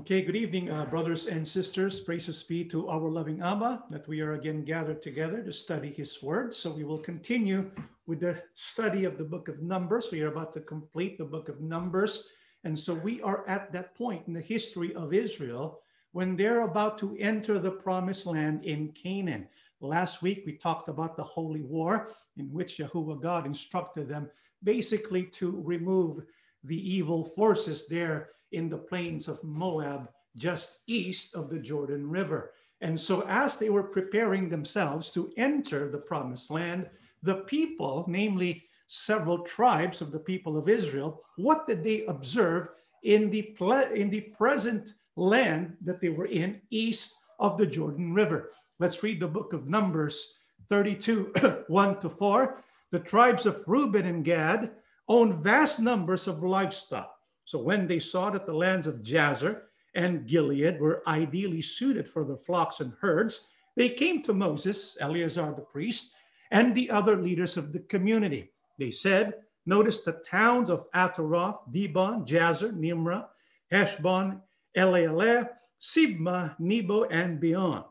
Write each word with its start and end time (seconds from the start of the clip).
Okay, 0.00 0.22
good 0.22 0.34
evening, 0.34 0.70
uh, 0.70 0.86
brothers 0.86 1.26
and 1.26 1.46
sisters. 1.46 2.00
Praises 2.00 2.42
be 2.42 2.64
to 2.64 2.88
our 2.88 3.10
loving 3.10 3.42
Abba 3.42 3.84
that 3.90 4.08
we 4.08 4.22
are 4.22 4.32
again 4.32 4.64
gathered 4.64 5.02
together 5.02 5.42
to 5.42 5.52
study 5.52 5.92
his 5.92 6.22
word. 6.22 6.54
So 6.54 6.70
we 6.70 6.84
will 6.84 6.98
continue 6.98 7.70
with 8.06 8.20
the 8.20 8.42
study 8.54 9.04
of 9.04 9.18
the 9.18 9.24
book 9.24 9.48
of 9.48 9.60
Numbers. 9.60 10.08
We 10.10 10.22
are 10.22 10.32
about 10.32 10.54
to 10.54 10.60
complete 10.60 11.18
the 11.18 11.26
book 11.26 11.50
of 11.50 11.60
Numbers. 11.60 12.30
And 12.64 12.78
so 12.78 12.94
we 12.94 13.20
are 13.20 13.46
at 13.46 13.72
that 13.74 13.94
point 13.94 14.26
in 14.26 14.32
the 14.32 14.40
history 14.40 14.94
of 14.94 15.12
Israel 15.12 15.82
when 16.12 16.34
they're 16.34 16.62
about 16.62 16.96
to 16.98 17.14
enter 17.18 17.58
the 17.58 17.70
promised 17.70 18.24
land 18.24 18.64
in 18.64 18.92
Canaan. 18.92 19.48
Last 19.82 20.22
week, 20.22 20.44
we 20.46 20.54
talked 20.54 20.88
about 20.88 21.14
the 21.14 21.22
holy 21.22 21.62
war 21.62 22.08
in 22.38 22.50
which 22.50 22.78
Yahuwah 22.78 23.20
God 23.20 23.44
instructed 23.44 24.08
them 24.08 24.30
basically 24.64 25.24
to 25.24 25.60
remove 25.62 26.24
the 26.64 26.96
evil 26.96 27.22
forces 27.22 27.86
there 27.86 28.30
in 28.52 28.68
the 28.68 28.78
plains 28.78 29.28
of 29.28 29.42
Moab, 29.44 30.08
just 30.36 30.80
east 30.86 31.34
of 31.34 31.50
the 31.50 31.58
Jordan 31.58 32.08
River. 32.08 32.52
And 32.80 32.98
so, 32.98 33.26
as 33.28 33.58
they 33.58 33.68
were 33.68 33.82
preparing 33.82 34.48
themselves 34.48 35.12
to 35.12 35.32
enter 35.36 35.90
the 35.90 35.98
promised 35.98 36.50
land, 36.50 36.88
the 37.22 37.36
people, 37.36 38.04
namely 38.08 38.64
several 38.88 39.40
tribes 39.40 40.00
of 40.00 40.10
the 40.10 40.18
people 40.18 40.56
of 40.56 40.68
Israel, 40.68 41.22
what 41.36 41.66
did 41.66 41.84
they 41.84 42.06
observe 42.06 42.68
in 43.02 43.30
the, 43.30 43.54
in 43.94 44.10
the 44.10 44.22
present 44.36 44.94
land 45.16 45.76
that 45.82 46.00
they 46.00 46.08
were 46.08 46.26
in 46.26 46.60
east 46.70 47.14
of 47.38 47.58
the 47.58 47.66
Jordan 47.66 48.14
River? 48.14 48.50
Let's 48.78 49.02
read 49.02 49.20
the 49.20 49.28
book 49.28 49.52
of 49.52 49.68
Numbers 49.68 50.38
32 50.68 51.34
1 51.68 52.00
to 52.00 52.08
4. 52.08 52.64
The 52.90 52.98
tribes 52.98 53.44
of 53.44 53.62
Reuben 53.66 54.06
and 54.06 54.24
Gad 54.24 54.70
owned 55.06 55.44
vast 55.44 55.80
numbers 55.80 56.26
of 56.26 56.42
livestock 56.42 57.19
so 57.50 57.58
when 57.58 57.88
they 57.88 57.98
saw 57.98 58.30
that 58.30 58.46
the 58.46 58.54
lands 58.54 58.86
of 58.86 59.02
Jazer 59.02 59.62
and 59.96 60.24
Gilead 60.24 60.80
were 60.80 61.02
ideally 61.08 61.60
suited 61.60 62.06
for 62.06 62.22
their 62.24 62.36
flocks 62.36 62.78
and 62.78 62.92
herds, 63.00 63.48
they 63.74 63.88
came 63.88 64.22
to 64.22 64.32
Moses, 64.32 64.96
Eleazar 65.00 65.52
the 65.56 65.62
priest, 65.62 66.14
and 66.52 66.72
the 66.72 66.88
other 66.88 67.16
leaders 67.16 67.56
of 67.56 67.72
the 67.72 67.80
community. 67.80 68.52
They 68.78 68.92
said, 68.92 69.34
Notice 69.66 69.98
the 69.98 70.22
towns 70.30 70.70
of 70.70 70.88
Ataroth, 70.92 71.58
Dibon, 71.72 72.24
Jazer, 72.24 72.72
Nimrah, 72.72 73.26
Heshbon, 73.72 74.40
Elealeh, 74.76 75.48
Sibmah, 75.80 76.54
Nebo, 76.60 77.02
and 77.06 77.40
beyond. 77.40 77.82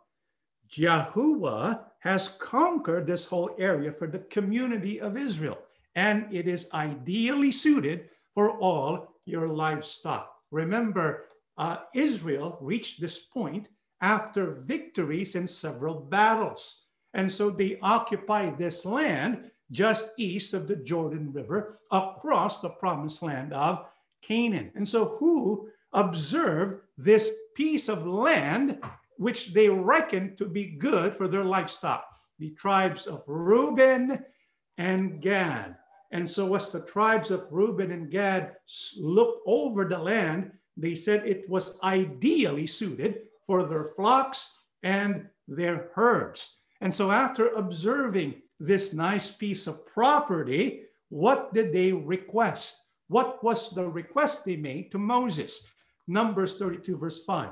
Yahuwah 0.71 1.81
has 1.99 2.29
conquered 2.29 3.05
this 3.05 3.25
whole 3.25 3.53
area 3.59 3.91
for 3.91 4.07
the 4.07 4.19
community 4.19 5.01
of 5.01 5.17
Israel, 5.17 5.57
and 5.95 6.33
it 6.33 6.47
is 6.47 6.69
ideally 6.73 7.51
suited 7.51 8.07
for 8.33 8.51
all 8.51 9.18
your 9.29 9.47
livestock. 9.47 10.33
Remember, 10.51 11.25
uh, 11.57 11.77
Israel 11.93 12.57
reached 12.61 12.99
this 12.99 13.19
point 13.19 13.69
after 14.01 14.63
victories 14.65 15.35
in 15.35 15.45
several 15.47 15.99
battles. 15.99 16.85
And 17.13 17.31
so 17.31 17.49
they 17.49 17.79
occupy 17.81 18.51
this 18.51 18.85
land 18.85 19.51
just 19.71 20.11
east 20.17 20.53
of 20.53 20.67
the 20.67 20.75
Jordan 20.75 21.31
River 21.31 21.79
across 21.91 22.61
the 22.61 22.69
promised 22.69 23.21
land 23.21 23.53
of 23.53 23.85
Canaan. 24.21 24.71
And 24.75 24.87
so, 24.87 25.17
who 25.19 25.69
observed 25.93 26.81
this 26.97 27.33
piece 27.55 27.89
of 27.89 28.05
land 28.05 28.79
which 29.17 29.53
they 29.53 29.69
reckoned 29.69 30.37
to 30.37 30.45
be 30.45 30.77
good 30.77 31.15
for 31.15 31.27
their 31.27 31.43
livestock? 31.43 32.05
The 32.39 32.51
tribes 32.51 33.05
of 33.05 33.23
Reuben 33.27 34.23
and 34.77 35.21
Gad. 35.21 35.75
And 36.11 36.27
so, 36.27 36.55
as 36.55 36.71
the 36.71 36.81
tribes 36.81 37.29
of 37.29 37.47
Reuben 37.51 37.91
and 37.91 38.09
Gad 38.09 38.55
looked 38.99 39.41
over 39.45 39.85
the 39.85 39.99
land, 39.99 40.51
they 40.75 40.95
said 40.95 41.25
it 41.25 41.47
was 41.49 41.79
ideally 41.83 42.65
suited 42.65 43.27
for 43.45 43.63
their 43.63 43.91
flocks 43.95 44.57
and 44.81 45.27
their 45.47 45.89
herds. 45.93 46.59
And 46.81 46.93
so, 46.93 47.11
after 47.11 47.49
observing 47.49 48.41
this 48.59 48.93
nice 48.93 49.29
piece 49.29 49.67
of 49.67 49.85
property, 49.85 50.83
what 51.09 51.53
did 51.53 51.73
they 51.73 51.91
request? 51.91 52.77
What 53.07 53.43
was 53.43 53.71
the 53.71 53.87
request 53.87 54.45
they 54.45 54.55
made 54.55 54.91
to 54.91 54.97
Moses? 54.97 55.67
Numbers 56.07 56.57
32, 56.57 56.97
verse 56.97 57.23
5. 57.23 57.51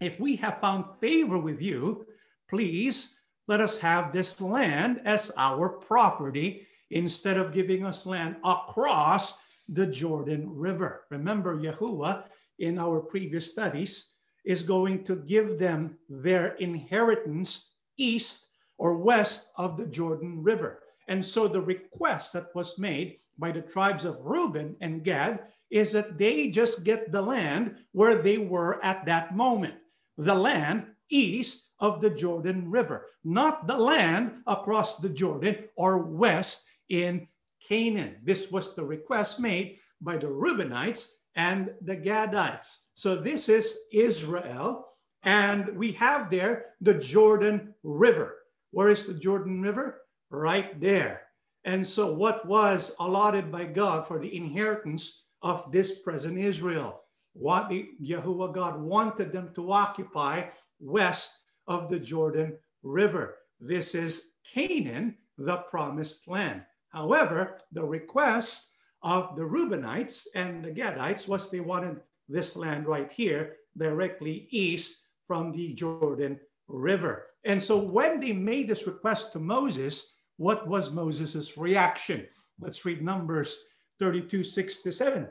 If 0.00 0.20
we 0.20 0.36
have 0.36 0.60
found 0.60 0.84
favor 1.00 1.38
with 1.38 1.60
you, 1.60 2.06
please 2.48 3.18
let 3.48 3.60
us 3.60 3.78
have 3.80 4.12
this 4.12 4.40
land 4.40 5.00
as 5.04 5.32
our 5.36 5.68
property 5.68 6.67
instead 6.90 7.36
of 7.36 7.52
giving 7.52 7.84
us 7.84 8.06
land 8.06 8.36
across 8.44 9.38
the 9.68 9.86
Jordan 9.86 10.48
River. 10.48 11.04
Remember, 11.10 11.56
Yahuwah 11.56 12.24
in 12.58 12.78
our 12.78 13.00
previous 13.00 13.50
studies 13.50 14.12
is 14.44 14.62
going 14.62 15.04
to 15.04 15.16
give 15.16 15.58
them 15.58 15.96
their 16.08 16.54
inheritance 16.56 17.72
east 17.98 18.46
or 18.78 18.96
west 18.96 19.50
of 19.56 19.76
the 19.76 19.86
Jordan 19.86 20.42
River. 20.42 20.82
And 21.08 21.24
so 21.24 21.48
the 21.48 21.60
request 21.60 22.32
that 22.32 22.54
was 22.54 22.78
made 22.78 23.18
by 23.38 23.52
the 23.52 23.60
tribes 23.60 24.04
of 24.04 24.24
Reuben 24.24 24.76
and 24.80 25.04
Gad 25.04 25.40
is 25.70 25.92
that 25.92 26.18
they 26.18 26.48
just 26.48 26.84
get 26.84 27.12
the 27.12 27.20
land 27.20 27.76
where 27.92 28.16
they 28.16 28.38
were 28.38 28.82
at 28.84 29.04
that 29.06 29.36
moment, 29.36 29.74
the 30.16 30.34
land 30.34 30.86
east 31.10 31.70
of 31.80 32.00
the 32.00 32.10
Jordan 32.10 32.70
River, 32.70 33.06
not 33.24 33.66
the 33.66 33.76
land 33.76 34.42
across 34.46 34.96
the 34.96 35.08
Jordan 35.08 35.56
or 35.76 35.98
west 35.98 36.67
in 36.88 37.26
Canaan. 37.66 38.16
This 38.24 38.50
was 38.50 38.74
the 38.74 38.84
request 38.84 39.40
made 39.40 39.78
by 40.00 40.16
the 40.16 40.26
Reubenites 40.26 41.12
and 41.34 41.70
the 41.82 41.96
Gadites. 41.96 42.78
So 42.94 43.16
this 43.16 43.48
is 43.48 43.78
Israel, 43.92 44.86
and 45.22 45.76
we 45.76 45.92
have 45.92 46.30
there 46.30 46.74
the 46.80 46.94
Jordan 46.94 47.74
River. 47.82 48.36
Where 48.70 48.90
is 48.90 49.06
the 49.06 49.14
Jordan 49.14 49.62
River? 49.62 50.02
Right 50.30 50.80
there. 50.80 51.22
And 51.64 51.86
so, 51.86 52.12
what 52.12 52.46
was 52.46 52.94
allotted 53.00 53.50
by 53.50 53.64
God 53.64 54.06
for 54.06 54.18
the 54.18 54.34
inheritance 54.34 55.24
of 55.42 55.70
this 55.70 55.98
present 55.98 56.38
Israel? 56.38 57.02
What 57.34 57.70
Yahuwah 57.70 58.54
God 58.54 58.80
wanted 58.80 59.32
them 59.32 59.50
to 59.54 59.72
occupy 59.72 60.44
west 60.80 61.38
of 61.66 61.88
the 61.88 61.98
Jordan 61.98 62.56
River. 62.82 63.36
This 63.60 63.94
is 63.94 64.30
Canaan, 64.44 65.16
the 65.36 65.58
promised 65.68 66.26
land. 66.26 66.62
However, 66.88 67.60
the 67.72 67.84
request 67.84 68.70
of 69.02 69.36
the 69.36 69.42
Reubenites 69.42 70.26
and 70.34 70.64
the 70.64 70.70
Gadites 70.70 71.28
was 71.28 71.50
they 71.50 71.60
wanted 71.60 72.00
this 72.28 72.56
land 72.56 72.86
right 72.86 73.10
here, 73.10 73.56
directly 73.76 74.48
east 74.50 75.04
from 75.26 75.52
the 75.52 75.74
Jordan 75.74 76.40
River. 76.66 77.26
And 77.44 77.62
so 77.62 77.78
when 77.78 78.20
they 78.20 78.32
made 78.32 78.68
this 78.68 78.86
request 78.86 79.32
to 79.32 79.38
Moses, 79.38 80.14
what 80.36 80.66
was 80.66 80.90
Moses' 80.90 81.56
reaction? 81.56 82.26
Let's 82.60 82.84
read 82.84 83.02
Numbers 83.02 83.56
32, 83.98 84.44
6 84.44 84.78
to 84.80 84.92
7. 84.92 85.28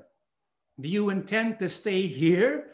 Do 0.80 0.90
you 0.90 1.10
intend 1.10 1.60
to 1.60 1.70
stay 1.70 2.04
here 2.08 2.72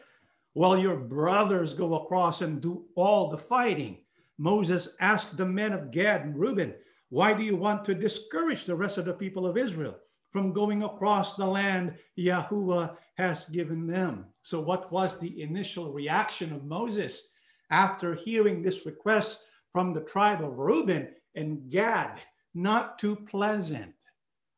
while 0.53 0.77
your 0.77 0.97
brothers 0.97 1.73
go 1.73 1.95
across 1.95 2.41
and 2.41 2.61
do 2.61 2.85
all 2.95 3.29
the 3.29 3.38
fighting? 3.38 4.00
Moses 4.38 4.95
asked 5.00 5.38
the 5.38 5.45
men 5.45 5.73
of 5.73 5.91
Gad 5.91 6.21
and 6.25 6.38
Reuben, 6.38 6.73
why 7.13 7.31
do 7.31 7.44
you 7.44 7.56
want 7.56 7.85
to 7.85 7.94
discourage 7.94 8.66
the 8.66 8.74
rest 8.74 8.97
of 8.97 9.06
the 9.06 9.13
people 9.13 9.46
of 9.46 9.56
Israel 9.56 9.97
from 10.31 10.51
going 10.51 10.81
across 10.81 11.35
the 11.35 11.46
land 11.46 11.94
Yahuwah 12.18 12.97
has 13.18 13.47
given 13.50 13.85
them? 13.85 14.25
So, 14.41 14.59
what 14.59 14.91
was 14.91 15.19
the 15.19 15.44
initial 15.44 15.94
reaction 15.94 16.51
of 16.51 16.66
Moses 16.66 17.29
after 17.69 18.16
hearing 18.16 18.63
this 18.63 18.88
request 18.88 19.46
from 19.72 19.94
the 19.94 20.01
tribe 20.01 20.44
of 20.44 20.57
Reuben 20.57 21.09
and 21.35 21.69
Gad? 21.69 22.19
Not 22.56 22.97
too 22.97 23.16
pleasant. 23.16 23.94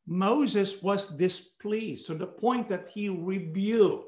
Moses 0.08 0.82
was 0.82 1.10
displeased 1.10 2.08
to 2.08 2.16
the 2.16 2.28
point 2.28 2.70
that 2.70 2.88
he 2.88 3.10
rebuked 3.10 4.08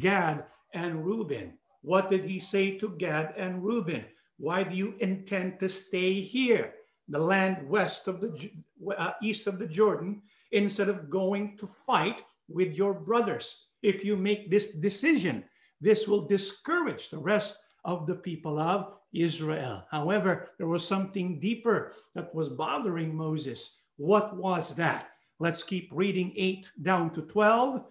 Gad 0.00 0.46
and 0.72 1.06
Reuben. 1.06 1.52
What 1.82 2.10
did 2.10 2.24
he 2.24 2.40
say 2.40 2.76
to 2.78 2.88
Gad 2.98 3.34
and 3.36 3.62
Reuben? 3.62 4.04
Why 4.38 4.64
do 4.64 4.74
you 4.74 4.96
intend 4.98 5.60
to 5.60 5.68
stay 5.68 6.20
here? 6.20 6.74
The 7.08 7.18
land 7.18 7.68
west 7.68 8.08
of 8.08 8.20
the 8.20 8.50
uh, 8.96 9.12
east 9.22 9.46
of 9.46 9.58
the 9.58 9.66
Jordan 9.66 10.22
instead 10.52 10.88
of 10.88 11.10
going 11.10 11.56
to 11.58 11.68
fight 11.86 12.16
with 12.48 12.74
your 12.74 12.94
brothers. 12.94 13.66
If 13.82 14.04
you 14.04 14.16
make 14.16 14.50
this 14.50 14.72
decision, 14.72 15.44
this 15.80 16.08
will 16.08 16.26
discourage 16.26 17.10
the 17.10 17.18
rest 17.18 17.58
of 17.84 18.06
the 18.06 18.14
people 18.14 18.58
of 18.58 18.94
Israel. 19.12 19.84
However, 19.90 20.50
there 20.58 20.66
was 20.66 20.86
something 20.86 21.38
deeper 21.38 21.92
that 22.14 22.34
was 22.34 22.48
bothering 22.48 23.14
Moses. 23.14 23.80
What 23.96 24.36
was 24.36 24.74
that? 24.76 25.10
Let's 25.38 25.62
keep 25.62 25.90
reading 25.92 26.32
8 26.36 26.66
down 26.82 27.10
to 27.10 27.22
12. 27.22 27.84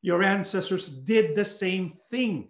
Your 0.00 0.22
ancestors 0.22 0.86
did 0.86 1.34
the 1.34 1.44
same 1.44 1.90
thing 1.90 2.48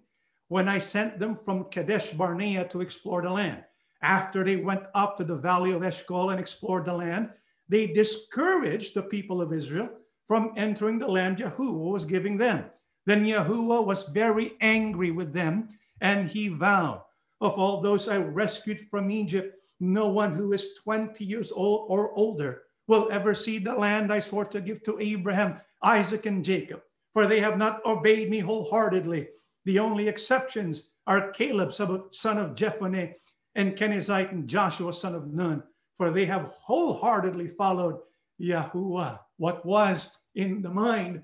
when 0.48 0.68
I 0.68 0.78
sent 0.78 1.18
them 1.18 1.36
from 1.36 1.64
Kadesh 1.64 2.10
Barnea 2.10 2.68
to 2.68 2.80
explore 2.80 3.22
the 3.22 3.30
land 3.30 3.64
after 4.04 4.44
they 4.44 4.56
went 4.56 4.84
up 4.94 5.16
to 5.16 5.24
the 5.24 5.34
valley 5.34 5.72
of 5.72 5.82
Eshcol 5.82 6.30
and 6.30 6.38
explored 6.38 6.84
the 6.84 6.92
land, 6.92 7.30
they 7.70 7.86
discouraged 7.86 8.94
the 8.94 9.02
people 9.02 9.40
of 9.40 9.52
Israel 9.52 9.88
from 10.28 10.52
entering 10.56 10.98
the 10.98 11.08
land 11.08 11.38
Yahuwah 11.38 11.92
was 11.92 12.04
giving 12.04 12.36
them. 12.36 12.66
Then 13.06 13.24
Yahuwah 13.24 13.84
was 13.84 14.04
very 14.04 14.52
angry 14.60 15.10
with 15.10 15.32
them, 15.32 15.70
and 16.02 16.28
he 16.28 16.48
vowed, 16.48 17.02
Of 17.40 17.58
all 17.58 17.80
those 17.80 18.08
I 18.08 18.18
rescued 18.18 18.82
from 18.90 19.10
Egypt, 19.10 19.56
no 19.80 20.08
one 20.08 20.34
who 20.34 20.52
is 20.52 20.74
20 20.82 21.24
years 21.24 21.50
old 21.50 21.86
or 21.90 22.12
older 22.12 22.62
will 22.86 23.08
ever 23.10 23.34
see 23.34 23.58
the 23.58 23.72
land 23.72 24.12
I 24.12 24.18
swore 24.18 24.44
to 24.46 24.60
give 24.60 24.82
to 24.84 25.00
Abraham, 25.00 25.56
Isaac, 25.82 26.26
and 26.26 26.44
Jacob, 26.44 26.82
for 27.14 27.26
they 27.26 27.40
have 27.40 27.56
not 27.56 27.84
obeyed 27.86 28.28
me 28.28 28.40
wholeheartedly. 28.40 29.28
The 29.64 29.78
only 29.78 30.08
exceptions 30.08 30.90
are 31.06 31.30
Caleb, 31.30 31.72
son 31.72 32.38
of 32.38 32.54
Jephunneh, 32.54 33.14
and 33.54 33.76
Kenizzite, 33.76 34.32
and 34.32 34.48
Joshua, 34.48 34.92
son 34.92 35.14
of 35.14 35.32
Nun, 35.32 35.62
for 35.96 36.10
they 36.10 36.24
have 36.24 36.52
wholeheartedly 36.58 37.48
followed 37.48 38.00
Yahuwah. 38.40 39.18
What 39.36 39.64
was 39.64 40.18
in 40.34 40.62
the 40.62 40.70
mind 40.70 41.22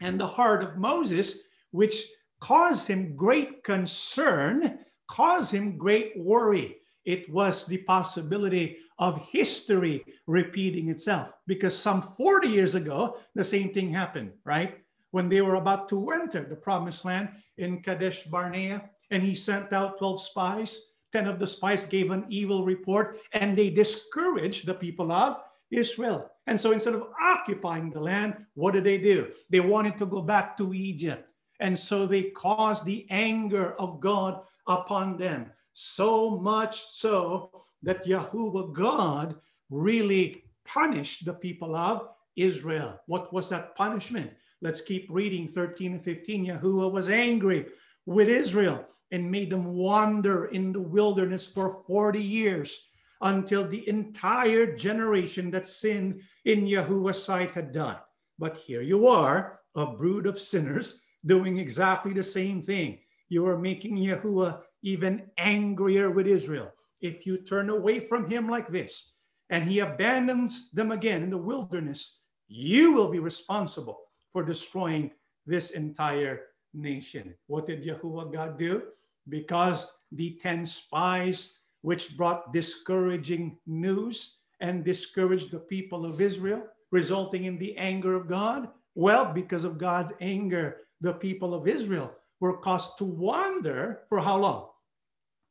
and 0.00 0.18
the 0.18 0.26
heart 0.26 0.62
of 0.62 0.76
Moses, 0.76 1.40
which 1.70 2.06
caused 2.40 2.86
him 2.86 3.16
great 3.16 3.64
concern, 3.64 4.78
caused 5.08 5.52
him 5.52 5.76
great 5.76 6.12
worry. 6.16 6.76
It 7.04 7.28
was 7.32 7.66
the 7.66 7.78
possibility 7.78 8.78
of 8.98 9.26
history 9.30 10.04
repeating 10.26 10.90
itself 10.90 11.30
because 11.46 11.76
some 11.76 12.02
40 12.02 12.48
years 12.48 12.74
ago, 12.74 13.16
the 13.34 13.44
same 13.44 13.72
thing 13.72 13.90
happened, 13.92 14.32
right? 14.44 14.78
When 15.10 15.28
they 15.28 15.40
were 15.40 15.54
about 15.54 15.88
to 15.90 16.10
enter 16.10 16.44
the 16.44 16.56
promised 16.56 17.04
land 17.04 17.30
in 17.56 17.82
Kadesh 17.82 18.24
Barnea, 18.24 18.90
and 19.10 19.22
he 19.22 19.34
sent 19.34 19.72
out 19.72 19.98
12 19.98 20.20
spies. 20.20 20.92
10 21.12 21.26
of 21.26 21.38
the 21.38 21.46
spies 21.46 21.84
gave 21.84 22.10
an 22.10 22.24
evil 22.28 22.64
report, 22.64 23.18
and 23.32 23.56
they 23.56 23.70
discouraged 23.70 24.66
the 24.66 24.74
people 24.74 25.10
of 25.12 25.38
Israel. 25.70 26.30
And 26.46 26.58
so 26.58 26.72
instead 26.72 26.94
of 26.94 27.08
occupying 27.20 27.90
the 27.90 28.00
land, 28.00 28.36
what 28.54 28.72
did 28.72 28.84
they 28.84 28.98
do? 28.98 29.28
They 29.50 29.60
wanted 29.60 29.98
to 29.98 30.06
go 30.06 30.22
back 30.22 30.56
to 30.58 30.72
Egypt. 30.72 31.28
And 31.60 31.78
so 31.78 32.06
they 32.06 32.24
caused 32.30 32.84
the 32.84 33.06
anger 33.10 33.74
of 33.78 34.00
God 34.00 34.42
upon 34.66 35.16
them. 35.16 35.50
So 35.72 36.38
much 36.38 36.84
so 36.90 37.50
that 37.82 38.04
Yahuwah 38.04 38.72
God 38.72 39.36
really 39.70 40.44
punished 40.64 41.24
the 41.24 41.34
people 41.34 41.74
of 41.76 42.08
Israel. 42.36 43.00
What 43.06 43.32
was 43.32 43.48
that 43.48 43.76
punishment? 43.76 44.30
Let's 44.60 44.80
keep 44.80 45.06
reading 45.10 45.48
13 45.48 45.94
and 45.94 46.04
15. 46.04 46.46
Yahuwah 46.46 46.92
was 46.92 47.10
angry 47.10 47.66
with 48.08 48.30
Israel 48.30 48.86
and 49.12 49.30
made 49.30 49.50
them 49.50 49.66
wander 49.74 50.46
in 50.46 50.72
the 50.72 50.80
wilderness 50.80 51.44
for 51.44 51.84
40 51.86 52.18
years 52.18 52.88
until 53.20 53.68
the 53.68 53.86
entire 53.86 54.74
generation 54.74 55.50
that 55.50 55.68
sinned 55.68 56.22
in 56.46 56.64
Yahuwah's 56.64 57.22
sight 57.22 57.50
had 57.50 57.70
done. 57.70 57.96
But 58.38 58.56
here 58.56 58.80
you 58.80 59.08
are, 59.08 59.60
a 59.74 59.84
brood 59.84 60.26
of 60.26 60.40
sinners, 60.40 61.02
doing 61.26 61.58
exactly 61.58 62.14
the 62.14 62.22
same 62.22 62.62
thing. 62.62 63.00
You 63.28 63.46
are 63.46 63.58
making 63.58 63.98
Yahuwah 63.98 64.62
even 64.82 65.28
angrier 65.36 66.10
with 66.10 66.26
Israel. 66.26 66.72
If 67.02 67.26
you 67.26 67.36
turn 67.36 67.68
away 67.68 68.00
from 68.00 68.30
him 68.30 68.48
like 68.48 68.68
this 68.68 69.12
and 69.50 69.68
he 69.68 69.80
abandons 69.80 70.70
them 70.70 70.92
again 70.92 71.22
in 71.22 71.28
the 71.30 71.36
wilderness, 71.36 72.20
you 72.46 72.92
will 72.92 73.10
be 73.10 73.18
responsible 73.18 74.00
for 74.32 74.42
destroying 74.42 75.10
this 75.44 75.72
entire 75.72 76.47
nation. 76.74 77.34
What 77.46 77.66
did 77.66 77.84
Yahuwah 77.84 78.32
God 78.32 78.58
do? 78.58 78.82
Because 79.28 79.92
the 80.12 80.38
10 80.40 80.66
spies 80.66 81.58
which 81.82 82.16
brought 82.16 82.52
discouraging 82.52 83.58
news 83.66 84.38
and 84.60 84.84
discouraged 84.84 85.50
the 85.50 85.58
people 85.58 86.04
of 86.04 86.20
Israel, 86.20 86.62
resulting 86.90 87.44
in 87.44 87.58
the 87.58 87.76
anger 87.76 88.14
of 88.14 88.28
God? 88.28 88.68
Well, 88.94 89.32
because 89.32 89.64
of 89.64 89.78
God's 89.78 90.12
anger, 90.20 90.78
the 91.00 91.12
people 91.12 91.54
of 91.54 91.68
Israel 91.68 92.12
were 92.40 92.56
caused 92.56 92.98
to 92.98 93.04
wander 93.04 94.02
for 94.08 94.20
how 94.20 94.38
long? 94.38 94.68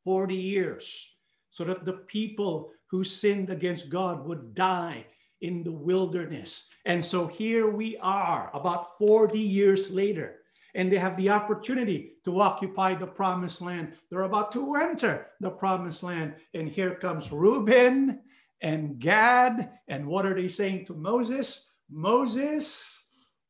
40 0.03 0.35
years, 0.35 1.15
so 1.49 1.63
that 1.65 1.85
the 1.85 1.93
people 2.07 2.71
who 2.87 3.03
sinned 3.03 3.49
against 3.49 3.89
God 3.89 4.25
would 4.25 4.53
die 4.55 5.05
in 5.41 5.63
the 5.63 5.71
wilderness. 5.71 6.69
And 6.85 7.03
so 7.03 7.27
here 7.27 7.69
we 7.69 7.97
are, 7.97 8.49
about 8.53 8.97
40 8.97 9.39
years 9.39 9.91
later 9.91 10.37
and 10.77 10.91
they 10.91 10.97
have 10.97 11.17
the 11.17 11.31
opportunity 11.31 12.13
to 12.23 12.39
occupy 12.39 12.93
the 12.93 13.07
promised 13.07 13.61
land. 13.61 13.93
They're 14.09 14.21
about 14.21 14.51
to 14.51 14.75
enter 14.75 15.25
the 15.41 15.49
promised 15.49 16.03
land. 16.03 16.35
And 16.53 16.69
here 16.69 16.93
comes 16.93 17.31
Reuben 17.31 18.21
and 18.61 18.99
Gad. 18.99 19.71
And 19.87 20.05
what 20.05 20.27
are 20.27 20.35
they 20.35 20.47
saying 20.47 20.85
to 20.85 20.93
Moses? 20.93 21.71
Moses, 21.89 23.01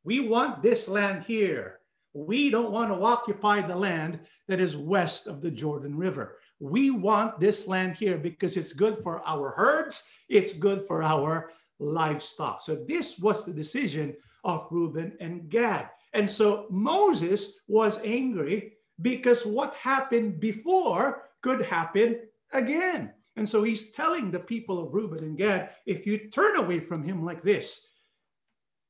we 0.06 0.21
want 0.21 0.63
this 0.63 0.88
land 0.88 1.25
here. 1.25 1.79
We 2.13 2.50
don't 2.50 2.71
want 2.71 2.94
to 2.94 3.03
occupy 3.03 3.62
the 3.62 3.75
land 3.75 4.21
that 4.47 4.62
is 4.62 4.77
west 4.77 5.27
of 5.27 5.41
the 5.41 5.51
Jordan 5.51 5.97
River. 5.97 6.38
We 6.62 6.91
want 6.91 7.41
this 7.41 7.68
land 7.68 7.97
here 7.97 8.18
because 8.18 8.56
it's 8.56 8.71
good 8.71 9.00
for 9.03 9.21
our 9.27 9.51
herds, 9.51 10.07
it's 10.30 10.53
good 10.53 10.81
for 10.81 11.03
our 11.03 11.51
livestock. 11.77 12.62
So, 12.62 12.75
this 12.88 13.19
was 13.19 13.45
the 13.45 13.53
decision 13.53 14.15
of 14.44 14.65
Reuben 14.71 15.18
and 15.19 15.50
Gad. 15.50 15.89
And 16.13 16.30
so 16.30 16.68
Moses 16.69 17.59
was 17.68 18.04
angry 18.04 18.74
because 19.01 19.45
what 19.45 19.75
happened 19.75 20.39
before 20.39 21.30
could 21.42 21.62
happen 21.63 22.19
again. 22.54 23.13
And 23.36 23.48
so 23.48 23.63
he's 23.63 23.92
telling 23.92 24.31
the 24.31 24.39
people 24.39 24.83
of 24.83 24.94
Reuben 24.94 25.24
and 25.24 25.38
Gad, 25.38 25.69
if 25.86 26.07
you 26.07 26.30
turn 26.30 26.56
away 26.56 26.80
from 26.80 27.04
him 27.04 27.24
like 27.24 27.44
this, 27.44 27.88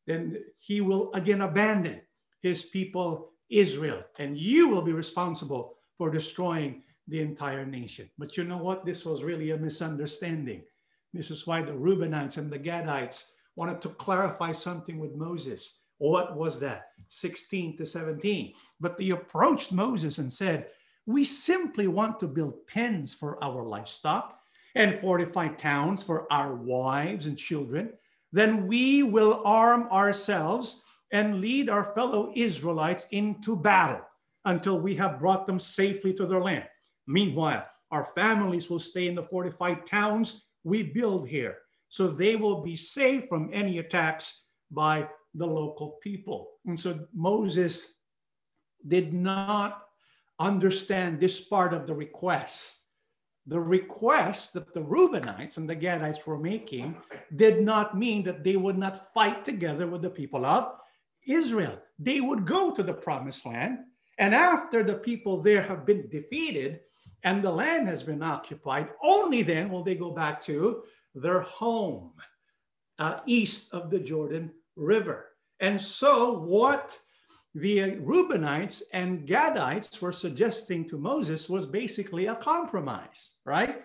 then 0.05 0.37
he 0.59 0.79
will 0.79 1.13
again 1.13 1.41
abandon 1.41 2.01
his 2.41 2.63
people 2.63 3.33
Israel, 3.49 4.03
and 4.19 4.37
you 4.37 4.69
will 4.69 4.81
be 4.81 4.93
responsible 4.93 5.75
for 5.97 6.09
destroying 6.09 6.83
the 7.07 7.19
entire 7.19 7.65
nation. 7.65 8.09
But 8.17 8.37
you 8.37 8.43
know 8.43 8.57
what? 8.57 8.85
This 8.85 9.05
was 9.05 9.23
really 9.23 9.51
a 9.51 9.57
misunderstanding. 9.57 10.63
This 11.13 11.31
is 11.31 11.47
why 11.47 11.61
the 11.61 11.71
Reubenites 11.71 12.37
and 12.37 12.51
the 12.51 12.59
Gadites 12.59 13.31
wanted 13.55 13.81
to 13.81 13.89
clarify 13.89 14.51
something 14.51 14.99
with 14.99 15.15
Moses. 15.15 15.81
What 15.97 16.35
was 16.35 16.59
that? 16.59 16.91
16 17.09 17.77
to 17.77 17.85
17. 17.85 18.53
But 18.79 18.97
they 18.97 19.09
approached 19.09 19.71
Moses 19.71 20.17
and 20.17 20.31
said, 20.31 20.67
We 21.05 21.23
simply 21.23 21.87
want 21.87 22.19
to 22.19 22.27
build 22.27 22.67
pens 22.67 23.13
for 23.13 23.43
our 23.43 23.63
livestock 23.63 24.39
and 24.75 24.95
fortify 24.95 25.47
towns 25.49 26.03
for 26.03 26.31
our 26.31 26.55
wives 26.55 27.25
and 27.25 27.37
children. 27.37 27.93
Then 28.31 28.67
we 28.67 29.03
will 29.03 29.41
arm 29.45 29.87
ourselves 29.91 30.83
and 31.11 31.41
lead 31.41 31.69
our 31.69 31.85
fellow 31.95 32.31
Israelites 32.35 33.07
into 33.11 33.55
battle 33.55 34.01
until 34.45 34.79
we 34.79 34.95
have 34.95 35.19
brought 35.19 35.45
them 35.45 35.59
safely 35.59 36.13
to 36.13 36.25
their 36.25 36.41
land. 36.41 36.65
Meanwhile, 37.07 37.65
our 37.91 38.03
families 38.03 38.69
will 38.69 38.79
stay 38.79 39.07
in 39.07 39.15
the 39.15 39.23
fortified 39.23 39.85
towns 39.85 40.45
we 40.63 40.83
build 40.83 41.27
here, 41.27 41.59
so 41.89 42.07
they 42.07 42.35
will 42.35 42.61
be 42.61 42.75
safe 42.75 43.27
from 43.29 43.49
any 43.53 43.79
attacks 43.79 44.43
by 44.69 45.07
the 45.33 45.45
local 45.45 45.97
people. 46.01 46.49
And 46.65 46.79
so 46.79 47.07
Moses 47.13 47.93
did 48.87 49.13
not 49.13 49.83
understand 50.39 51.19
this 51.19 51.41
part 51.41 51.73
of 51.73 51.87
the 51.87 51.93
request. 51.93 52.79
The 53.45 53.59
request 53.59 54.53
that 54.53 54.73
the 54.73 54.81
Reubenites 54.81 55.57
and 55.57 55.69
the 55.69 55.75
Gadites 55.75 56.25
were 56.25 56.37
making 56.37 56.97
did 57.35 57.61
not 57.61 57.97
mean 57.97 58.23
that 58.23 58.43
they 58.43 58.57
would 58.57 58.77
not 58.77 59.13
fight 59.13 59.45
together 59.45 59.87
with 59.87 60.01
the 60.01 60.09
people 60.09 60.45
of 60.45 60.73
Israel. 61.25 61.79
They 61.97 62.19
would 62.21 62.45
go 62.45 62.71
to 62.71 62.83
the 62.83 62.93
promised 62.93 63.45
land, 63.45 63.79
and 64.17 64.35
after 64.35 64.83
the 64.83 64.95
people 64.95 65.41
there 65.41 65.61
have 65.61 65.85
been 65.85 66.09
defeated 66.09 66.81
and 67.23 67.43
the 67.43 67.51
land 67.51 67.87
has 67.87 68.03
been 68.03 68.21
occupied, 68.21 68.89
only 69.03 69.43
then 69.43 69.69
will 69.69 69.83
they 69.83 69.95
go 69.95 70.11
back 70.11 70.41
to 70.43 70.83
their 71.15 71.41
home 71.41 72.13
uh, 72.99 73.19
east 73.25 73.73
of 73.73 73.89
the 73.89 73.99
Jordan 73.99 74.51
River. 74.77 75.29
And 75.59 75.79
so, 75.79 76.39
what 76.39 76.97
the 77.55 77.79
Reubenites 77.97 78.83
and 78.93 79.27
Gadites 79.27 79.99
were 79.99 80.11
suggesting 80.11 80.87
to 80.89 80.97
Moses 80.97 81.49
was 81.49 81.65
basically 81.65 82.27
a 82.27 82.35
compromise, 82.35 83.31
right? 83.45 83.81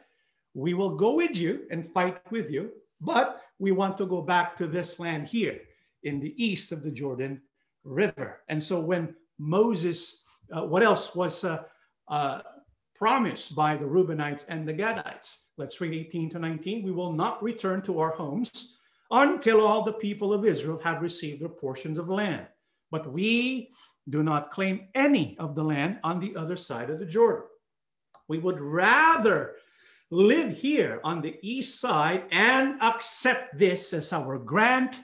We 0.55 0.75
will 0.75 0.97
go 0.97 1.15
with 1.15 1.35
you 1.35 1.63
and 1.71 1.87
fight 1.87 2.21
with 2.31 2.51
you, 2.51 2.71
but 3.01 3.41
we 3.59 3.73
want 3.73 3.97
to 3.99 4.07
go 4.07 4.21
back 4.21 4.57
to 4.59 4.67
this 4.67 4.99
land 4.99 5.29
here 5.29 5.61
in 6.03 6.21
the 6.21 6.35
east 6.43 6.73
of 6.73 6.83
the 6.83 6.91
Jordan 6.91 7.41
River. 7.85 8.41
And 8.49 8.63
so, 8.63 8.79
when 8.81 9.15
Moses, 9.39 10.23
uh, 10.55 10.67
what 10.67 10.83
else 10.83 11.15
was 11.15 11.43
uh, 11.43 11.63
uh, 12.09 12.43
promised 12.95 13.57
by 13.57 13.77
the 13.77 13.87
Reubenites 13.87 14.45
and 14.49 14.69
the 14.69 14.75
Gadites? 14.75 15.45
Let's 15.57 15.81
read 15.81 15.95
18 15.95 16.29
to 16.31 16.39
19. 16.39 16.83
We 16.83 16.93
will 16.93 17.13
not 17.13 17.43
return 17.43 17.81
to 17.83 18.01
our 18.01 18.11
homes 18.11 18.77
until 19.13 19.61
all 19.61 19.83
the 19.83 19.93
people 19.93 20.33
of 20.33 20.45
Israel 20.45 20.81
have 20.83 21.03
received 21.03 21.43
their 21.43 21.49
portions 21.49 21.99
of 21.99 22.09
land. 22.09 22.47
But 22.91 23.13
we 23.13 23.71
do 24.09 24.23
not 24.23 24.51
claim 24.51 24.89
any 24.95 25.37
of 25.39 25.55
the 25.55 25.63
land 25.63 25.99
on 26.03 26.19
the 26.19 26.35
other 26.35 26.57
side 26.57 26.91
of 26.91 26.99
the 26.99 27.07
Jordan. 27.07 27.45
We 28.27 28.39
would 28.39 28.61
rather 28.61 29.57
live 30.11 30.57
here 30.57 31.01
on 31.05 31.21
the 31.21 31.39
east 31.43 31.81
side 31.81 32.25
and 32.33 32.81
accept 32.83 33.59
this 33.59 33.93
as 33.93 34.13
our 34.13 34.39
grant 34.39 35.01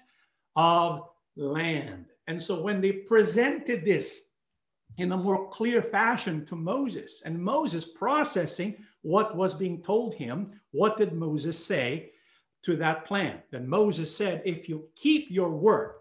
of 0.56 1.08
land. 1.36 2.06
And 2.26 2.42
so 2.42 2.62
when 2.62 2.80
they 2.80 2.92
presented 2.92 3.84
this 3.84 4.22
in 4.96 5.12
a 5.12 5.16
more 5.16 5.48
clear 5.50 5.82
fashion 5.82 6.44
to 6.46 6.56
Moses, 6.56 7.22
and 7.24 7.38
Moses 7.38 7.84
processing 7.84 8.76
what 9.02 9.36
was 9.36 9.54
being 9.54 9.82
told 9.82 10.14
him, 10.14 10.50
what 10.72 10.96
did 10.96 11.12
Moses 11.12 11.62
say 11.64 12.10
to 12.68 12.76
that 12.76 13.06
plan? 13.06 13.42
Then 13.50 13.66
Moses 13.66 14.14
said, 14.14 14.42
If 14.44 14.68
you 14.68 14.88
keep 14.94 15.30
your 15.30 15.50
word 15.50 15.94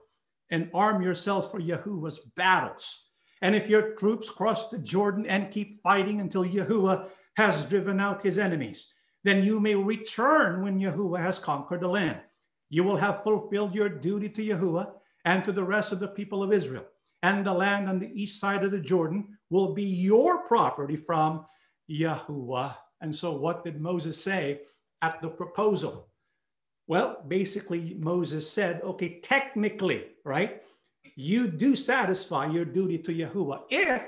and 0.51 0.69
arm 0.73 1.01
yourselves 1.01 1.47
for 1.47 1.61
Yahuwah's 1.61 2.19
battles, 2.35 3.05
and 3.41 3.55
if 3.55 3.69
your 3.69 3.95
troops 3.95 4.29
cross 4.29 4.67
the 4.67 4.77
Jordan 4.77 5.25
and 5.27 5.51
keep 5.51 5.81
fighting 5.81 6.19
until 6.19 6.43
Yahuwah 6.43 7.07
has 7.37 7.65
driven 7.65 8.01
out 8.01 8.23
his 8.23 8.37
enemies, 8.37 8.93
then 9.23 9.43
you 9.43 9.61
may 9.61 9.75
return 9.75 10.61
when 10.61 10.79
Yahuwah 10.79 11.19
has 11.19 11.39
conquered 11.39 11.81
the 11.81 11.87
land. 11.87 12.19
You 12.69 12.83
will 12.83 12.97
have 12.97 13.23
fulfilled 13.23 13.73
your 13.73 13.89
duty 13.89 14.27
to 14.29 14.41
Yahuwah 14.41 14.91
and 15.23 15.45
to 15.45 15.53
the 15.53 15.63
rest 15.63 15.93
of 15.93 15.99
the 15.99 16.09
people 16.09 16.43
of 16.43 16.51
Israel. 16.51 16.85
And 17.23 17.45
the 17.45 17.53
land 17.53 17.87
on 17.87 17.99
the 17.99 18.11
east 18.13 18.41
side 18.41 18.65
of 18.65 18.71
the 18.71 18.79
Jordan 18.79 19.37
will 19.49 19.73
be 19.73 19.83
your 19.83 20.39
property 20.47 20.97
from 20.97 21.45
Yahuwah. 21.89 22.75
And 22.99 23.15
so, 23.15 23.31
what 23.31 23.63
did 23.63 23.79
Moses 23.79 24.21
say 24.21 24.61
at 25.01 25.21
the 25.21 25.29
proposal? 25.29 26.09
Well, 26.87 27.23
basically, 27.27 27.97
Moses 27.99 28.49
said, 28.49 28.81
okay, 28.81 29.19
technically, 29.19 30.05
right? 30.23 30.63
You 31.15 31.47
do 31.47 31.75
satisfy 31.75 32.47
your 32.47 32.65
duty 32.65 32.97
to 32.99 33.11
Yahuwah 33.11 33.63
if 33.69 34.03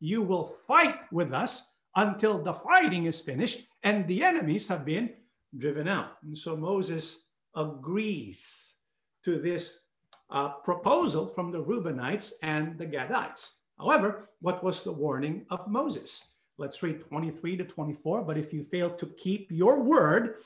you 0.00 0.22
will 0.22 0.56
fight 0.66 0.96
with 1.12 1.32
us 1.32 1.72
until 1.96 2.38
the 2.42 2.52
fighting 2.52 3.06
is 3.06 3.20
finished 3.20 3.66
and 3.84 4.06
the 4.08 4.24
enemies 4.24 4.66
have 4.68 4.84
been 4.84 5.10
driven 5.56 5.86
out. 5.86 6.18
And 6.24 6.36
so 6.36 6.56
Moses 6.56 7.28
agrees 7.54 8.74
to 9.22 9.38
this 9.38 9.84
uh, 10.30 10.48
proposal 10.64 11.26
from 11.26 11.52
the 11.52 11.62
Reubenites 11.62 12.32
and 12.42 12.76
the 12.76 12.86
Gadites. 12.86 13.58
However, 13.78 14.28
what 14.40 14.64
was 14.64 14.82
the 14.82 14.92
warning 14.92 15.46
of 15.50 15.68
Moses? 15.68 16.32
Let's 16.58 16.82
read 16.82 17.00
23 17.00 17.56
to 17.58 17.64
24. 17.64 18.22
But 18.22 18.38
if 18.38 18.52
you 18.52 18.62
fail 18.62 18.90
to 18.90 19.06
keep 19.06 19.50
your 19.50 19.80
word, 19.80 20.36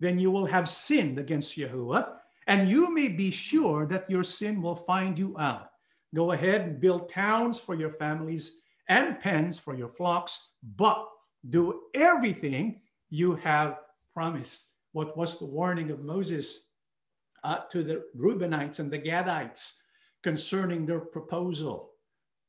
then 0.00 0.18
you 0.18 0.30
will 0.30 0.46
have 0.46 0.68
sinned 0.68 1.18
against 1.18 1.56
Yahuwah, 1.56 2.14
and 2.46 2.68
you 2.68 2.92
may 2.92 3.08
be 3.08 3.30
sure 3.30 3.86
that 3.86 4.10
your 4.10 4.22
sin 4.22 4.62
will 4.62 4.76
find 4.76 5.18
you 5.18 5.36
out. 5.38 5.70
Go 6.14 6.32
ahead 6.32 6.62
and 6.62 6.80
build 6.80 7.08
towns 7.08 7.58
for 7.58 7.74
your 7.74 7.90
families 7.90 8.58
and 8.88 9.18
pens 9.20 9.58
for 9.58 9.74
your 9.74 9.88
flocks, 9.88 10.50
but 10.76 11.06
do 11.50 11.82
everything 11.94 12.80
you 13.10 13.34
have 13.36 13.78
promised. 14.14 14.72
What 14.92 15.16
was 15.16 15.38
the 15.38 15.46
warning 15.46 15.90
of 15.90 16.00
Moses 16.00 16.68
uh, 17.44 17.58
to 17.70 17.82
the 17.82 18.04
Reubenites 18.16 18.78
and 18.78 18.90
the 18.90 18.98
Gadites 18.98 19.74
concerning 20.22 20.86
their 20.86 21.00
proposal? 21.00 21.90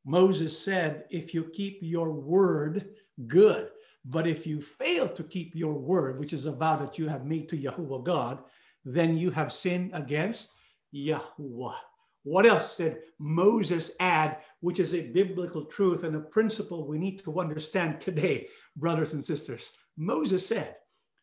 Moses 0.05 0.57
said, 0.57 1.03
If 1.09 1.33
you 1.33 1.45
keep 1.53 1.79
your 1.81 2.11
word, 2.11 2.89
good. 3.27 3.69
But 4.09 4.25
if 4.25 4.47
you 4.47 4.61
fail 4.61 5.09
to 5.09 5.23
keep 5.23 5.53
your 5.53 5.73
word, 5.73 6.17
which 6.17 6.31
is 6.31 6.45
a 6.45 6.51
vow 6.51 6.77
that 6.77 6.97
you 6.97 7.09
have 7.09 7.25
made 7.25 7.49
to 7.49 7.57
Yahuwah 7.57 8.05
God, 8.05 8.39
then 8.85 9.17
you 9.17 9.31
have 9.31 9.51
sinned 9.51 9.91
against 9.93 10.53
Yahuwah. 10.95 11.75
What 12.23 12.45
else 12.45 12.77
did 12.77 12.99
Moses 13.19 13.91
add, 13.99 14.37
which 14.61 14.79
is 14.79 14.93
a 14.93 15.11
biblical 15.11 15.65
truth 15.65 16.03
and 16.03 16.15
a 16.15 16.21
principle 16.21 16.87
we 16.87 16.97
need 16.97 17.21
to 17.23 17.39
understand 17.39 17.99
today, 17.99 18.47
brothers 18.77 19.13
and 19.13 19.23
sisters? 19.23 19.71
Moses 19.97 20.47
said, 20.47 20.75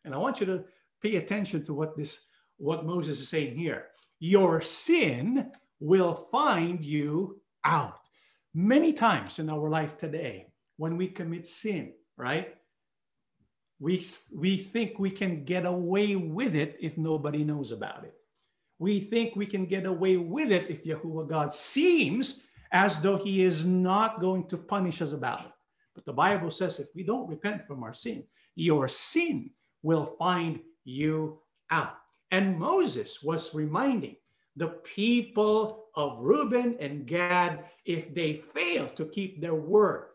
and 0.03 0.13
I 0.13 0.17
want 0.17 0.39
you 0.39 0.45
to 0.45 0.63
pay 1.01 1.15
attention 1.15 1.63
to 1.65 1.73
what 1.73 1.97
this 1.97 2.27
what 2.57 2.85
Moses 2.85 3.19
is 3.19 3.29
saying 3.29 3.57
here. 3.57 3.87
Your 4.19 4.61
sin 4.61 5.51
will 5.79 6.27
find 6.31 6.85
you 6.85 7.41
out. 7.65 7.99
Many 8.53 8.93
times 8.93 9.39
in 9.39 9.49
our 9.49 9.69
life 9.69 9.97
today, 9.97 10.47
when 10.77 10.95
we 10.97 11.07
commit 11.07 11.45
sin, 11.45 11.93
right? 12.15 12.55
We, 13.79 14.05
we 14.33 14.57
think 14.57 14.99
we 14.99 15.11
can 15.11 15.43
get 15.43 15.65
away 15.65 16.15
with 16.15 16.55
it 16.55 16.77
if 16.79 16.97
nobody 16.97 17.43
knows 17.43 17.71
about 17.71 18.03
it. 18.05 18.13
We 18.79 18.99
think 18.99 19.35
we 19.35 19.45
can 19.45 19.65
get 19.65 19.85
away 19.85 20.17
with 20.17 20.51
it 20.51 20.69
if 20.69 20.83
Yahuwah 20.83 21.29
God 21.29 21.53
seems 21.53 22.47
as 22.71 22.99
though 23.01 23.17
he 23.17 23.43
is 23.43 23.65
not 23.65 24.19
going 24.19 24.47
to 24.47 24.57
punish 24.57 25.01
us 25.01 25.13
about 25.13 25.41
it. 25.41 25.51
But 25.93 26.05
the 26.05 26.13
Bible 26.13 26.51
says 26.51 26.79
if 26.79 26.87
we 26.93 27.03
don't 27.03 27.29
repent 27.29 27.65
from 27.65 27.83
our 27.83 27.93
sin, 27.93 28.23
your 28.55 28.87
sin 28.87 29.51
will 29.81 30.05
find 30.05 30.59
you 30.83 31.39
out. 31.71 31.97
And 32.31 32.59
Moses 32.59 33.23
was 33.23 33.53
reminding 33.55 34.17
the 34.55 34.67
people 34.67 35.85
of 35.95 36.19
Reuben 36.19 36.75
and 36.79 37.05
Gad 37.05 37.65
if 37.85 38.13
they 38.13 38.43
fail 38.53 38.89
to 38.89 39.05
keep 39.05 39.41
their 39.41 39.55
word, 39.55 40.07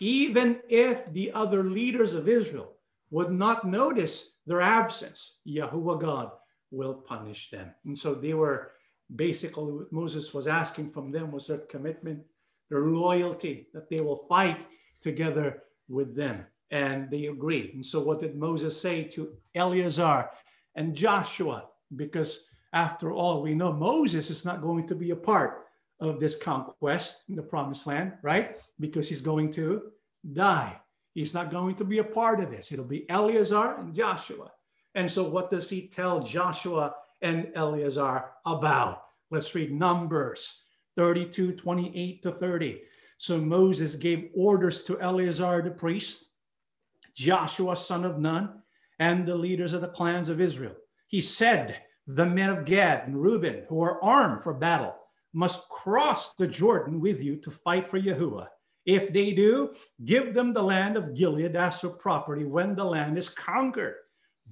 even 0.00 0.60
if 0.68 1.12
the 1.12 1.30
other 1.32 1.64
leaders 1.64 2.14
of 2.14 2.28
Israel 2.28 2.72
would 3.10 3.30
not 3.30 3.66
notice 3.66 4.38
their 4.46 4.62
absence, 4.62 5.40
Yahuwah 5.46 6.00
God 6.00 6.30
will 6.70 6.94
punish 6.94 7.50
them. 7.50 7.70
And 7.84 7.96
so 7.96 8.14
they 8.14 8.34
were 8.34 8.72
basically 9.14 9.72
what 9.72 9.92
Moses 9.92 10.32
was 10.32 10.46
asking 10.46 10.88
from 10.88 11.10
them 11.10 11.30
was 11.30 11.46
their 11.46 11.58
commitment, 11.58 12.22
their 12.70 12.86
loyalty, 12.86 13.68
that 13.74 13.90
they 13.90 14.00
will 14.00 14.16
fight 14.16 14.66
together 15.02 15.62
with 15.88 16.16
them. 16.16 16.46
And 16.70 17.10
they 17.10 17.26
agreed. 17.26 17.74
And 17.74 17.84
so 17.84 18.00
what 18.00 18.20
did 18.20 18.36
Moses 18.36 18.80
say 18.80 19.04
to 19.04 19.32
Eleazar 19.56 20.30
and 20.76 20.94
Joshua? 20.94 21.64
Because 21.96 22.48
after 22.72 23.10
all, 23.10 23.42
we 23.42 23.54
know 23.54 23.72
Moses 23.72 24.30
is 24.30 24.44
not 24.44 24.62
going 24.62 24.86
to 24.86 24.94
be 24.94 25.10
a 25.10 25.16
part 25.16 25.66
of 26.00 26.18
this 26.18 26.36
conquest 26.36 27.24
in 27.28 27.36
the 27.36 27.42
promised 27.42 27.86
land, 27.86 28.12
right? 28.22 28.56
Because 28.78 29.08
he's 29.08 29.20
going 29.20 29.52
to 29.52 29.82
die. 30.32 30.80
He's 31.14 31.34
not 31.34 31.50
going 31.50 31.74
to 31.76 31.84
be 31.84 31.98
a 31.98 32.04
part 32.04 32.40
of 32.40 32.50
this. 32.50 32.72
It'll 32.72 32.84
be 32.84 33.08
Eleazar 33.10 33.76
and 33.78 33.94
Joshua. 33.94 34.52
And 34.94 35.10
so, 35.10 35.28
what 35.28 35.50
does 35.50 35.68
he 35.68 35.88
tell 35.88 36.20
Joshua 36.20 36.94
and 37.22 37.48
Eleazar 37.54 38.30
about? 38.46 39.02
Let's 39.30 39.54
read 39.54 39.72
Numbers 39.72 40.62
32 40.96 41.52
28 41.52 42.22
to 42.22 42.32
30. 42.32 42.82
So, 43.18 43.38
Moses 43.38 43.94
gave 43.96 44.30
orders 44.34 44.82
to 44.84 45.00
Eleazar 45.00 45.62
the 45.62 45.70
priest, 45.70 46.30
Joshua 47.14 47.76
son 47.76 48.04
of 48.04 48.18
Nun, 48.18 48.62
and 48.98 49.26
the 49.26 49.36
leaders 49.36 49.72
of 49.72 49.80
the 49.80 49.88
clans 49.88 50.28
of 50.28 50.40
Israel. 50.40 50.76
He 51.08 51.20
said, 51.20 51.76
The 52.06 52.26
men 52.26 52.50
of 52.50 52.64
Gad 52.64 53.06
and 53.06 53.20
Reuben 53.20 53.64
who 53.68 53.82
are 53.82 54.02
armed 54.02 54.42
for 54.42 54.54
battle 54.54 54.94
must 55.32 55.68
cross 55.68 56.34
the 56.34 56.46
Jordan 56.46 57.00
with 57.00 57.22
you 57.22 57.36
to 57.36 57.50
fight 57.50 57.88
for 57.88 58.00
Yahuwah. 58.00 58.48
If 58.86 59.12
they 59.12 59.32
do, 59.32 59.74
give 60.04 60.34
them 60.34 60.52
the 60.52 60.62
land 60.62 60.96
of 60.96 61.14
Gilead 61.14 61.54
as 61.54 61.80
their 61.80 61.90
property 61.90 62.44
when 62.44 62.74
the 62.74 62.84
land 62.84 63.18
is 63.18 63.28
conquered. 63.28 63.96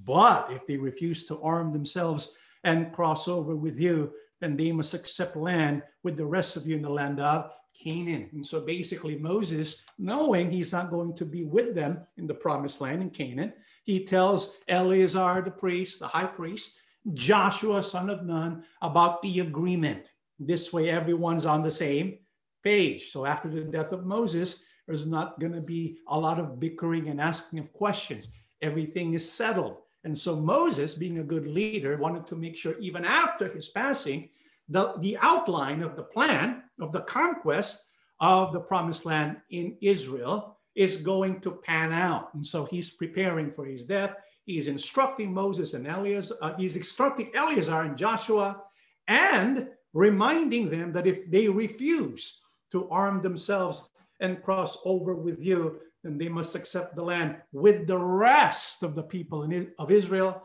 But 0.05 0.53
if 0.53 0.67
they 0.67 0.77
refuse 0.77 1.25
to 1.27 1.41
arm 1.41 1.73
themselves 1.73 2.33
and 2.65 2.93
cross 2.93 3.27
over 3.27 3.57
with 3.57 3.81
you, 3.81 4.13
then 4.41 4.57
they 4.57 4.71
must 4.71 4.95
accept 4.95 5.37
land 5.37 5.83
with 6.05 6.17
the 6.17 6.27
rest 6.27 6.57
of 6.57 6.67
you 6.67 6.77
in 6.77 6.83
the 6.83 6.91
land 6.91 7.21
of 7.21 7.51
Canaan. 7.83 8.29
And 8.33 8.47
so 8.47 8.61
basically, 8.61 9.17
Moses, 9.17 9.83
knowing 9.99 10.51
he's 10.51 10.73
not 10.73 10.91
going 10.91 11.15
to 11.15 11.25
be 11.25 11.45
with 11.45 11.75
them 11.75 12.07
in 12.17 12.27
the 12.27 12.35
promised 12.35 12.81
land 12.81 13.03
in 13.03 13.11
Canaan, 13.11 13.53
he 13.85 14.05
tells 14.05 14.57
Eleazar 14.69 15.43
the 15.43 15.51
priest, 15.51 15.99
the 15.99 16.07
high 16.07 16.27
priest, 16.27 16.79
Joshua, 17.15 17.83
son 17.83 18.11
of 18.11 18.25
Nun, 18.25 18.65
about 18.83 19.23
the 19.23 19.41
agreement. 19.41 20.05
This 20.39 20.73
way, 20.73 20.91
everyone's 20.91 21.47
on 21.47 21.63
the 21.63 21.71
same 21.71 22.19
page. 22.63 23.11
So 23.11 23.27
after 23.27 23.49
the 23.49 23.63
death 23.63 23.93
of 23.93 24.07
Moses, 24.07 24.63
there's 24.87 25.07
not 25.07 25.39
going 25.41 25.53
to 25.53 25.61
be 25.61 25.99
a 26.09 26.19
lot 26.19 26.39
of 26.39 26.59
bickering 26.59 27.09
and 27.09 27.21
asking 27.21 27.59
of 27.59 27.73
questions. 27.73 28.29
Everything 28.63 29.15
is 29.15 29.31
settled. 29.31 29.79
And 30.05 30.17
so 30.17 30.37
Moses, 30.37 30.95
being 30.95 31.19
a 31.19 31.25
good 31.25 31.47
leader, 31.47 31.97
wanted 31.97 32.27
to 32.29 32.37
make 32.37 32.57
sure 32.57 32.79
even 32.79 33.05
after 33.05 33.49
his 33.49 33.69
passing, 33.69 34.31
the, 34.69 34.95
the 35.01 35.19
outline 35.21 35.83
of 35.83 35.97
the 35.97 36.03
plan 36.03 36.63
of 36.81 36.93
the 36.93 37.03
conquest 37.03 37.89
of 38.21 38.53
the 38.53 38.61
promised 38.61 39.05
land 39.05 39.37
in 39.51 39.77
Israel 39.81 40.59
is 40.75 40.97
going 40.97 41.41
to 41.41 41.51
pan 41.51 41.93
out. 41.93 42.33
And 42.35 42.47
so 42.47 42.65
he's 42.65 42.91
preparing 42.91 43.51
for 43.53 43.65
his 43.65 43.87
death. 43.87 44.15
He's 44.45 44.69
instructing 44.69 45.33
Moses 45.33 45.75
and 45.75 45.87
Eleazar, 45.87 46.35
uh, 46.41 46.55
he's 46.57 46.77
instructing 46.77 47.31
Eleazar 47.35 47.83
and 47.83 47.97
Joshua 47.97 48.63
and 49.09 49.69
reminding 49.93 50.69
them 50.69 50.93
that 50.93 51.07
if 51.07 51.31
they 51.31 51.49
refuse 51.49 52.41
to 52.73 52.89
arm 52.91 53.21
themselves 53.21 53.89
and 54.21 54.43
cross 54.43 54.79
over 54.85 55.15
with 55.15 55.41
you, 55.41 55.81
then 56.03 56.19
they 56.19 56.29
must 56.29 56.55
accept 56.55 56.95
the 56.95 57.03
land 57.03 57.37
with 57.53 57.87
the 57.87 57.99
rest 57.99 58.83
of 58.83 58.95
the 58.95 59.03
people 59.03 59.45
in, 59.45 59.73
of 59.79 59.91
Israel 59.91 60.43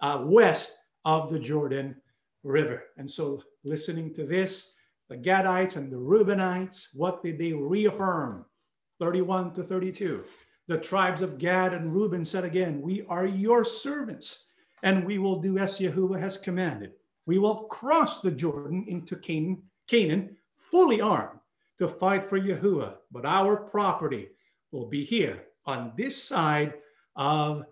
uh, 0.00 0.22
west 0.24 0.76
of 1.04 1.30
the 1.30 1.38
Jordan 1.38 1.96
River. 2.42 2.84
And 2.96 3.10
so, 3.10 3.42
listening 3.64 4.14
to 4.14 4.24
this, 4.24 4.72
the 5.08 5.16
Gadites 5.16 5.76
and 5.76 5.90
the 5.90 5.96
Reubenites, 5.96 6.88
what 6.94 7.22
did 7.22 7.38
they 7.38 7.52
reaffirm? 7.52 8.44
31 8.98 9.54
to 9.54 9.64
32. 9.64 10.24
The 10.68 10.78
tribes 10.78 11.22
of 11.22 11.38
Gad 11.38 11.74
and 11.74 11.92
Reuben 11.92 12.24
said 12.24 12.44
again, 12.44 12.80
We 12.80 13.04
are 13.08 13.26
your 13.26 13.64
servants, 13.64 14.44
and 14.82 15.04
we 15.04 15.18
will 15.18 15.40
do 15.40 15.58
as 15.58 15.78
Yahuwah 15.78 16.20
has 16.20 16.36
commanded. 16.36 16.92
We 17.30 17.38
will 17.38 17.68
cross 17.78 18.20
the 18.20 18.32
Jordan 18.32 18.86
into 18.88 19.14
Canaan, 19.14 19.62
Canaan 19.86 20.36
fully 20.68 21.00
armed 21.00 21.38
to 21.78 21.86
fight 21.86 22.28
for 22.28 22.40
Yahuwah, 22.40 22.94
but 23.12 23.24
our 23.24 23.56
property 23.56 24.30
will 24.72 24.88
be 24.88 25.04
here 25.04 25.40
on 25.64 25.92
this 25.96 26.20
side 26.20 26.74
of 27.14 27.66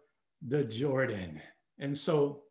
the 0.47 0.63
Jordan. 0.63 1.43
And 1.81 1.99
so 1.99 2.43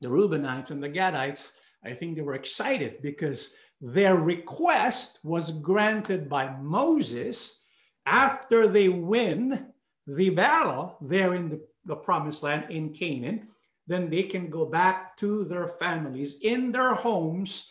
the 0.00 0.08
Reubenites 0.08 0.70
and 0.70 0.82
the 0.82 0.88
Gadites, 0.88 1.50
I 1.84 1.92
think 1.92 2.16
they 2.16 2.22
were 2.22 2.36
excited 2.36 3.02
because 3.02 3.52
their 3.82 4.16
request 4.16 5.18
was 5.22 5.50
granted 5.50 6.26
by 6.26 6.56
Moses 6.56 7.66
after 8.06 8.66
they 8.66 8.88
win 8.88 9.66
the 10.06 10.30
battle 10.30 10.96
there 11.02 11.34
in 11.34 11.50
the, 11.50 11.60
the 11.84 11.96
promised 11.96 12.42
land 12.42 12.70
in 12.70 12.94
Canaan. 12.94 13.48
Then 13.86 14.10
they 14.10 14.24
can 14.24 14.50
go 14.50 14.66
back 14.66 15.16
to 15.18 15.44
their 15.44 15.68
families 15.68 16.38
in 16.42 16.72
their 16.72 16.94
homes 16.94 17.70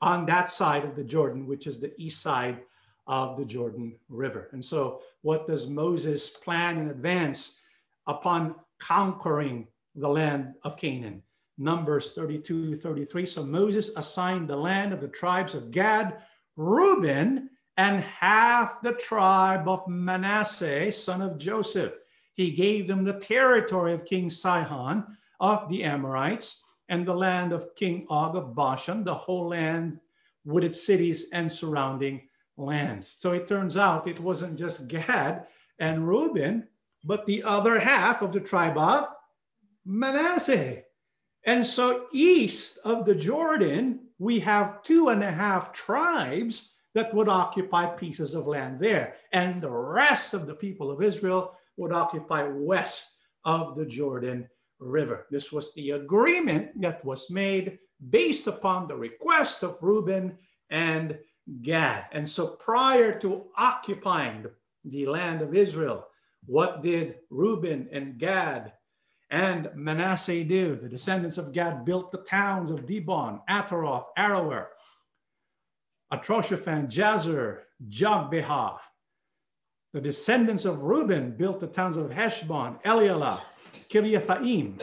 on 0.00 0.26
that 0.26 0.50
side 0.50 0.84
of 0.84 0.96
the 0.96 1.04
Jordan, 1.04 1.46
which 1.46 1.66
is 1.66 1.80
the 1.80 1.92
east 2.00 2.22
side 2.22 2.60
of 3.06 3.36
the 3.36 3.44
Jordan 3.44 3.96
River. 4.08 4.48
And 4.52 4.64
so, 4.64 5.00
what 5.22 5.46
does 5.46 5.68
Moses 5.68 6.28
plan 6.28 6.78
in 6.78 6.90
advance 6.90 7.60
upon 8.06 8.54
conquering 8.78 9.66
the 9.94 10.08
land 10.08 10.54
of 10.62 10.76
Canaan? 10.76 11.22
Numbers 11.58 12.12
32 12.12 12.74
33. 12.76 13.26
So, 13.26 13.44
Moses 13.44 13.90
assigned 13.96 14.48
the 14.48 14.56
land 14.56 14.92
of 14.92 15.00
the 15.00 15.08
tribes 15.08 15.54
of 15.54 15.70
Gad, 15.70 16.18
Reuben, 16.56 17.50
and 17.76 18.00
half 18.02 18.80
the 18.82 18.92
tribe 18.92 19.68
of 19.68 19.86
Manasseh, 19.88 20.92
son 20.92 21.20
of 21.20 21.38
Joseph. 21.38 21.92
He 22.34 22.50
gave 22.50 22.86
them 22.86 23.04
the 23.04 23.14
territory 23.14 23.92
of 23.92 24.04
King 24.04 24.30
Sihon 24.30 25.04
of 25.40 25.68
the 25.68 25.84
Amorites 25.84 26.62
and 26.88 27.06
the 27.06 27.14
land 27.14 27.52
of 27.52 27.74
King 27.74 28.06
Og 28.10 28.36
of 28.36 28.54
Bashan, 28.54 29.04
the 29.04 29.14
whole 29.14 29.48
land 29.48 29.98
with 30.44 30.64
its 30.64 30.84
cities 30.84 31.30
and 31.32 31.50
surrounding 31.50 32.28
lands. 32.56 33.14
So 33.18 33.32
it 33.32 33.46
turns 33.46 33.76
out 33.76 34.06
it 34.06 34.20
wasn't 34.20 34.58
just 34.58 34.88
Gad 34.88 35.46
and 35.78 36.06
Reuben, 36.06 36.68
but 37.04 37.26
the 37.26 37.42
other 37.42 37.78
half 37.78 38.22
of 38.22 38.32
the 38.32 38.40
tribe 38.40 38.78
of 38.78 39.08
Manasseh. 39.84 40.82
And 41.46 41.64
so 41.64 42.06
east 42.12 42.78
of 42.84 43.04
the 43.04 43.14
Jordan, 43.14 44.00
we 44.18 44.40
have 44.40 44.82
two 44.82 45.08
and 45.08 45.22
a 45.22 45.30
half 45.30 45.72
tribes 45.72 46.74
that 46.94 47.12
would 47.12 47.28
occupy 47.28 47.86
pieces 47.86 48.34
of 48.34 48.46
land 48.46 48.78
there. 48.78 49.16
And 49.32 49.60
the 49.60 49.70
rest 49.70 50.32
of 50.32 50.46
the 50.46 50.54
people 50.54 50.90
of 50.90 51.02
Israel 51.02 51.54
would 51.76 51.92
occupy 51.92 52.44
west 52.44 53.16
of 53.44 53.76
the 53.76 53.84
Jordan 53.84 54.48
River. 54.78 55.26
This 55.30 55.52
was 55.52 55.72
the 55.74 55.90
agreement 55.90 56.80
that 56.80 57.04
was 57.04 57.30
made 57.30 57.78
based 58.10 58.46
upon 58.46 58.86
the 58.86 58.96
request 58.96 59.62
of 59.62 59.82
Reuben 59.82 60.36
and 60.70 61.18
Gad. 61.62 62.06
And 62.12 62.28
so 62.28 62.46
prior 62.46 63.18
to 63.20 63.46
occupying 63.56 64.46
the 64.84 65.06
land 65.06 65.42
of 65.42 65.54
Israel, 65.54 66.06
what 66.46 66.82
did 66.82 67.16
Reuben 67.30 67.88
and 67.92 68.18
Gad 68.18 68.72
and 69.30 69.70
Manasseh 69.74 70.44
do? 70.44 70.76
The 70.76 70.88
descendants 70.88 71.38
of 71.38 71.52
Gad 71.52 71.84
built 71.84 72.12
the 72.12 72.18
towns 72.18 72.70
of 72.70 72.86
Dibon, 72.86 73.40
Ataroth, 73.48 74.06
Aroer, 74.18 74.66
Atroth-shophan, 76.12 76.90
Jazer, 76.90 77.60
Jogbehah. 77.88 78.78
The 79.92 80.00
descendants 80.00 80.64
of 80.64 80.82
Reuben 80.82 81.36
built 81.36 81.60
the 81.60 81.66
towns 81.66 81.96
of 81.96 82.10
Heshbon, 82.10 82.78
Elealeh, 82.84 83.40
Kiriathaim. 83.94 84.82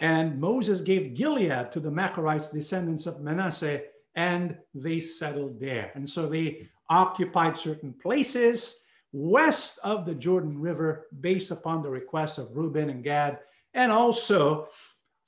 And 0.00 0.40
Moses 0.40 0.80
gave 0.80 1.14
Gilead 1.14 1.72
to 1.72 1.80
the 1.80 1.90
Machirites, 1.90 2.52
descendants 2.52 3.06
of 3.06 3.20
Manasseh, 3.20 3.82
and 4.14 4.58
they 4.74 5.00
settled 5.00 5.58
there. 5.58 5.92
And 5.94 6.08
so 6.08 6.26
they 6.26 6.68
occupied 6.90 7.56
certain 7.56 7.94
places 7.94 8.84
west 9.14 9.78
of 9.84 10.04
the 10.04 10.14
Jordan 10.14 10.60
River 10.60 11.06
based 11.20 11.52
upon 11.52 11.82
the 11.82 11.88
request 11.88 12.36
of 12.38 12.56
Reuben 12.56 12.90
and 12.90 13.04
Gad, 13.04 13.38
and 13.72 13.92
also 13.92 14.68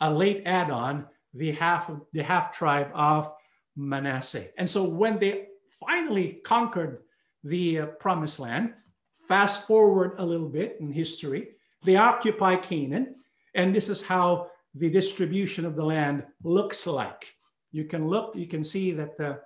a 0.01 0.13
late 0.13 0.43
add-on, 0.45 1.07
the 1.33 1.53
half 1.53 1.91
the 2.13 2.23
half 2.23 2.57
tribe 2.57 2.91
of 2.95 3.33
Manasseh. 3.77 4.47
And 4.59 4.69
so 4.69 4.83
when 4.85 5.19
they 5.21 5.47
finally 5.79 6.41
conquered 6.45 7.03
the 7.45 7.81
uh, 7.81 7.87
promised 7.87 8.41
land, 8.41 8.75
fast 9.29 9.67
forward 9.69 10.17
a 10.19 10.27
little 10.27 10.49
bit 10.49 10.79
in 10.81 10.91
history, 10.91 11.56
they 11.87 11.97
occupy 11.97 12.57
Canaan, 12.57 13.15
and 13.55 13.75
this 13.75 13.89
is 13.89 14.03
how 14.03 14.51
the 14.75 14.91
distribution 14.91 15.65
of 15.65 15.75
the 15.75 15.85
land 15.85 16.25
looks 16.43 16.87
like 16.87 17.37
you 17.77 17.85
can 17.85 18.09
look, 18.09 18.35
you 18.35 18.47
can 18.47 18.65
see 18.65 18.93
that 18.93 19.17
the, 19.17 19.39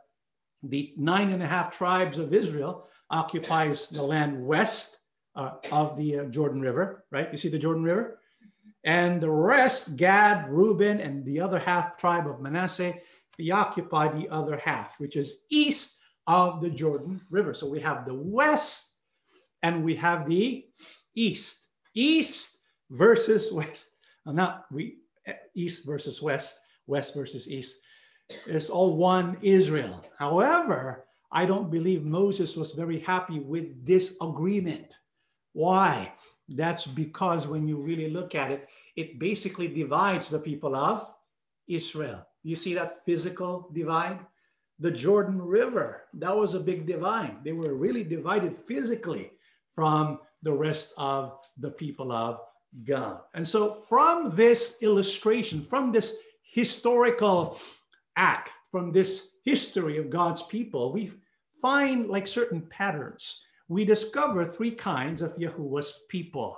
the 0.63 0.95
nine 0.97 1.33
and 1.33 1.43
a 1.43 1.47
half 1.47 1.77
tribes 1.77 2.19
of 2.19 2.33
Israel 2.33 2.87
occupies 3.11 3.89
the 3.89 4.03
land 4.03 4.47
west 4.47 4.99
uh, 5.35 5.55
of 5.73 5.97
the 5.97 6.21
uh, 6.21 6.25
Jordan 6.27 6.61
River, 6.61 7.05
right? 7.11 7.29
You 7.33 7.39
see 7.39 7.49
the 7.49 7.59
Jordan 7.59 7.83
River? 7.83 8.21
And 8.85 9.21
the 9.21 9.31
rest, 9.31 9.97
Gad, 9.97 10.49
Reuben, 10.49 11.01
and 11.01 11.25
the 11.25 11.41
other 11.41 11.59
half 11.59 11.97
tribe 11.97 12.29
of 12.29 12.41
Manasseh, 12.41 12.95
they 13.37 13.51
occupy 13.51 14.07
the 14.09 14.29
other 14.29 14.59
half, 14.59 15.01
which 15.01 15.17
is 15.17 15.41
east 15.51 15.99
of 16.29 16.61
the 16.61 16.71
Jordan 16.71 17.21
River. 17.31 17.53
So 17.53 17.69
we 17.69 17.81
have 17.81 18.07
the 18.07 18.15
west 18.15 18.97
and 19.63 19.83
we 19.83 19.97
have 19.97 20.29
the 20.29 20.67
east. 21.17 21.60
East 21.95 22.61
versus 22.91 23.53
west. 23.53 23.89
Uh, 24.27 24.33
not 24.33 24.67
we 24.71 24.99
eh, 25.25 25.33
east 25.55 25.87
versus 25.87 26.21
west, 26.21 26.61
west 26.87 27.15
versus 27.15 27.51
east. 27.51 27.77
It's 28.47 28.69
all 28.69 28.95
one 28.99 29.39
Israel. 29.41 30.05
However, 30.19 31.07
I 31.33 31.47
don't 31.47 31.71
believe 31.71 32.05
Moses 32.05 32.55
was 32.55 32.73
very 32.73 33.01
happy 33.01 33.41
with 33.41 33.87
this 33.87 34.19
agreement. 34.21 34.99
Why? 35.55 36.13
That's 36.51 36.87
because 36.87 37.47
when 37.47 37.67
you 37.67 37.79
really 37.79 38.11
look 38.11 38.35
at 38.35 38.51
it, 38.51 38.69
it 38.97 39.19
basically 39.19 39.69
divides 39.69 40.29
the 40.29 40.39
people 40.39 40.77
of 40.77 41.15
Israel. 41.69 42.27
You 42.43 42.57
see 42.57 42.75
that 42.75 43.05
physical 43.05 43.71
divide? 43.73 44.19
The 44.81 44.91
Jordan 44.91 45.41
River, 45.41 46.05
that 46.15 46.37
was 46.37 46.55
a 46.55 46.61
big 46.61 46.87
divide. 46.87 47.45
They 47.45 47.53
were 47.53 47.75
really 47.75 48.03
divided 48.03 48.57
physically 48.57 49.31
from 49.75 50.21
the 50.43 50.53
rest 50.53 50.93
of 50.97 51.39
the 51.59 51.71
people 51.71 52.13
of 52.13 52.41
God. 52.85 53.21
And 53.35 53.47
so, 53.47 53.83
from 53.89 54.35
this 54.35 54.79
illustration, 54.83 55.65
from 55.65 55.93
this 55.93 56.17
historical 56.43 57.59
act 58.17 58.51
from 58.71 58.93
this 58.93 59.31
history 59.45 59.99
of 59.99 60.11
God's 60.11 60.43
people, 60.43 60.93
we 60.93 61.13
find 61.61 62.09
like 62.09 62.27
certain 62.27 62.63
patterns. 62.63 63.45
We 63.69 63.85
discover 63.85 64.45
three 64.45 64.71
kinds 64.73 65.23
of 65.23 65.37
Yahuwah's 65.37 66.03
people 66.09 66.57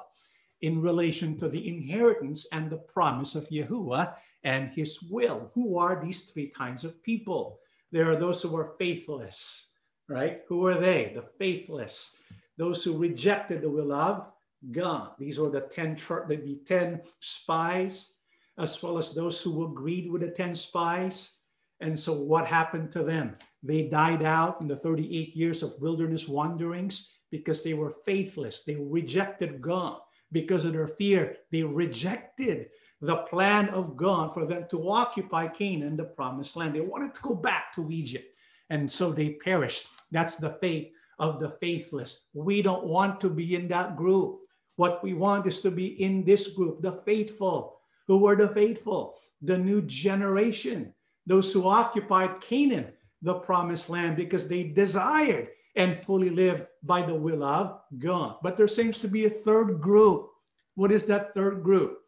in 0.60 0.80
relation 0.80 1.36
to 1.38 1.48
the 1.48 1.68
inheritance 1.68 2.46
and 2.52 2.70
the 2.70 2.76
promise 2.76 3.34
of 3.34 3.48
Yahuwah 3.48 4.14
and 4.44 4.70
his 4.70 5.02
will. 5.10 5.50
Who 5.54 5.78
are 5.78 6.02
these 6.02 6.22
three 6.22 6.48
kinds 6.48 6.84
of 6.84 7.02
people? 7.02 7.58
There 7.90 8.10
are 8.10 8.16
those 8.16 8.42
who 8.42 8.56
are 8.56 8.74
faithless, 8.78 9.72
right? 10.08 10.42
Who 10.48 10.66
are 10.66 10.78
they? 10.78 11.12
The 11.14 11.24
faithless, 11.38 12.16
those 12.62 12.84
who 12.84 12.96
rejected 12.96 13.62
the 13.62 13.70
will 13.70 13.92
of 13.92 14.30
God. 14.70 15.10
These 15.18 15.38
were 15.38 15.50
the 15.50 15.62
10, 15.62 15.96
the 16.28 16.60
10 16.66 17.02
spies, 17.20 18.14
as 18.58 18.82
well 18.82 18.98
as 18.98 19.12
those 19.12 19.40
who 19.40 19.64
agreed 19.64 20.10
with 20.10 20.22
the 20.22 20.30
10 20.30 20.54
spies 20.54 21.42
and 21.82 21.98
so, 21.98 22.12
what 22.12 22.46
happened 22.46 22.92
to 22.92 23.02
them? 23.02 23.36
They 23.62 23.88
died 23.88 24.22
out 24.22 24.60
in 24.60 24.68
the 24.68 24.76
38 24.76 25.36
years 25.36 25.64
of 25.64 25.80
wilderness 25.80 26.28
wanderings 26.28 27.10
because 27.30 27.64
they 27.64 27.74
were 27.74 27.90
faithless. 28.06 28.62
They 28.62 28.76
rejected 28.76 29.60
God. 29.60 29.98
Because 30.30 30.64
of 30.64 30.72
their 30.72 30.86
fear, 30.86 31.36
they 31.50 31.62
rejected 31.62 32.68
the 33.00 33.16
plan 33.16 33.68
of 33.70 33.96
God 33.96 34.32
for 34.32 34.46
them 34.46 34.66
to 34.70 34.88
occupy 34.88 35.48
Canaan, 35.48 35.96
the 35.96 36.04
promised 36.04 36.56
land. 36.56 36.74
They 36.74 36.80
wanted 36.80 37.14
to 37.16 37.20
go 37.20 37.34
back 37.34 37.74
to 37.74 37.90
Egypt. 37.90 38.32
And 38.70 38.90
so 38.90 39.12
they 39.12 39.30
perished. 39.30 39.88
That's 40.12 40.36
the 40.36 40.50
fate 40.60 40.92
of 41.22 41.38
the 41.38 41.50
faithless. 41.62 42.26
We 42.34 42.60
don't 42.60 42.84
want 42.84 43.20
to 43.20 43.30
be 43.30 43.54
in 43.54 43.68
that 43.68 43.96
group. 43.96 44.40
What 44.76 45.02
we 45.02 45.14
want 45.14 45.46
is 45.46 45.60
to 45.62 45.70
be 45.70 46.02
in 46.02 46.24
this 46.24 46.48
group, 46.48 46.82
the 46.82 47.00
faithful. 47.06 47.78
Who 48.08 48.18
were 48.18 48.36
the 48.36 48.48
faithful? 48.48 49.14
The 49.40 49.56
new 49.56 49.80
generation 49.82 50.92
those 51.26 51.52
who 51.52 51.68
occupied 51.68 52.40
Canaan, 52.40 52.88
the 53.22 53.34
promised 53.34 53.88
land, 53.88 54.16
because 54.16 54.48
they 54.48 54.64
desired 54.64 55.48
and 55.76 55.96
fully 56.04 56.30
lived 56.30 56.66
by 56.82 57.02
the 57.02 57.14
will 57.14 57.44
of 57.44 57.80
God. 57.98 58.36
But 58.42 58.56
there 58.56 58.68
seems 58.68 58.98
to 59.00 59.08
be 59.08 59.24
a 59.24 59.30
third 59.30 59.80
group. 59.80 60.28
What 60.74 60.92
is 60.92 61.06
that 61.06 61.32
third 61.32 61.62
group? 61.62 61.98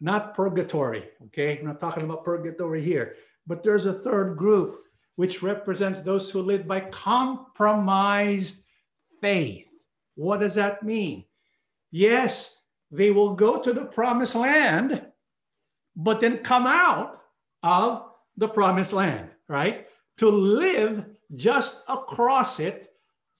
Not 0.00 0.34
purgatory, 0.34 1.08
okay? 1.26 1.58
I'm 1.58 1.66
not 1.66 1.80
talking 1.80 2.04
about 2.04 2.24
purgatory 2.24 2.82
here, 2.82 3.16
but 3.46 3.64
there's 3.64 3.86
a 3.86 3.94
third 3.94 4.36
group 4.36 4.84
which 5.18 5.42
represents 5.42 6.00
those 6.00 6.30
who 6.30 6.40
live 6.40 6.68
by 6.68 6.78
compromised 6.78 8.62
faith. 9.20 9.68
What 10.14 10.38
does 10.38 10.54
that 10.54 10.84
mean? 10.84 11.24
Yes, 11.90 12.62
they 12.92 13.10
will 13.10 13.34
go 13.34 13.60
to 13.60 13.72
the 13.72 13.86
promised 13.86 14.36
land, 14.36 15.02
but 15.96 16.20
then 16.20 16.38
come 16.38 16.68
out 16.68 17.20
of 17.64 18.04
the 18.36 18.46
promised 18.46 18.92
land, 18.92 19.30
right? 19.48 19.88
To 20.18 20.30
live 20.30 21.04
just 21.34 21.82
across 21.88 22.60
it 22.60 22.86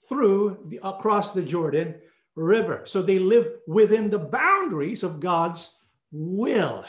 through 0.08 0.58
the, 0.66 0.80
across 0.82 1.32
the 1.32 1.42
Jordan 1.42 1.94
River. 2.34 2.82
So 2.86 3.02
they 3.02 3.20
live 3.20 3.52
within 3.68 4.10
the 4.10 4.18
boundaries 4.18 5.04
of 5.04 5.20
God's 5.20 5.78
will, 6.10 6.84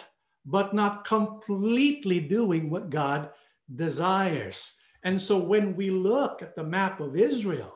but 0.48 0.74
not 0.74 1.06
completely 1.06 2.20
doing 2.20 2.72
what 2.72 2.90
God 2.90 3.30
desires. 3.76 4.78
And 5.04 5.22
so 5.22 5.38
when 5.38 5.76
we 5.76 5.90
look 5.90 6.42
at 6.42 6.56
the 6.56 6.64
map 6.64 7.00
of 7.00 7.16
Israel, 7.16 7.74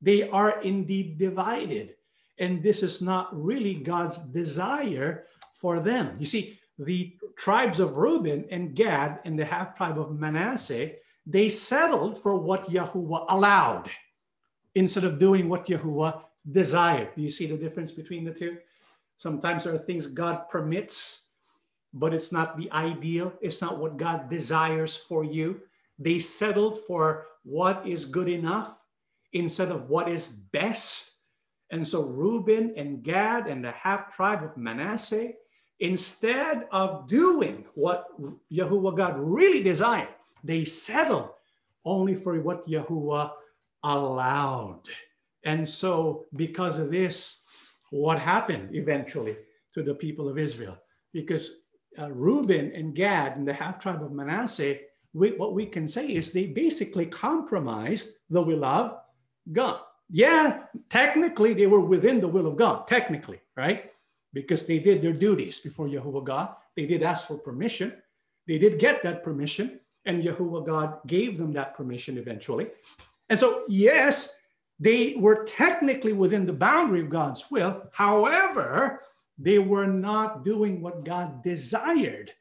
they 0.00 0.28
are 0.28 0.62
indeed 0.62 1.18
divided. 1.18 1.94
And 2.38 2.62
this 2.62 2.82
is 2.82 3.00
not 3.00 3.28
really 3.32 3.74
God's 3.74 4.18
desire 4.18 5.24
for 5.52 5.80
them. 5.80 6.16
You 6.18 6.26
see, 6.26 6.60
the 6.78 7.16
tribes 7.36 7.80
of 7.80 7.96
Reuben 7.96 8.44
and 8.50 8.74
Gad 8.74 9.20
and 9.24 9.38
the 9.38 9.44
half 9.44 9.74
tribe 9.76 9.98
of 9.98 10.18
Manasseh, 10.18 10.92
they 11.26 11.48
settled 11.48 12.22
for 12.22 12.36
what 12.36 12.68
Yahuwah 12.70 13.26
allowed 13.30 13.90
instead 14.74 15.04
of 15.04 15.18
doing 15.18 15.48
what 15.48 15.66
Yahuwah 15.66 16.22
desired. 16.52 17.14
Do 17.16 17.22
you 17.22 17.30
see 17.30 17.46
the 17.46 17.56
difference 17.56 17.90
between 17.92 18.24
the 18.24 18.32
two? 18.32 18.58
Sometimes 19.16 19.64
there 19.64 19.74
are 19.74 19.78
things 19.78 20.06
God 20.06 20.48
permits, 20.50 21.24
but 21.94 22.12
it's 22.12 22.30
not 22.30 22.58
the 22.58 22.70
ideal. 22.72 23.32
It's 23.40 23.62
not 23.62 23.78
what 23.78 23.96
God 23.96 24.28
desires 24.28 24.94
for 24.94 25.24
you. 25.24 25.62
They 25.98 26.18
settled 26.18 26.78
for 26.86 27.26
what 27.44 27.86
is 27.86 28.04
good 28.04 28.28
enough 28.28 28.78
instead 29.32 29.70
of 29.70 29.88
what 29.88 30.08
is 30.08 30.28
best. 30.28 31.12
And 31.70 31.86
so 31.86 32.02
Reuben 32.02 32.74
and 32.76 33.02
Gad 33.02 33.46
and 33.46 33.64
the 33.64 33.72
half 33.72 34.14
tribe 34.14 34.42
of 34.44 34.56
Manasseh, 34.56 35.32
instead 35.80 36.66
of 36.70 37.08
doing 37.08 37.64
what 37.74 38.06
Yahuwah 38.52 38.96
God 38.96 39.18
really 39.18 39.62
desired, 39.62 40.08
they 40.44 40.64
settled 40.64 41.30
only 41.84 42.14
for 42.14 42.40
what 42.40 42.66
Yahuwah 42.68 43.32
allowed. 43.82 44.82
And 45.44 45.66
so, 45.66 46.26
because 46.34 46.78
of 46.78 46.90
this, 46.90 47.44
what 47.90 48.18
happened 48.18 48.74
eventually 48.74 49.36
to 49.74 49.82
the 49.82 49.94
people 49.94 50.28
of 50.28 50.38
Israel? 50.38 50.76
Because 51.12 51.60
uh, 51.98 52.10
Reuben 52.10 52.72
and 52.72 52.94
Gad 52.94 53.36
and 53.36 53.46
the 53.46 53.52
half 53.54 53.78
tribe 53.78 54.02
of 54.02 54.12
Manasseh, 54.12 54.78
we, 55.16 55.30
what 55.32 55.54
we 55.54 55.64
can 55.64 55.88
say 55.88 56.06
is 56.08 56.30
they 56.30 56.46
basically 56.46 57.06
compromised 57.06 58.10
the 58.28 58.42
will 58.42 58.64
of 58.64 58.98
God. 59.50 59.80
Yeah, 60.10 60.64
technically 60.90 61.54
they 61.54 61.66
were 61.66 61.80
within 61.80 62.20
the 62.20 62.28
will 62.28 62.46
of 62.46 62.56
God, 62.56 62.86
technically, 62.86 63.40
right? 63.56 63.90
Because 64.34 64.66
they 64.66 64.78
did 64.78 65.00
their 65.00 65.14
duties 65.14 65.58
before 65.58 65.86
Yahuwah 65.86 66.24
God. 66.24 66.54
They 66.76 66.84
did 66.84 67.02
ask 67.02 67.26
for 67.26 67.38
permission. 67.38 67.94
They 68.46 68.58
did 68.58 68.78
get 68.78 69.02
that 69.02 69.24
permission, 69.24 69.80
and 70.04 70.22
Yahuwah 70.22 70.66
God 70.66 70.98
gave 71.06 71.38
them 71.38 71.52
that 71.54 71.74
permission 71.74 72.18
eventually. 72.18 72.68
And 73.30 73.40
so, 73.40 73.64
yes, 73.68 74.38
they 74.78 75.14
were 75.16 75.44
technically 75.44 76.12
within 76.12 76.44
the 76.44 76.52
boundary 76.52 77.00
of 77.00 77.08
God's 77.08 77.44
will. 77.50 77.82
However, 77.92 79.00
they 79.38 79.58
were 79.58 79.86
not 79.86 80.44
doing 80.44 80.82
what 80.82 81.04
God 81.04 81.42
desired 81.42 82.32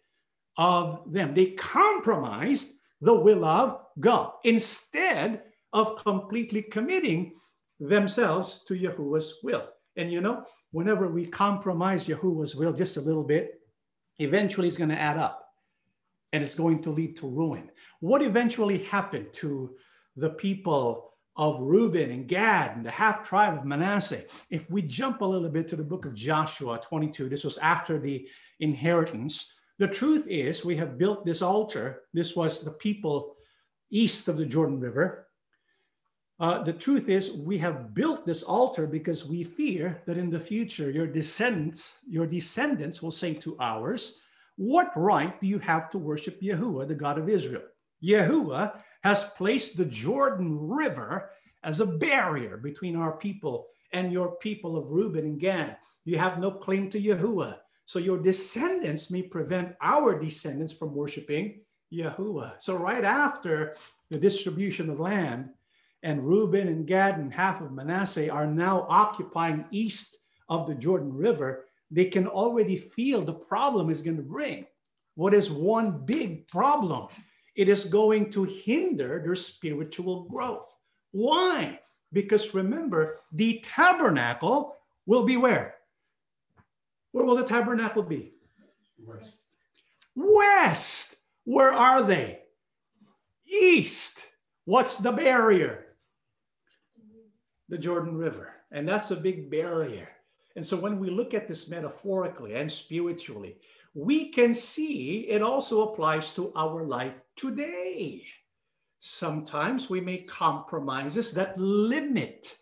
of 0.58 1.12
them. 1.12 1.34
They 1.34 1.52
compromised 1.52 2.74
the 3.02 3.14
will 3.14 3.46
of 3.46 3.80
God. 4.00 4.32
Instead, 4.44 5.44
of 5.76 5.98
completely 5.98 6.62
committing 6.62 7.34
themselves 7.82 8.64
to 8.66 8.76
Yahuwah's 8.76 9.40
will. 9.44 9.68
And 9.98 10.12
you 10.12 10.22
know, 10.22 10.46
whenever 10.72 11.10
we 11.10 11.26
compromise 11.26 12.08
Yahuwah's 12.08 12.56
will 12.56 12.72
just 12.72 12.96
a 12.96 13.02
little 13.02 13.26
bit, 13.26 13.60
eventually 14.20 14.70
it's 14.70 14.78
going 14.78 14.90
to 14.90 15.00
add 15.00 15.18
up 15.18 15.50
and 16.32 16.42
it's 16.42 16.56
going 16.56 16.82
to 16.84 16.92
lead 16.92 17.18
to 17.18 17.28
ruin. 17.28 17.70
What 18.00 18.22
eventually 18.22 18.84
happened 18.86 19.34
to 19.34 19.76
the 20.16 20.30
people 20.30 21.12
of 21.36 21.60
Reuben 21.60 22.10
and 22.10 22.26
Gad 22.26 22.78
and 22.78 22.86
the 22.86 22.92
half 22.92 23.28
tribe 23.28 23.58
of 23.58 23.66
Manasseh? 23.66 24.24
If 24.50 24.72
we 24.72 24.82
jump 24.82 25.20
a 25.20 25.26
little 25.26 25.50
bit 25.50 25.68
to 25.68 25.76
the 25.76 25.84
book 25.84 26.06
of 26.06 26.14
Joshua 26.14 26.80
22, 26.80 27.28
this 27.28 27.44
was 27.44 27.58
after 27.58 28.00
the 28.00 28.26
inheritance. 28.62 29.55
The 29.78 29.88
truth 29.88 30.26
is, 30.28 30.64
we 30.64 30.78
have 30.78 30.98
built 30.98 31.26
this 31.26 31.42
altar. 31.42 32.04
This 32.14 32.36
was 32.36 32.62
the 32.62 32.72
people 32.72 33.36
east 33.90 34.28
of 34.28 34.38
the 34.38 34.46
Jordan 34.46 34.80
River. 34.80 35.28
Uh, 36.40 36.64
the 36.64 36.74
truth 36.74 37.08
is, 37.08 37.32
we 37.32 37.58
have 37.58 37.94
built 37.94 38.26
this 38.26 38.44
altar 38.44 38.88
because 38.88 39.26
we 39.26 39.44
fear 39.44 40.02
that 40.06 40.18
in 40.18 40.30
the 40.30 40.40
future 40.40 40.90
your 40.90 41.08
descendants, 41.08 42.00
your 42.08 42.28
descendants 42.28 43.02
will 43.02 43.12
say 43.12 43.34
to 43.34 43.58
ours, 43.60 44.20
What 44.58 44.92
right 44.96 45.40
do 45.40 45.48
you 45.48 45.60
have 45.60 45.90
to 45.92 45.98
worship 45.98 46.42
Yahuwah, 46.42 46.88
the 46.88 46.96
God 46.96 47.18
of 47.18 47.30
Israel? 47.30 47.64
Yahuwah 48.04 48.80
has 49.04 49.32
placed 49.32 49.78
the 49.78 49.86
Jordan 49.86 50.58
River 50.68 51.32
as 51.64 51.80
a 51.80 51.86
barrier 51.86 52.58
between 52.58 52.96
our 52.96 53.14
people 53.18 53.68
and 53.94 54.12
your 54.12 54.36
people 54.38 54.78
of 54.78 54.92
Reuben 54.92 55.26
and 55.26 55.40
Gad. 55.40 55.78
You 56.04 56.18
have 56.18 56.40
no 56.40 56.52
claim 56.52 56.90
to 56.92 57.02
Yahuwah. 57.02 57.58
So 57.86 58.00
your 58.00 58.18
descendants 58.18 59.12
may 59.12 59.22
prevent 59.22 59.76
our 59.82 60.20
descendants 60.20 60.74
from 60.74 60.96
worshiping 60.96 61.62
Yahuwah. 61.94 62.54
So 62.60 62.76
right 62.76 63.04
after 63.04 63.76
the 64.10 64.18
distribution 64.18 64.90
of 64.90 65.00
land, 65.00 65.50
and 66.06 66.24
Reuben 66.24 66.68
and 66.68 66.86
Gad 66.86 67.18
and 67.18 67.34
half 67.34 67.62
of 67.62 67.72
Manasseh 67.72 68.30
are 68.30 68.46
now 68.46 68.86
occupying 68.88 69.66
east 69.72 70.18
of 70.50 70.68
the 70.68 70.76
Jordan 70.76 71.12
River, 71.12 71.66
they 71.90 72.06
can 72.06 72.28
already 72.28 72.78
feel 72.78 73.22
the 73.22 73.34
problem 73.34 73.90
is 73.90 74.02
going 74.02 74.18
to 74.18 74.24
bring. 74.24 74.68
What 75.16 75.34
is 75.34 75.50
one 75.50 76.06
big 76.06 76.48
problem? 76.48 77.08
It 77.56 77.70
is 77.70 77.86
going 77.86 78.30
to 78.32 78.44
hinder 78.44 79.22
their 79.26 79.36
spiritual 79.36 80.26
growth. 80.26 80.78
Why? 81.12 81.80
Because 82.14 82.54
remember, 82.54 83.22
the 83.32 83.64
tabernacle 83.64 84.76
will 85.08 85.24
be 85.24 85.38
where? 85.38 85.75
Where 87.16 87.24
will 87.24 87.38
the 87.38 87.46
tabernacle 87.46 88.04
be? 88.04 88.34
West. 89.08 89.46
West. 90.16 91.16
Where 91.46 91.72
are 91.72 92.04
they? 92.04 92.40
East. 93.48 94.22
What's 94.66 94.98
the 94.98 95.14
barrier? 95.14 95.86
the 97.70 97.78
Jordan 97.78 98.18
River. 98.18 98.52
And 98.74 98.86
that's 98.86 99.12
a 99.12 99.16
big 99.16 99.50
barrier. 99.50 100.10
And 100.58 100.68
so 100.68 100.76
when 100.76 101.00
we 101.00 101.10
look 101.10 101.34
at 101.34 101.48
this 101.48 101.70
metaphorically 101.70 102.56
and 102.56 102.70
spiritually, 102.70 103.60
we 103.94 104.30
can 104.30 104.54
see 104.54 105.22
it 105.30 105.42
also 105.42 105.88
applies 105.94 106.34
to 106.34 106.52
our 106.54 106.84
life 106.84 107.22
today. 107.38 108.26
Sometimes 109.00 109.90
we 109.90 110.02
make 110.02 110.28
compromises 110.28 111.32
that 111.32 111.58
limit 111.58 112.58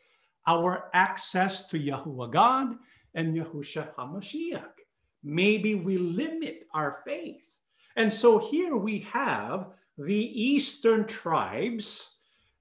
our 0.46 0.92
access 0.94 1.66
to 1.70 1.80
Yahuwah 1.80 2.32
God 2.32 2.76
and 3.16 3.36
Yahushua 3.36 3.94
HaMashiach. 3.96 4.72
Maybe 5.24 5.76
we 5.76 5.98
limit 5.98 6.68
our 6.74 7.02
faith. 7.06 7.56
And 7.96 8.12
so 8.12 8.40
here 8.40 8.76
we 8.76 9.00
have 9.00 9.68
the 9.98 10.14
eastern 10.14 11.06
tribes 11.06 12.14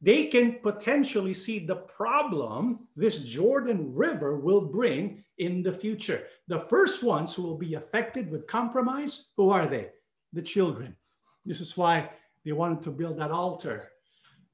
they 0.02 0.26
can 0.26 0.58
potentially 0.60 1.32
see 1.32 1.60
the 1.60 1.76
problem 1.76 2.88
this 2.96 3.20
Jordan 3.20 3.94
River 3.94 4.36
will 4.36 4.60
bring 4.60 5.22
in 5.38 5.62
the 5.62 5.72
future. 5.72 6.24
The 6.48 6.58
first 6.58 7.04
ones 7.04 7.32
who 7.32 7.42
will 7.42 7.56
be 7.56 7.74
affected 7.74 8.28
with 8.28 8.48
compromise, 8.48 9.28
who 9.36 9.50
are 9.50 9.66
they? 9.66 9.90
The 10.32 10.42
children. 10.42 10.96
This 11.46 11.60
is 11.60 11.76
why 11.76 12.10
they 12.44 12.50
wanted 12.50 12.82
to 12.82 12.90
build 12.90 13.18
that 13.20 13.30
altar 13.30 13.90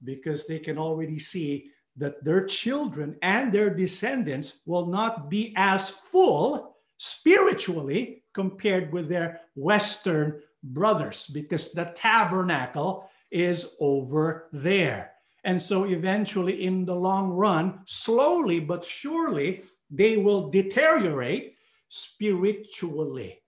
because 0.04 0.46
they 0.46 0.58
can 0.58 0.76
already 0.76 1.18
see 1.18 1.70
that 1.98 2.24
their 2.24 2.44
children 2.44 3.16
and 3.22 3.52
their 3.52 3.70
descendants 3.70 4.60
will 4.66 4.86
not 4.86 5.28
be 5.28 5.52
as 5.56 5.90
full 5.90 6.76
spiritually 6.96 8.22
compared 8.32 8.92
with 8.92 9.08
their 9.08 9.40
Western 9.54 10.40
brothers 10.62 11.26
because 11.26 11.72
the 11.72 11.92
tabernacle 11.94 13.08
is 13.30 13.74
over 13.80 14.48
there. 14.52 15.12
And 15.44 15.60
so 15.60 15.84
eventually, 15.84 16.64
in 16.64 16.84
the 16.84 16.94
long 16.94 17.30
run, 17.30 17.80
slowly 17.86 18.60
but 18.60 18.84
surely, 18.84 19.62
they 19.90 20.16
will 20.16 20.50
deteriorate 20.50 21.54
spiritually. 21.88 23.42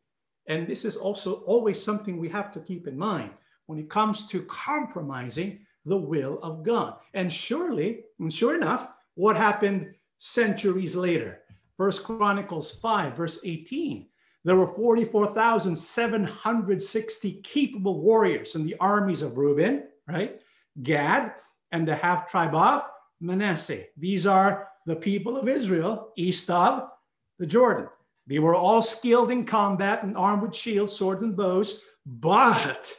And 0.46 0.66
this 0.66 0.84
is 0.84 0.96
also 0.96 1.42
always 1.46 1.82
something 1.82 2.16
we 2.16 2.28
have 2.28 2.52
to 2.52 2.60
keep 2.60 2.86
in 2.86 2.96
mind 2.96 3.30
when 3.66 3.78
it 3.78 3.90
comes 3.90 4.26
to 4.28 4.42
compromising 4.42 5.66
the 5.85 5.97
will 5.97 6.38
of 6.43 6.62
God. 6.62 6.97
And 7.14 7.33
surely, 7.33 8.05
and 8.19 8.33
sure 8.33 8.55
enough, 8.55 8.88
what 9.14 9.37
happened 9.37 9.95
centuries 10.19 10.97
later? 10.97 11.40
First 11.77 12.05
Chronicles 12.05 12.73
5, 12.73 13.16
verse 13.16 13.40
18. 13.45 14.07
There 14.45 14.57
were 14.57 14.66
44,760 14.66 17.33
capable 17.43 18.01
warriors 18.01 18.55
in 18.55 18.64
the 18.64 18.77
armies 18.81 19.23
of 19.23 19.37
Reuben, 19.37 19.85
right? 20.07 20.40
Gad, 20.83 21.35
and 21.73 21.87
the 21.87 21.95
half 21.95 22.31
tribe 22.31 22.55
of 22.55 22.83
Manasseh. 23.21 23.85
These 23.97 24.27
are 24.27 24.69
the 24.87 24.97
people 24.97 25.37
of 25.37 25.49
Israel 25.49 26.12
east 26.16 26.51
of 26.51 26.88
the 27.38 27.47
Jordan. 27.47 27.88
They 28.27 28.38
were 28.38 28.55
all 28.55 28.83
skilled 28.83 29.31
in 29.31 29.45
combat 29.45 30.03
and 30.03 30.16
armed 30.16 30.43
with 30.43 30.55
shields, 30.55 30.95
swords, 30.95 31.23
and 31.23 31.37
bows. 31.37 31.83
But, 32.07 32.93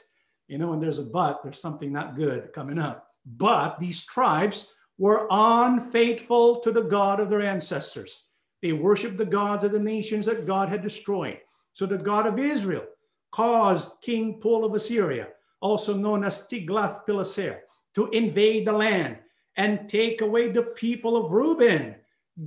you 0.51 0.57
know, 0.57 0.67
when 0.67 0.81
there's 0.81 0.99
a 0.99 1.03
but, 1.03 1.41
there's 1.41 1.61
something 1.61 1.93
not 1.93 2.17
good 2.17 2.51
coming 2.51 2.77
up. 2.77 3.07
But 3.25 3.79
these 3.79 4.03
tribes 4.03 4.73
were 4.97 5.25
unfaithful 5.31 6.59
to 6.59 6.73
the 6.73 6.83
God 6.83 7.21
of 7.21 7.29
their 7.29 7.41
ancestors. 7.41 8.25
They 8.61 8.73
worshiped 8.73 9.17
the 9.17 9.25
gods 9.25 9.63
of 9.63 9.71
the 9.71 9.79
nations 9.79 10.25
that 10.25 10.45
God 10.45 10.67
had 10.67 10.81
destroyed. 10.81 11.39
So 11.71 11.85
the 11.85 11.97
God 11.97 12.27
of 12.27 12.37
Israel 12.37 12.83
caused 13.31 14.01
King 14.01 14.41
Pul 14.41 14.65
of 14.65 14.75
Assyria, 14.75 15.29
also 15.61 15.95
known 15.95 16.25
as 16.25 16.45
Tiglath-Pileser, 16.47 17.61
to 17.95 18.09
invade 18.09 18.67
the 18.67 18.73
land 18.73 19.19
and 19.55 19.87
take 19.87 20.19
away 20.19 20.51
the 20.51 20.63
people 20.63 21.15
of 21.15 21.31
Reuben, 21.31 21.95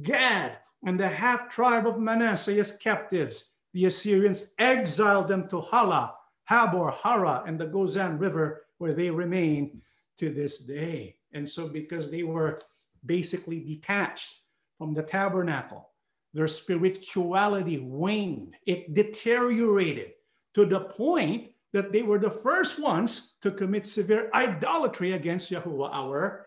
Gad, 0.02 0.58
and 0.84 1.00
the 1.00 1.08
half 1.08 1.48
tribe 1.48 1.86
of 1.86 1.98
Manasseh 1.98 2.58
as 2.58 2.76
captives. 2.76 3.46
The 3.72 3.86
Assyrians 3.86 4.52
exiled 4.58 5.28
them 5.28 5.48
to 5.48 5.60
Hala, 5.60 6.14
Habor, 6.50 6.94
Hara, 6.94 7.42
and 7.46 7.58
the 7.58 7.66
Gozan 7.66 8.20
River, 8.20 8.66
where 8.78 8.92
they 8.92 9.10
remain 9.10 9.80
to 10.18 10.30
this 10.30 10.58
day. 10.58 11.16
And 11.32 11.48
so, 11.48 11.68
because 11.68 12.10
they 12.10 12.22
were 12.22 12.60
basically 13.04 13.60
detached 13.60 14.40
from 14.78 14.94
the 14.94 15.02
tabernacle, 15.02 15.90
their 16.32 16.48
spirituality 16.48 17.78
waned, 17.78 18.56
it 18.66 18.94
deteriorated 18.94 20.12
to 20.54 20.66
the 20.66 20.80
point 20.80 21.50
that 21.72 21.92
they 21.92 22.02
were 22.02 22.18
the 22.18 22.30
first 22.30 22.80
ones 22.80 23.34
to 23.42 23.50
commit 23.50 23.86
severe 23.86 24.30
idolatry 24.34 25.12
against 25.12 25.50
Yahuwah, 25.50 25.90
our 25.92 26.46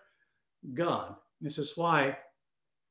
God. 0.74 1.16
This 1.42 1.58
is 1.58 1.76
why 1.76 2.18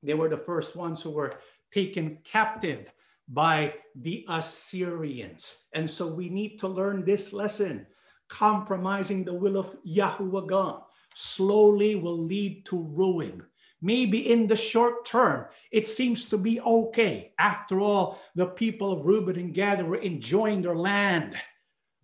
they 0.02 0.14
were 0.14 0.28
the 0.28 0.36
first 0.36 0.76
ones 0.76 1.02
who 1.02 1.10
were 1.10 1.36
taken 1.72 2.18
captive 2.24 2.92
by 3.28 3.74
the 3.96 4.24
Assyrians. 4.28 5.64
And 5.74 5.90
so 5.90 6.06
we 6.06 6.28
need 6.28 6.58
to 6.58 6.68
learn 6.68 7.04
this 7.04 7.32
lesson. 7.32 7.86
Compromising 8.28 9.24
the 9.24 9.34
will 9.34 9.56
of 9.56 9.76
Yahuwah 9.86 10.48
God 10.48 10.82
slowly 11.14 11.94
will 11.94 12.18
lead 12.18 12.66
to 12.66 12.82
ruin. 12.82 13.42
Maybe 13.82 14.30
in 14.30 14.46
the 14.46 14.56
short 14.56 15.04
term, 15.04 15.46
it 15.70 15.86
seems 15.86 16.24
to 16.26 16.38
be 16.38 16.60
okay. 16.60 17.32
After 17.38 17.80
all, 17.80 18.20
the 18.34 18.46
people 18.46 18.92
of 18.92 19.06
Reuben 19.06 19.38
and 19.38 19.54
Gad 19.54 19.86
were 19.86 19.96
enjoying 19.96 20.62
their 20.62 20.76
land 20.76 21.36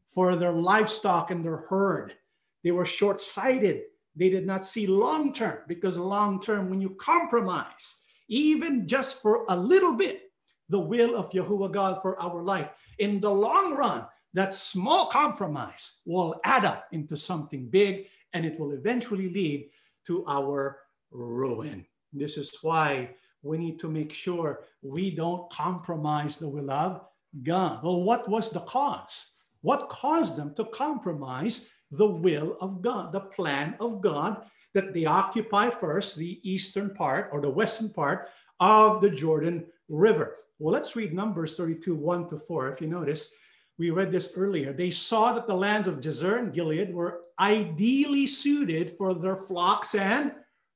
for 0.08 0.36
their 0.36 0.52
livestock 0.52 1.30
and 1.30 1.44
their 1.44 1.64
herd. 1.68 2.14
They 2.62 2.70
were 2.70 2.86
short 2.86 3.20
sighted. 3.20 3.82
They 4.14 4.28
did 4.28 4.46
not 4.46 4.64
see 4.64 4.86
long 4.86 5.32
term 5.32 5.58
because 5.66 5.96
long 5.96 6.40
term, 6.40 6.68
when 6.68 6.80
you 6.80 6.90
compromise, 6.90 7.98
even 8.28 8.86
just 8.86 9.22
for 9.22 9.46
a 9.48 9.56
little 9.56 9.94
bit, 9.94 10.31
the 10.72 10.80
will 10.80 11.14
of 11.14 11.30
Yahuwah 11.30 11.70
God 11.70 12.00
for 12.00 12.18
our 12.20 12.42
life, 12.42 12.70
in 12.98 13.20
the 13.20 13.30
long 13.30 13.76
run, 13.76 14.06
that 14.32 14.54
small 14.54 15.06
compromise 15.06 16.00
will 16.06 16.40
add 16.44 16.64
up 16.64 16.88
into 16.92 17.14
something 17.14 17.68
big 17.68 18.06
and 18.32 18.46
it 18.46 18.58
will 18.58 18.72
eventually 18.72 19.28
lead 19.28 19.68
to 20.06 20.24
our 20.26 20.78
ruin. 21.10 21.84
This 22.14 22.38
is 22.38 22.56
why 22.62 23.10
we 23.42 23.58
need 23.58 23.78
to 23.80 23.90
make 23.90 24.12
sure 24.12 24.64
we 24.80 25.14
don't 25.14 25.50
compromise 25.50 26.38
the 26.38 26.48
will 26.48 26.70
of 26.70 27.02
God. 27.42 27.84
Well, 27.84 28.02
what 28.02 28.26
was 28.30 28.48
the 28.48 28.60
cause? 28.60 29.34
What 29.60 29.90
caused 29.90 30.36
them 30.36 30.54
to 30.54 30.64
compromise 30.64 31.68
the 31.90 32.06
will 32.06 32.56
of 32.62 32.80
God, 32.80 33.12
the 33.12 33.20
plan 33.20 33.76
of 33.78 34.00
God 34.00 34.46
that 34.72 34.94
they 34.94 35.04
occupy 35.04 35.68
first 35.68 36.16
the 36.16 36.40
eastern 36.42 36.94
part 36.94 37.28
or 37.30 37.42
the 37.42 37.50
western 37.50 37.90
part 37.90 38.30
of 38.58 39.02
the 39.02 39.10
Jordan 39.10 39.66
River? 39.90 40.36
Well, 40.62 40.72
let's 40.72 40.94
read 40.94 41.12
Numbers 41.12 41.56
32, 41.56 41.92
1 41.92 42.28
to 42.28 42.38
4. 42.38 42.68
If 42.68 42.80
you 42.80 42.86
notice, 42.86 43.34
we 43.78 43.90
read 43.90 44.12
this 44.12 44.34
earlier. 44.36 44.72
They 44.72 44.90
saw 44.90 45.32
that 45.32 45.48
the 45.48 45.56
lands 45.56 45.88
of 45.88 45.98
Jazer 45.98 46.38
and 46.38 46.54
Gilead 46.54 46.94
were 46.94 47.22
ideally 47.40 48.28
suited 48.28 48.96
for 48.96 49.12
their 49.12 49.34
flocks 49.34 49.96
and 49.96 50.30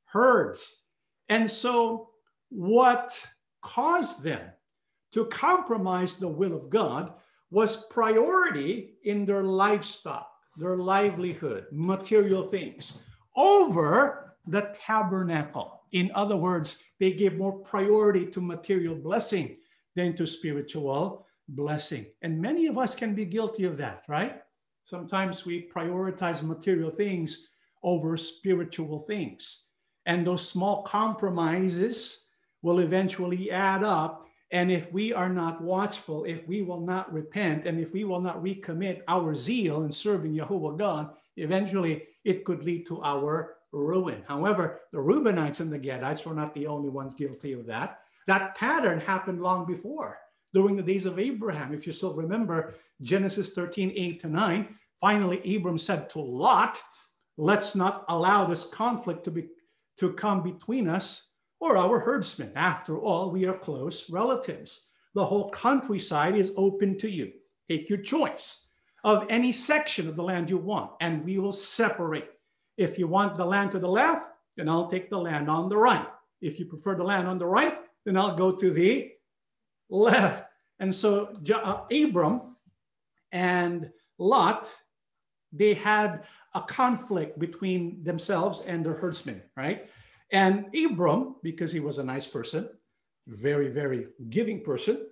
herds. 0.07 0.83
And 1.29 1.49
so, 1.49 2.11
what 2.49 3.16
caused 3.62 4.25
them 4.25 4.40
to 5.12 5.27
compromise 5.27 6.16
the 6.16 6.27
will 6.27 6.53
of 6.53 6.68
God 6.68 7.12
was 7.53 7.87
priority 7.87 8.96
in 9.05 9.25
their 9.25 9.44
livestock, 9.44 10.29
their 10.57 10.79
livelihood, 10.79 11.66
material 11.70 12.42
things, 12.42 13.05
over 13.37 14.35
the 14.49 14.75
tabernacle. 14.85 15.83
In 15.92 16.11
other 16.16 16.37
words, 16.37 16.83
they 16.99 17.12
gave 17.12 17.38
more 17.38 17.57
priority 17.61 18.27
to 18.27 18.40
material 18.40 18.96
blessing 18.96 19.59
than 19.97 20.15
to 20.15 20.27
spiritual 20.27 21.27
blessing. 21.49 22.07
And 22.23 22.41
many 22.41 22.67
of 22.67 22.79
us 22.79 22.95
can 22.95 23.15
be 23.15 23.25
guilty 23.25 23.65
of 23.65 23.77
that, 23.79 24.05
right? 24.09 24.43
Sometimes 24.85 25.45
we 25.45 25.69
prioritize 25.75 26.43
material 26.43 26.91
things 26.91 27.49
over 27.83 28.17
spiritual 28.17 28.99
things. 29.01 29.65
And 30.05 30.25
those 30.25 30.49
small 30.49 30.83
compromises 30.83 32.27
will 32.63 32.79
eventually 32.79 33.51
add 33.51 33.83
up. 33.83 34.27
And 34.53 34.71
if 34.71 34.93
we 34.93 35.13
are 35.13 35.29
not 35.29 35.61
watchful, 35.61 36.25
if 36.25 36.47
we 36.47 36.63
will 36.63 36.81
not 36.81 37.13
repent, 37.13 37.67
and 37.67 37.81
if 37.81 37.93
we 37.93 38.05
will 38.05 38.21
not 38.21 38.43
recommit 38.43 39.01
our 39.09 39.35
zeal 39.35 39.83
in 39.83 39.91
serving 39.91 40.35
Yahuwah 40.35 40.79
God, 40.79 41.11
eventually 41.37 42.05
it 42.25 42.45
could 42.45 42.63
lead 42.63 42.87
to 42.87 43.03
our 43.03 43.57
ruin. 43.73 44.23
However, 44.29 44.83
the 44.93 44.99
Reubenites 44.99 45.61
and 45.61 45.73
the 45.73 45.79
Gadites 45.79 46.25
were 46.25 46.35
not 46.35 46.55
the 46.55 46.67
only 46.69 46.89
ones 46.89 47.15
guilty 47.15 47.53
of 47.53 47.67
that. 47.67 48.01
That 48.27 48.55
pattern 48.57 49.01
happened 49.01 49.41
long 49.41 49.67
before, 49.67 50.19
during 50.53 50.77
the 50.77 50.83
days 50.83 51.07
of 51.07 51.19
Abraham. 51.19 51.73
If 51.73 51.87
you 51.87 51.93
still 51.93 52.15
remember 52.15 52.75
Genesis 53.03 53.51
13, 53.51 53.93
8 53.95 54.21
to 54.21 54.29
9, 54.29 54.75
finally 55.01 55.57
Abram 55.57 55.79
said 55.79 56.11
to 56.11 56.21
Lot, 56.21 56.83
Let's 57.39 57.77
not 57.77 58.05
allow 58.09 58.47
this 58.47 58.65
conflict 58.65 59.25
to 59.25 59.31
be 59.31 59.49
to 59.99 60.12
come 60.12 60.43
between 60.43 60.89
us 60.89 61.31
or 61.61 61.77
our 61.77 62.01
herdsmen. 62.01 62.53
After 62.57 62.99
all, 62.99 63.31
we 63.31 63.45
are 63.45 63.59
close 63.59 64.11
relatives. 64.11 64.91
The 65.15 65.25
whole 65.25 65.51
countryside 65.51 66.37
is 66.37 66.53
open 66.57 66.99
to 66.99 67.11
you. 67.11 67.33
Take 67.69 67.89
your 67.89 67.99
choice 67.99 68.69
of 69.05 69.27
any 69.31 69.53
section 69.53 70.09
of 70.09 70.17
the 70.17 70.23
land 70.23 70.51
you 70.51 70.59
want, 70.59 70.93
and 71.01 71.25
we 71.25 71.39
will 71.39 71.53
separate. 71.53 72.31
If 72.77 72.99
you 72.99 73.07
want 73.07 73.37
the 73.37 73.45
land 73.45 73.71
to 73.73 73.79
the 73.79 73.89
left, 73.89 74.29
then 74.57 74.69
I'll 74.69 74.91
take 74.91 75.09
the 75.11 75.19
land 75.19 75.49
on 75.49 75.69
the 75.69 75.77
right. 75.77 76.07
If 76.41 76.59
you 76.59 76.67
prefer 76.67 76.95
the 76.95 77.05
land 77.05 77.27
on 77.27 77.39
the 77.39 77.47
right, 77.47 77.79
then 78.07 78.16
I'll 78.16 78.35
go 78.35 78.53
to 78.53 78.71
the 78.71 79.11
left. 79.90 80.45
And 80.79 80.95
so 80.95 81.37
uh, 81.53 81.83
Abram 81.92 82.57
and 83.33 83.90
Lot 84.19 84.66
they 85.53 85.75
had 85.75 86.25
a 86.55 86.61
conflict 86.61 87.38
between 87.38 88.03
themselves 88.03 88.61
and 88.66 88.85
their 88.85 88.95
herdsmen, 88.95 89.42
right? 89.57 89.88
And 90.33 90.66
Abram, 90.75 91.37
because 91.42 91.73
he 91.73 91.81
was 91.81 91.99
a 91.99 92.05
nice 92.05 92.27
person, 92.27 92.69
very, 93.27 93.69
very 93.69 94.09
giving 94.29 94.62
person, 94.62 95.07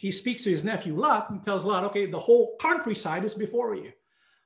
he 0.00 0.10
speaks 0.10 0.44
to 0.44 0.50
his 0.50 0.64
nephew 0.64 0.94
Lot 0.96 1.30
and 1.30 1.42
tells 1.42 1.64
Lot, 1.64 1.84
okay, 1.84 2.06
the 2.06 2.18
whole 2.18 2.56
countryside 2.60 3.24
is 3.24 3.34
before 3.34 3.74
you. 3.74 3.92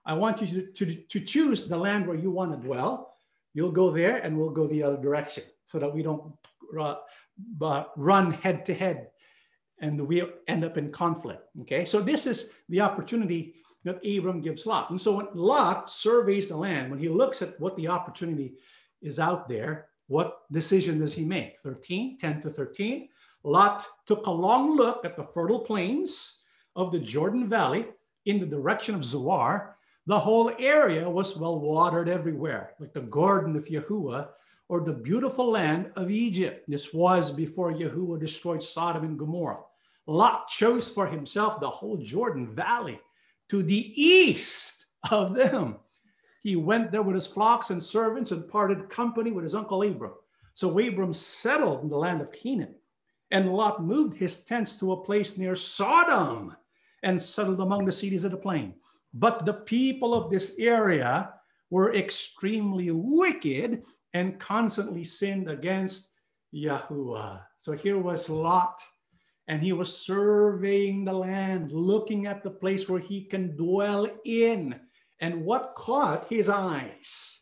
I 0.04 0.14
want 0.14 0.40
you 0.40 0.46
to, 0.46 0.72
to, 0.72 0.94
to 0.94 1.20
choose 1.20 1.68
the 1.68 1.76
land 1.76 2.06
where 2.06 2.16
you 2.16 2.30
want 2.30 2.52
to 2.52 2.66
dwell. 2.66 3.12
You'll 3.54 3.72
go 3.72 3.90
there 3.90 4.18
and 4.18 4.38
we'll 4.38 4.50
go 4.50 4.66
the 4.66 4.82
other 4.82 5.00
direction 5.00 5.44
so 5.66 5.78
that 5.78 5.92
we 5.92 6.02
don't 6.02 6.32
run 6.72 8.32
head 8.32 8.66
to 8.66 8.74
head 8.74 9.08
and 9.80 10.06
we 10.06 10.22
end 10.48 10.64
up 10.64 10.76
in 10.76 10.90
conflict. 10.90 11.42
Okay, 11.60 11.84
so 11.84 12.00
this 12.00 12.26
is 12.26 12.50
the 12.68 12.80
opportunity 12.80 13.54
that 13.84 14.04
Abram 14.04 14.40
gives 14.40 14.66
Lot. 14.66 14.90
And 14.90 15.00
so 15.00 15.16
when 15.16 15.28
Lot 15.34 15.90
surveys 15.90 16.48
the 16.48 16.56
land, 16.56 16.90
when 16.90 16.98
he 16.98 17.08
looks 17.08 17.42
at 17.42 17.58
what 17.60 17.76
the 17.76 17.88
opportunity 17.88 18.54
is 19.02 19.18
out 19.18 19.48
there, 19.48 19.88
what 20.08 20.40
decision 20.50 20.98
does 20.98 21.12
he 21.12 21.24
make? 21.24 21.60
13, 21.60 22.18
10 22.18 22.40
to 22.42 22.50
13. 22.50 23.08
Lot 23.44 23.86
took 24.06 24.26
a 24.26 24.30
long 24.30 24.76
look 24.76 25.04
at 25.04 25.16
the 25.16 25.22
fertile 25.22 25.60
plains 25.60 26.42
of 26.74 26.90
the 26.90 26.98
Jordan 26.98 27.48
Valley 27.48 27.86
in 28.26 28.40
the 28.40 28.46
direction 28.46 28.94
of 28.94 29.04
Zoar. 29.04 29.76
The 30.06 30.18
whole 30.18 30.50
area 30.58 31.08
was 31.08 31.36
well 31.36 31.60
watered 31.60 32.08
everywhere, 32.08 32.72
like 32.80 32.92
the 32.92 33.02
garden 33.02 33.56
of 33.56 33.66
Yahuwah 33.66 34.28
or 34.68 34.80
the 34.80 34.92
beautiful 34.92 35.50
land 35.50 35.90
of 35.96 36.10
Egypt. 36.10 36.64
This 36.68 36.92
was 36.92 37.30
before 37.30 37.72
Yahuwah 37.72 38.20
destroyed 38.20 38.62
Sodom 38.62 39.04
and 39.04 39.18
Gomorrah. 39.18 39.60
Lot 40.06 40.48
chose 40.48 40.88
for 40.88 41.06
himself 41.06 41.60
the 41.60 41.68
whole 41.68 41.96
Jordan 41.96 42.54
Valley 42.54 43.00
to 43.48 43.62
the 43.62 43.92
east 44.00 44.86
of 45.10 45.34
them. 45.34 45.76
He 46.42 46.56
went 46.56 46.92
there 46.92 47.02
with 47.02 47.14
his 47.14 47.26
flocks 47.26 47.70
and 47.70 47.82
servants 47.82 48.30
and 48.30 48.48
parted 48.48 48.88
company 48.88 49.30
with 49.32 49.44
his 49.44 49.54
uncle 49.54 49.82
Abram. 49.82 50.12
So 50.54 50.78
Abram 50.78 51.12
settled 51.12 51.82
in 51.82 51.88
the 51.88 51.96
land 51.96 52.20
of 52.20 52.32
Canaan, 52.32 52.74
and 53.30 53.52
Lot 53.52 53.82
moved 53.82 54.16
his 54.16 54.40
tents 54.44 54.76
to 54.78 54.92
a 54.92 55.04
place 55.04 55.38
near 55.38 55.54
Sodom 55.54 56.56
and 57.02 57.20
settled 57.20 57.60
among 57.60 57.84
the 57.84 57.92
cities 57.92 58.24
of 58.24 58.32
the 58.32 58.36
plain. 58.36 58.74
But 59.14 59.44
the 59.44 59.54
people 59.54 60.14
of 60.14 60.30
this 60.30 60.56
area 60.58 61.34
were 61.70 61.94
extremely 61.94 62.90
wicked 62.90 63.82
and 64.14 64.38
constantly 64.38 65.04
sinned 65.04 65.48
against 65.48 66.12
Yahuwah. 66.54 67.42
So 67.58 67.72
here 67.72 67.98
was 67.98 68.30
Lot 68.30 68.80
and 69.48 69.62
he 69.62 69.72
was 69.72 69.96
surveying 69.96 71.04
the 71.04 71.12
land, 71.12 71.72
looking 71.72 72.26
at 72.26 72.42
the 72.42 72.50
place 72.50 72.88
where 72.88 73.00
he 73.00 73.24
can 73.24 73.56
dwell 73.56 74.06
in. 74.24 74.78
And 75.20 75.44
what 75.44 75.74
caught 75.74 76.28
his 76.28 76.48
eyes? 76.48 77.38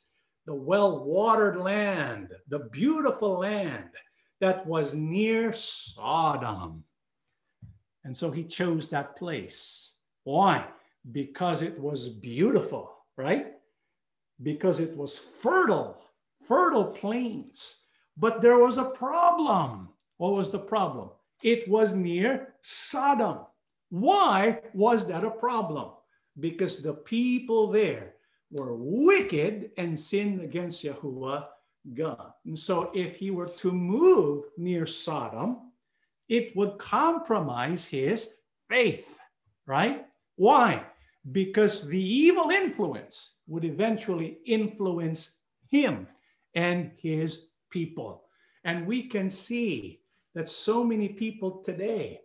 the 0.46 0.54
well 0.54 1.04
watered 1.04 1.56
land, 1.56 2.28
the 2.48 2.60
beautiful 2.70 3.38
land 3.40 3.90
that 4.40 4.64
was 4.66 4.94
near 4.94 5.52
Sodom. 5.52 6.84
And 8.04 8.16
so 8.16 8.30
he 8.30 8.44
chose 8.44 8.88
that 8.88 9.16
place. 9.16 9.96
Why? 10.22 10.66
Because 11.10 11.62
it 11.62 11.78
was 11.78 12.08
beautiful, 12.08 12.96
right? 13.16 13.54
Because 14.42 14.78
it 14.78 14.96
was 14.96 15.18
fertile, 15.18 15.98
fertile 16.46 16.86
plains. 16.86 17.80
But 18.16 18.40
there 18.40 18.58
was 18.58 18.78
a 18.78 18.84
problem. 18.84 19.90
What 20.16 20.32
was 20.32 20.50
the 20.50 20.58
problem? 20.58 21.10
It 21.42 21.68
was 21.68 21.94
near 21.94 22.54
Sodom. 22.62 23.40
Why 23.90 24.60
was 24.72 25.06
that 25.08 25.24
a 25.24 25.30
problem? 25.30 25.90
Because 26.40 26.82
the 26.82 26.94
people 26.94 27.68
there 27.68 28.14
were 28.50 28.74
wicked 28.74 29.70
and 29.76 29.98
sinned 29.98 30.40
against 30.40 30.84
Yahuwah 30.84 31.46
God. 31.94 32.32
And 32.44 32.58
so 32.58 32.90
if 32.94 33.16
he 33.16 33.30
were 33.30 33.48
to 33.48 33.70
move 33.72 34.44
near 34.56 34.86
Sodom, 34.86 35.72
it 36.28 36.56
would 36.56 36.78
compromise 36.78 37.84
his 37.84 38.38
faith, 38.68 39.18
right? 39.66 40.06
Why? 40.36 40.84
Because 41.32 41.86
the 41.86 42.02
evil 42.02 42.50
influence 42.50 43.36
would 43.46 43.64
eventually 43.64 44.38
influence 44.44 45.38
him 45.68 46.08
and 46.56 46.90
his 46.96 47.50
people. 47.70 48.24
And 48.64 48.86
we 48.86 49.04
can 49.04 49.30
see 49.30 50.00
that 50.34 50.48
so 50.48 50.82
many 50.82 51.08
people 51.08 51.62
today, 51.62 52.22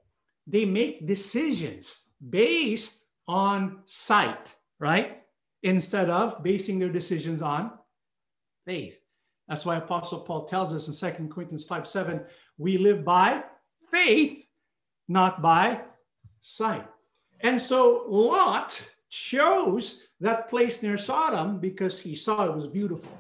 they 0.48 0.66
make 0.66 1.06
decisions 1.06 2.08
based 2.30 3.06
on 3.28 3.82
sight, 3.86 4.56
right? 4.80 5.22
Instead 5.62 6.10
of 6.10 6.42
basing 6.42 6.80
their 6.80 6.90
decisions 6.90 7.44
on 7.44 7.72
faith. 8.66 9.00
That's 9.48 9.66
why 9.66 9.76
Apostle 9.76 10.22
Paul 10.22 10.46
tells 10.46 10.74
us 10.74 10.88
in 10.88 11.14
2 11.14 11.28
Corinthians 11.28 11.66
5 11.66 11.88
7, 11.88 12.22
we 12.58 12.78
live 12.78 13.04
by 13.04 13.44
faith, 13.92 14.46
not 15.08 15.42
by 15.42 15.82
sight. 16.40 16.88
And 17.42 17.62
so 17.62 18.06
Lot 18.08 18.82
chose 19.10 20.04
that 20.22 20.50
place 20.50 20.82
near 20.82 20.98
Sodom 20.98 21.60
because 21.60 22.00
he 22.00 22.16
saw 22.16 22.46
it 22.46 22.56
was 22.56 22.68
beautiful. 22.68 23.18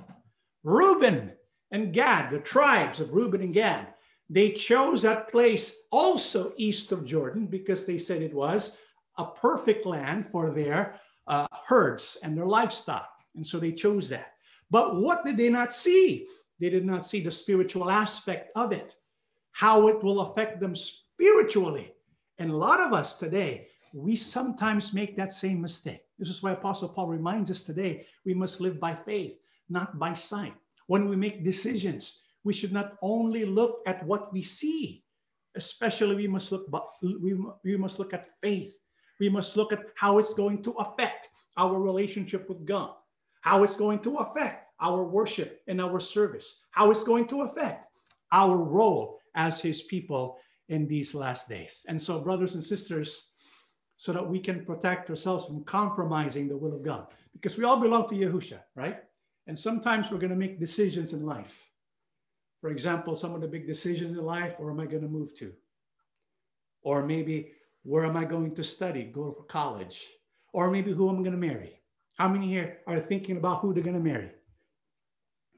Reuben 0.63 1.31
and 1.71 1.93
Gad, 1.93 2.31
the 2.31 2.39
tribes 2.39 2.99
of 2.99 3.13
Reuben 3.13 3.41
and 3.41 3.53
Gad, 3.53 3.93
they 4.29 4.51
chose 4.51 5.01
that 5.01 5.29
place 5.29 5.75
also 5.91 6.53
east 6.57 6.91
of 6.91 7.05
Jordan 7.05 7.47
because 7.47 7.85
they 7.85 7.97
said 7.97 8.21
it 8.21 8.33
was 8.33 8.77
a 9.17 9.25
perfect 9.25 9.85
land 9.85 10.25
for 10.25 10.51
their 10.51 10.99
uh, 11.27 11.47
herds 11.67 12.17
and 12.23 12.37
their 12.37 12.45
livestock. 12.45 13.09
And 13.35 13.45
so 13.45 13.59
they 13.59 13.71
chose 13.71 14.07
that. 14.09 14.33
But 14.69 14.95
what 14.95 15.25
did 15.25 15.37
they 15.37 15.49
not 15.49 15.73
see? 15.73 16.27
They 16.59 16.69
did 16.69 16.85
not 16.85 17.05
see 17.05 17.21
the 17.21 17.31
spiritual 17.31 17.89
aspect 17.89 18.51
of 18.55 18.71
it, 18.71 18.95
how 19.51 19.87
it 19.87 20.03
will 20.03 20.21
affect 20.21 20.59
them 20.59 20.75
spiritually. 20.75 21.93
And 22.37 22.51
a 22.51 22.55
lot 22.55 22.79
of 22.79 22.93
us 22.93 23.17
today, 23.17 23.67
we 23.93 24.15
sometimes 24.15 24.93
make 24.93 25.17
that 25.17 25.33
same 25.33 25.61
mistake. 25.61 26.03
This 26.17 26.29
is 26.29 26.41
why 26.41 26.51
Apostle 26.51 26.89
Paul 26.89 27.07
reminds 27.07 27.51
us 27.51 27.63
today 27.63 28.05
we 28.25 28.33
must 28.33 28.61
live 28.61 28.79
by 28.79 28.95
faith, 28.95 29.39
not 29.71 29.97
by 29.97 30.13
sight. 30.13 30.53
When 30.87 31.07
we 31.09 31.15
make 31.15 31.43
decisions, 31.43 32.21
we 32.43 32.53
should 32.53 32.73
not 32.73 32.97
only 33.01 33.45
look 33.45 33.81
at 33.87 34.05
what 34.05 34.33
we 34.33 34.41
see, 34.41 35.03
especially 35.55 36.15
we 36.15 36.27
must 36.27 36.51
look, 36.51 36.67
we, 37.01 37.77
must 37.77 37.99
look 37.99 38.13
at 38.13 38.29
faith. 38.41 38.73
We 39.19 39.29
must 39.29 39.55
look 39.55 39.71
at 39.71 39.85
how 39.95 40.17
it's 40.17 40.33
going 40.33 40.63
to 40.63 40.71
affect 40.73 41.29
our 41.57 41.79
relationship 41.79 42.49
with 42.49 42.65
God 42.65 42.95
how 43.41 43.63
it's 43.63 43.75
going 43.75 43.99
to 43.99 44.17
affect 44.17 44.67
our 44.79 45.03
worship 45.03 45.61
and 45.67 45.81
our 45.81 45.99
service, 45.99 46.65
how 46.71 46.89
it's 46.89 47.03
going 47.03 47.27
to 47.27 47.41
affect 47.41 47.87
our 48.31 48.55
role 48.55 49.19
as 49.35 49.59
his 49.59 49.81
people 49.83 50.37
in 50.69 50.87
these 50.87 51.13
last 51.13 51.49
days. 51.49 51.83
And 51.87 52.01
so, 52.01 52.19
brothers 52.19 52.55
and 52.55 52.63
sisters, 52.63 53.31
so 53.97 54.13
that 54.13 54.27
we 54.27 54.39
can 54.39 54.65
protect 54.65 55.09
ourselves 55.09 55.45
from 55.45 55.63
compromising 55.63 56.47
the 56.47 56.57
will 56.57 56.73
of 56.73 56.83
God, 56.83 57.07
because 57.33 57.57
we 57.57 57.65
all 57.65 57.79
belong 57.79 58.07
to 58.09 58.15
Yahusha, 58.15 58.59
right? 58.75 58.97
And 59.51 59.59
sometimes 59.59 60.09
we're 60.09 60.17
going 60.17 60.29
to 60.29 60.37
make 60.37 60.61
decisions 60.61 61.11
in 61.11 61.25
life. 61.25 61.69
For 62.61 62.69
example, 62.69 63.17
some 63.17 63.35
of 63.35 63.41
the 63.41 63.49
big 63.49 63.67
decisions 63.67 64.17
in 64.17 64.23
life 64.23 64.53
where 64.57 64.71
am 64.71 64.79
I 64.79 64.85
going 64.85 65.03
to 65.03 65.09
move 65.09 65.35
to? 65.39 65.51
Or 66.83 67.05
maybe 67.05 67.51
where 67.83 68.05
am 68.05 68.15
I 68.15 68.23
going 68.23 68.55
to 68.55 68.63
study, 68.63 69.03
go 69.03 69.29
for 69.33 69.43
college? 69.43 70.07
Or 70.53 70.71
maybe 70.71 70.93
who 70.93 71.09
am 71.09 71.15
I 71.15 71.23
going 71.23 71.33
to 71.33 71.47
marry? 71.49 71.81
How 72.17 72.29
many 72.29 72.47
here 72.47 72.77
are 72.87 73.01
thinking 73.01 73.35
about 73.35 73.59
who 73.59 73.73
they're 73.73 73.83
going 73.83 74.01
to 74.01 74.09
marry? 74.11 74.31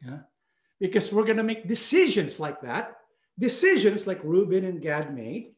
Yeah. 0.03 0.21
Because 0.79 1.13
we're 1.13 1.25
going 1.25 1.37
to 1.37 1.43
make 1.43 1.67
decisions 1.67 2.39
like 2.39 2.61
that, 2.61 2.97
decisions 3.37 4.07
like 4.07 4.23
Reuben 4.23 4.65
and 4.65 4.81
Gad 4.81 5.13
made. 5.13 5.53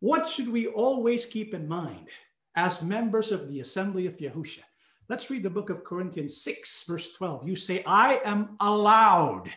What 0.00 0.26
should 0.26 0.48
we 0.48 0.66
always 0.66 1.26
keep 1.26 1.52
in 1.52 1.68
mind 1.68 2.08
as 2.54 2.80
members 2.80 3.32
of 3.32 3.48
the 3.50 3.60
assembly 3.60 4.06
of 4.06 4.16
Yahusha? 4.16 4.62
Let's 5.08 5.30
read 5.30 5.44
the 5.44 5.50
book 5.50 5.70
of 5.70 5.84
Corinthians 5.84 6.36
6, 6.42 6.82
verse 6.82 7.12
12. 7.12 7.46
You 7.46 7.54
say, 7.54 7.84
I 7.84 8.20
am 8.24 8.56
allowed 8.58 9.50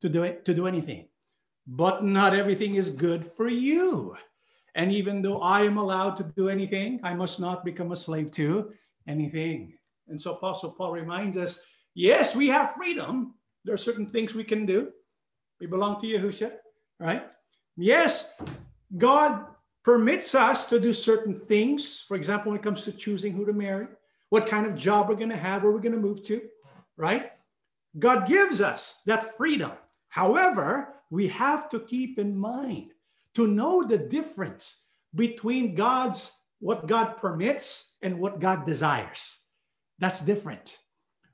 to 0.00 0.08
do 0.08 0.22
it, 0.22 0.46
to 0.46 0.54
do 0.54 0.66
anything, 0.66 1.08
but 1.66 2.04
not 2.04 2.34
everything 2.34 2.76
is 2.76 2.88
good 2.88 3.22
for 3.22 3.48
you. 3.48 4.16
And 4.74 4.90
even 4.90 5.20
though 5.20 5.42
I 5.42 5.64
am 5.64 5.76
allowed 5.76 6.16
to 6.16 6.24
do 6.24 6.48
anything, 6.48 7.00
I 7.02 7.12
must 7.12 7.38
not 7.38 7.66
become 7.66 7.92
a 7.92 7.96
slave 7.96 8.32
to 8.32 8.72
anything. 9.06 9.74
And 10.08 10.18
so 10.18 10.34
Apostle 10.34 10.72
Paul 10.72 10.92
reminds 10.92 11.36
us 11.36 11.62
yes, 11.94 12.34
we 12.34 12.48
have 12.48 12.74
freedom. 12.74 13.34
There 13.64 13.74
are 13.74 13.78
certain 13.78 14.06
things 14.06 14.34
we 14.34 14.44
can 14.44 14.64
do. 14.64 14.90
We 15.60 15.66
belong 15.66 16.00
to 16.00 16.06
Yahusha, 16.06 16.52
right? 16.98 17.26
Yes, 17.76 18.32
God 18.96 19.44
permits 19.84 20.34
us 20.34 20.68
to 20.70 20.80
do 20.80 20.94
certain 20.94 21.38
things. 21.40 22.00
For 22.00 22.16
example, 22.16 22.52
when 22.52 22.60
it 22.60 22.64
comes 22.64 22.84
to 22.84 22.92
choosing 22.92 23.34
who 23.34 23.44
to 23.44 23.52
marry, 23.52 23.88
what 24.30 24.46
kind 24.46 24.66
of 24.66 24.76
job 24.76 25.08
we're 25.08 25.14
going 25.14 25.30
to 25.30 25.36
have, 25.36 25.62
where 25.62 25.72
we're 25.72 25.78
going 25.78 25.94
to 25.94 26.00
move 26.00 26.22
to, 26.24 26.42
right? 26.96 27.32
God 27.98 28.26
gives 28.26 28.60
us 28.60 29.02
that 29.06 29.36
freedom. 29.36 29.72
However, 30.08 30.94
we 31.10 31.28
have 31.28 31.68
to 31.70 31.80
keep 31.80 32.18
in 32.18 32.36
mind 32.36 32.92
to 33.34 33.46
know 33.46 33.82
the 33.84 33.98
difference 33.98 34.84
between 35.14 35.74
God's 35.74 36.34
what 36.60 36.86
God 36.86 37.16
permits 37.18 37.96
and 38.02 38.18
what 38.18 38.40
God 38.40 38.66
desires. 38.66 39.38
That's 39.98 40.20
different. 40.20 40.76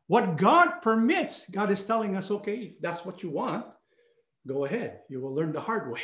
What 0.07 0.37
God 0.37 0.83
permits, 0.83 1.49
God 1.49 1.71
is 1.71 1.85
telling 1.85 2.15
us, 2.15 2.31
okay, 2.31 2.57
if 2.57 2.81
that's 2.81 3.07
what 3.07 3.23
you 3.23 3.31
want, 3.31 3.65
go 4.47 4.67
ahead. 4.67 5.01
You 5.09 5.21
will 5.21 5.35
learn 5.35 5.53
the 5.53 5.61
hard 5.61 5.91
way. 5.91 6.03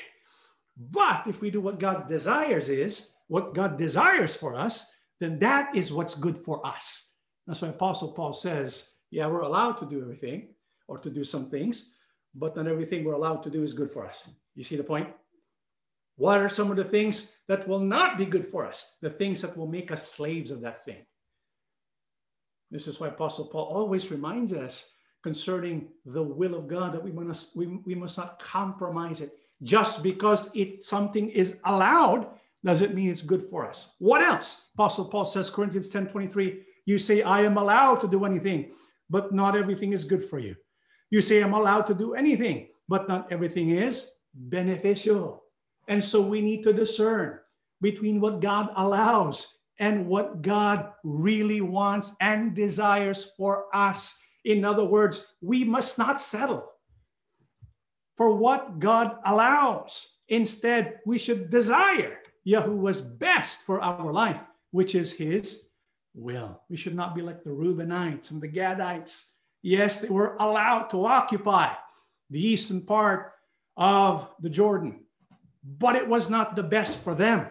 But 0.91 1.25
if 1.27 1.43
we 1.43 1.51
do 1.51 1.61
what 1.61 1.79
God's 1.79 2.05
desires 2.05 2.71
is, 2.71 3.13
what 3.29 3.55
God 3.55 3.77
desires 3.77 4.35
for 4.35 4.55
us, 4.55 4.91
then 5.21 5.39
that 5.39 5.77
is 5.77 5.93
what's 5.93 6.15
good 6.15 6.39
for 6.39 6.67
us. 6.67 7.13
That's 7.47 7.63
why 7.63 7.69
Apostle 7.69 8.13
Paul 8.13 8.33
says, 8.33 8.91
yeah, 9.11 9.27
we're 9.27 9.41
allowed 9.41 9.75
to 9.79 9.87
do 9.87 10.01
everything 10.01 10.55
or 10.89 10.99
to 10.99 11.11
do 11.11 11.25
some 11.25 11.51
things, 11.51 11.95
but 12.35 12.57
not 12.57 12.67
everything 12.67 13.05
we're 13.05 13.15
allowed 13.15 13.43
to 13.45 13.51
do 13.51 13.63
is 13.63 13.75
good 13.75 13.91
for 13.91 14.07
us. 14.07 14.29
You 14.55 14.65
see 14.65 14.77
the 14.77 14.85
point? 14.85 15.09
What 16.17 16.41
are 16.41 16.49
some 16.49 16.71
of 16.71 16.77
the 16.77 16.85
things 16.85 17.37
that 17.49 17.67
will 17.67 17.81
not 17.81 18.19
be 18.19 18.27
good 18.27 18.47
for 18.47 18.67
us? 18.67 18.97
The 19.01 19.11
things 19.11 19.41
that 19.43 19.57
will 19.57 19.67
make 19.67 19.91
us 19.91 20.09
slaves 20.09 20.51
of 20.51 20.61
that 20.63 20.85
thing. 20.85 21.05
This 22.71 22.87
is 22.87 23.01
why 23.01 23.09
Apostle 23.09 23.47
Paul 23.47 23.65
always 23.65 24.11
reminds 24.11 24.53
us 24.53 24.93
concerning 25.23 25.89
the 26.05 26.23
will 26.23 26.55
of 26.55 26.69
God 26.69 26.93
that 26.93 27.03
we 27.03 27.11
must, 27.11 27.57
we, 27.57 27.67
we 27.67 27.95
must 27.95 28.17
not 28.17 28.39
compromise 28.39 29.21
it. 29.21 29.33
Just 29.63 30.03
because 30.03 30.51
it 30.55 30.85
something 30.85 31.29
is 31.29 31.59
allowed 31.65 32.29
doesn't 32.65 32.95
mean 32.95 33.11
it's 33.11 33.23
good 33.23 33.43
for 33.43 33.67
us. 33.67 33.97
What 33.99 34.23
else? 34.23 34.67
Apostle 34.75 35.07
Paul 35.07 35.25
says, 35.25 35.51
Corinthians 35.51 35.91
10 35.91 36.09
23, 36.09 36.63
you 36.87 36.99
say, 36.99 37.23
I 37.23 37.43
am 37.43 37.57
allowed 37.57 38.01
to 38.01 38.09
do 38.09 38.25
anything, 38.25 38.73
but 39.09 39.33
not 39.33 39.57
everything 39.57 39.93
is 39.93 40.05
good 40.05 40.23
for 40.23 40.39
you. 40.39 40.57
You 41.11 41.21
say, 41.21 41.43
I'm 41.43 41.55
allowed 41.55 41.87
to 41.89 41.95
do 41.95 42.15
anything, 42.15 42.69
but 42.89 43.09
not 43.09 43.33
everything 43.33 43.71
is 43.71 44.11
beneficial. 44.35 45.43
And 45.89 46.03
so 46.03 46.21
we 46.21 46.41
need 46.41 46.63
to 46.65 46.73
discern 46.73 47.39
between 47.81 48.21
what 48.21 48.41
God 48.41 48.69
allows 48.77 49.57
and 49.79 50.07
what 50.07 50.43
God 50.43 50.93
really 51.03 51.63
wants 51.63 52.13
and 52.21 52.55
desires 52.55 53.33
for 53.37 53.65
us. 53.75 54.23
In 54.45 54.65
other 54.65 54.85
words, 54.85 55.35
we 55.41 55.65
must 55.65 55.99
not 55.99 56.21
settle 56.21 56.71
for 58.17 58.37
what 58.37 58.79
God 58.79 59.17
allows. 59.25 60.19
Instead, 60.29 61.01
we 61.07 61.19
should 61.19 61.51
desire 61.51 62.20
Yahuwah's 62.45 63.01
best 63.01 63.63
for 63.63 63.81
our 63.81 64.13
life, 64.13 64.41
which 64.71 64.95
is 64.95 65.13
His 65.13 65.69
will. 66.15 66.63
We 66.69 66.77
should 66.77 66.95
not 66.95 67.15
be 67.15 67.23
like 67.23 67.45
the 67.45 67.51
Reubenites 67.51 68.31
and 68.31 68.41
the 68.41 68.49
Gadites. 68.49 69.27
Yes, 69.63 70.01
they 70.01 70.09
were 70.09 70.37
allowed 70.41 70.85
to 70.91 71.05
occupy 71.05 71.75
the 72.31 72.41
eastern 72.41 72.81
part 72.83 73.33
of 73.77 74.29
the 74.41 74.51
Jordan, 74.51 75.05
but 75.65 75.97
it 75.97 76.09
was 76.09 76.31
not 76.31 76.57
the 76.57 76.63
best 76.63 77.03
for 77.03 77.15
them. 77.15 77.47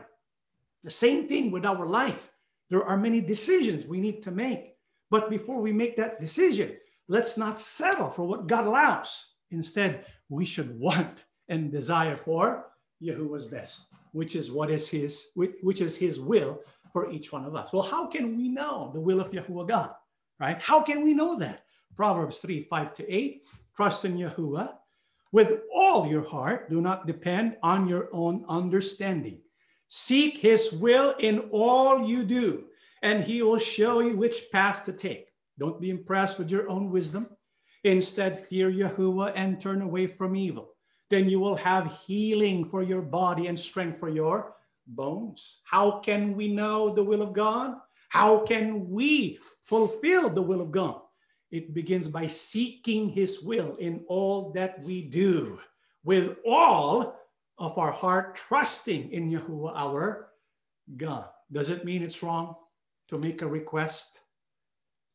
The 0.84 0.90
same 0.90 1.28
thing 1.28 1.52
with 1.52 1.66
our 1.66 1.86
life. 1.86 2.30
There 2.70 2.84
are 2.84 2.98
many 2.98 3.22
decisions 3.22 3.86
we 3.86 4.00
need 4.00 4.24
to 4.24 4.32
make. 4.32 4.76
But 5.12 5.30
before 5.30 5.60
we 5.60 5.74
make 5.74 5.98
that 5.98 6.22
decision, 6.22 6.78
let's 7.08 7.36
not 7.36 7.60
settle 7.60 8.10
for 8.10 8.26
what 8.26 8.48
God 8.48 8.68
allows. 8.68 9.34
Instead, 9.52 10.06
we 10.30 10.46
should 10.46 10.80
want 10.80 11.26
and 11.48 11.72
desire 11.72 12.16
for 12.16 12.66
Yahuwah's 13.02 13.46
best, 13.46 13.88
which 14.12 14.36
is 14.36 14.52
what 14.52 14.70
is 14.70 14.90
his, 14.90 15.28
which 15.36 15.82
is 15.82 15.96
his 15.96 16.20
will 16.20 16.62
for 16.92 17.12
each 17.12 17.32
one 17.32 17.46
of 17.46 17.56
us. 17.56 17.72
Well, 17.72 17.84
how 17.84 18.08
can 18.08 18.36
we 18.36 18.50
know 18.50 18.92
the 18.94 19.00
will 19.02 19.20
of 19.20 19.32
Yahuwah 19.32 19.68
God? 19.68 19.92
Right? 20.40 20.62
How 20.62 20.82
can 20.82 21.04
we 21.04 21.14
know 21.14 21.38
that? 21.38 21.66
Proverbs 21.96 22.38
3, 22.38 22.62
5 22.62 22.94
to 22.96 23.14
8. 23.14 23.44
Trust 23.76 24.06
in 24.06 24.18
Yahuwah 24.18 24.74
with 25.32 25.62
all 25.74 26.08
your 26.08 26.28
heart. 26.28 26.70
Do 26.70 26.82
not 26.82 27.08
depend 27.08 27.58
on 27.62 27.88
your 27.88 28.10
own 28.14 28.46
understanding. 28.48 29.42
Seek 29.88 30.38
his 30.38 30.74
will 30.74 31.16
in 31.20 31.40
all 31.52 32.08
you 32.08 32.24
do, 32.24 32.66
and 33.02 33.24
he 33.24 33.42
will 33.42 33.58
show 33.58 34.00
you 34.00 34.16
which 34.16 34.52
path 34.52 34.84
to 34.86 34.94
take. 34.94 35.28
Don't 35.58 35.82
be 35.82 35.90
impressed 35.90 36.40
with 36.40 36.50
your 36.50 36.70
own 36.70 36.90
wisdom. 36.90 37.28
Instead, 37.84 38.48
fear 38.48 38.72
Yahuwah 38.72 39.34
and 39.36 39.60
turn 39.60 39.82
away 39.82 40.08
from 40.08 40.36
evil. 40.36 40.76
Then 41.10 41.30
you 41.30 41.40
will 41.40 41.56
have 41.56 42.00
healing 42.06 42.64
for 42.66 42.84
your 42.84 43.02
body 43.02 43.48
and 43.48 43.60
strength 43.60 43.98
for 43.98 44.10
your 44.10 44.56
bones. 44.88 45.60
How 45.64 46.00
can 46.00 46.36
we 46.36 46.48
know 46.48 46.94
the 46.94 47.04
will 47.04 47.22
of 47.22 47.34
God? 47.34 47.76
How 48.10 48.40
can 48.40 48.90
we 48.90 49.40
fulfill 49.64 50.30
the 50.30 50.42
will 50.42 50.62
of 50.62 50.72
God? 50.72 51.02
It 51.52 51.74
begins 51.74 52.08
by 52.08 52.28
seeking 52.28 53.10
his 53.10 53.42
will 53.42 53.76
in 53.78 54.04
all 54.08 54.52
that 54.54 54.84
we 54.84 55.02
do 55.02 55.60
with 56.04 56.38
all 56.46 57.20
of 57.58 57.78
our 57.78 57.92
heart, 57.92 58.36
trusting 58.36 59.12
in 59.12 59.32
Yahuwah 59.32 59.74
our 59.76 60.30
God. 60.96 61.26
Does 61.52 61.70
it 61.70 61.86
mean 61.86 62.04
it's 62.04 62.24
wrong 62.24 62.56
to 63.10 63.18
make 63.18 63.42
a 63.42 63.48
request 63.48 64.20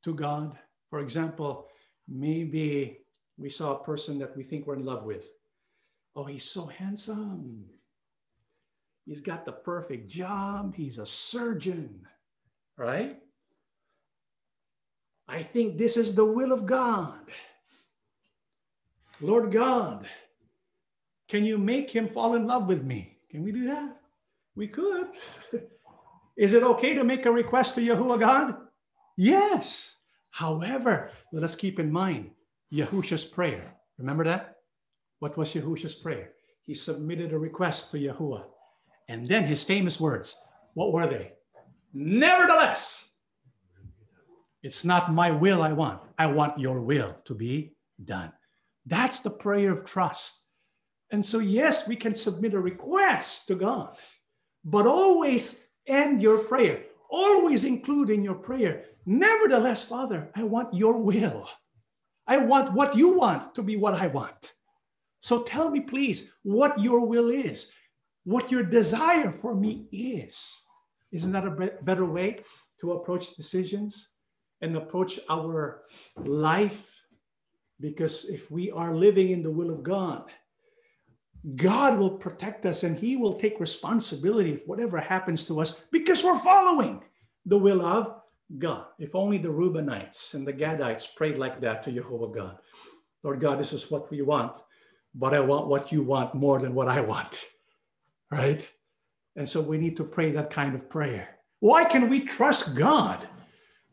to 0.03 0.13
God? 0.13 0.59
For 0.91 1.01
example, 1.01 1.69
maybe 2.09 2.99
we 3.39 3.49
saw 3.49 3.75
a 3.75 3.85
person 3.85 4.19
that 4.19 4.37
we 4.37 4.43
think 4.43 4.67
we're 4.67 4.77
in 4.77 4.85
love 4.85 5.05
with. 5.05 5.27
Oh, 6.17 6.25
he's 6.25 6.45
so 6.45 6.67
handsome. 6.67 7.65
He's 9.05 9.21
got 9.21 9.45
the 9.45 9.53
perfect 9.53 10.09
job. 10.09 10.75
He's 10.75 10.99
a 10.99 11.07
surgeon, 11.07 12.07
right? 12.77 13.19
I 15.29 15.43
think 15.43 15.77
this 15.77 15.97
is 15.97 16.15
the 16.15 16.25
will 16.25 16.53
of 16.53 16.67
God. 16.67 17.19
Lord 19.21 19.51
God, 19.51 20.07
can 21.29 21.45
you 21.45 21.59
make 21.59 21.91
him 21.91 22.09
fall 22.09 22.35
in 22.35 22.47
love 22.47 22.69
with 22.69 22.83
me? 22.83 23.19
Can 23.31 23.43
we 23.43 23.53
do 23.53 23.67
that? 23.67 23.97
We 24.55 24.69
could. 24.69 25.09
is 26.37 26.53
it 26.53 26.63
okay 26.63 26.95
to 26.95 27.05
make 27.05 27.27
a 27.27 27.31
request 27.33 27.75
to 27.75 27.81
Yahuwah 27.81 28.21
God? 28.21 28.57
Yes. 29.17 29.97
However, 30.31 31.11
let 31.33 31.43
us 31.43 31.57
keep 31.57 31.79
in 31.79 31.91
mind 31.91 32.31
Yahusha's 32.73 33.25
prayer. 33.25 33.77
Remember 33.99 34.25
that? 34.25 34.54
What 35.25 35.39
was 35.39 35.55
Yahusha's 35.55 35.95
prayer? 35.95 36.33
He 36.65 36.75
submitted 36.75 37.33
a 37.33 37.39
request 37.39 37.91
to 37.91 37.97
Yahuwah. 37.97 38.45
And 39.09 39.27
then 39.27 39.45
his 39.45 39.65
famous 39.65 39.99
words, 39.99 40.37
what 40.75 40.93
were 40.93 41.07
they? 41.07 41.33
Nevertheless, 41.95 43.09
it's 44.63 44.85
not 44.85 45.15
my 45.15 45.31
will 45.31 45.63
I 45.63 45.73
want. 45.73 46.03
I 46.19 46.27
want 46.27 46.59
your 46.59 46.83
will 46.83 47.17
to 47.25 47.35
be 47.35 47.75
done. 48.05 48.33
That's 48.85 49.21
the 49.21 49.31
prayer 49.31 49.71
of 49.71 49.87
trust. 49.87 50.43
And 51.11 51.25
so, 51.25 51.39
yes, 51.39 51.89
we 51.89 51.97
can 51.97 52.15
submit 52.15 52.53
a 52.53 52.61
request 52.61 53.47
to 53.47 53.55
God, 53.55 53.97
but 54.63 54.87
always 54.87 55.65
end 55.87 56.21
your 56.21 56.41
prayer. 56.41 56.83
Always 57.09 57.65
include 57.65 58.11
in 58.11 58.23
your 58.23 58.35
prayer, 58.35 58.85
nevertheless, 59.07 59.85
Father, 59.85 60.29
I 60.35 60.43
want 60.43 60.75
your 60.75 60.99
will. 60.99 61.49
I 62.27 62.37
want 62.37 62.75
what 62.75 62.95
you 62.95 63.15
want 63.15 63.55
to 63.55 63.63
be 63.63 63.79
what 63.79 63.95
I 63.95 64.09
want. 64.09 64.53
So 65.25 65.43
tell 65.43 65.71
me, 65.71 65.81
please, 65.81 66.31
what 66.43 66.79
your 66.79 67.01
will 67.07 67.31
is, 67.31 67.73
what 68.25 68.53
your 68.53 68.63
desire 68.63 69.33
for 69.33 69.55
me 69.55 69.89
is. 69.91 70.37
Isn't 71.13 71.33
that 71.33 71.47
a 71.47 71.71
better 71.83 72.05
way 72.05 72.41
to 72.81 72.93
approach 72.93 73.35
decisions? 73.35 74.11
and 74.65 74.77
approach 74.77 75.21
our 75.29 75.83
life. 76.17 77.03
Because 77.81 78.25
if 78.25 78.51
we 78.51 78.71
are 78.71 78.95
living 78.95 79.31
in 79.31 79.43
the 79.43 79.51
will 79.51 79.71
of 79.71 79.83
God, 79.83 80.25
God 81.57 81.99
will 81.99 82.17
protect 82.17 82.65
us 82.65 82.83
and 82.83 82.99
He 82.99 83.17
will 83.17 83.35
take 83.35 83.61
responsibility 83.61 84.57
for 84.57 84.65
whatever 84.65 84.99
happens 84.99 85.45
to 85.47 85.61
us 85.61 85.85
because 85.93 86.25
we're 86.25 86.39
following 86.39 87.03
the 87.45 87.59
will 87.59 87.85
of 87.85 88.21
God. 88.59 88.87
If 88.99 89.15
only 89.15 89.39
the 89.39 89.49
Reubenites 89.49 90.35
and 90.35 90.47
the 90.47 90.53
Gadites 90.53 91.15
prayed 91.15 91.37
like 91.37 91.61
that 91.61 91.83
to 91.83 91.93
Jehovah 91.93 92.33
God. 92.35 92.59
Lord 93.23 93.41
God, 93.41 93.59
this 93.59 93.73
is 93.73 93.91
what 93.91 94.11
we 94.11 94.23
want, 94.23 94.63
but 95.15 95.35
I 95.35 95.41
want 95.41 95.69
what 95.69 95.93
you 95.93 96.03
want 96.03 96.35
more 96.35 96.59
than 96.59 96.75
what 96.75 96.89
I 96.89 97.01
want. 97.01 97.45
Right? 98.31 98.69
And 99.37 99.49
so 99.49 99.61
we 99.61 99.79
need 99.79 99.97
to 99.99 100.05
pray 100.05 100.33
that 100.33 100.51
kind 100.51 100.75
of 100.75 100.89
prayer. 100.89 101.29
Why 101.61 101.85
can 101.85 102.09
we 102.09 102.21
trust 102.21 102.75
God? 102.75 103.27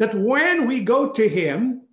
that 0.02 0.16
when 0.16 0.66
we 0.66 0.82
go 0.82 1.12
to 1.12 1.30
him, 1.30 1.84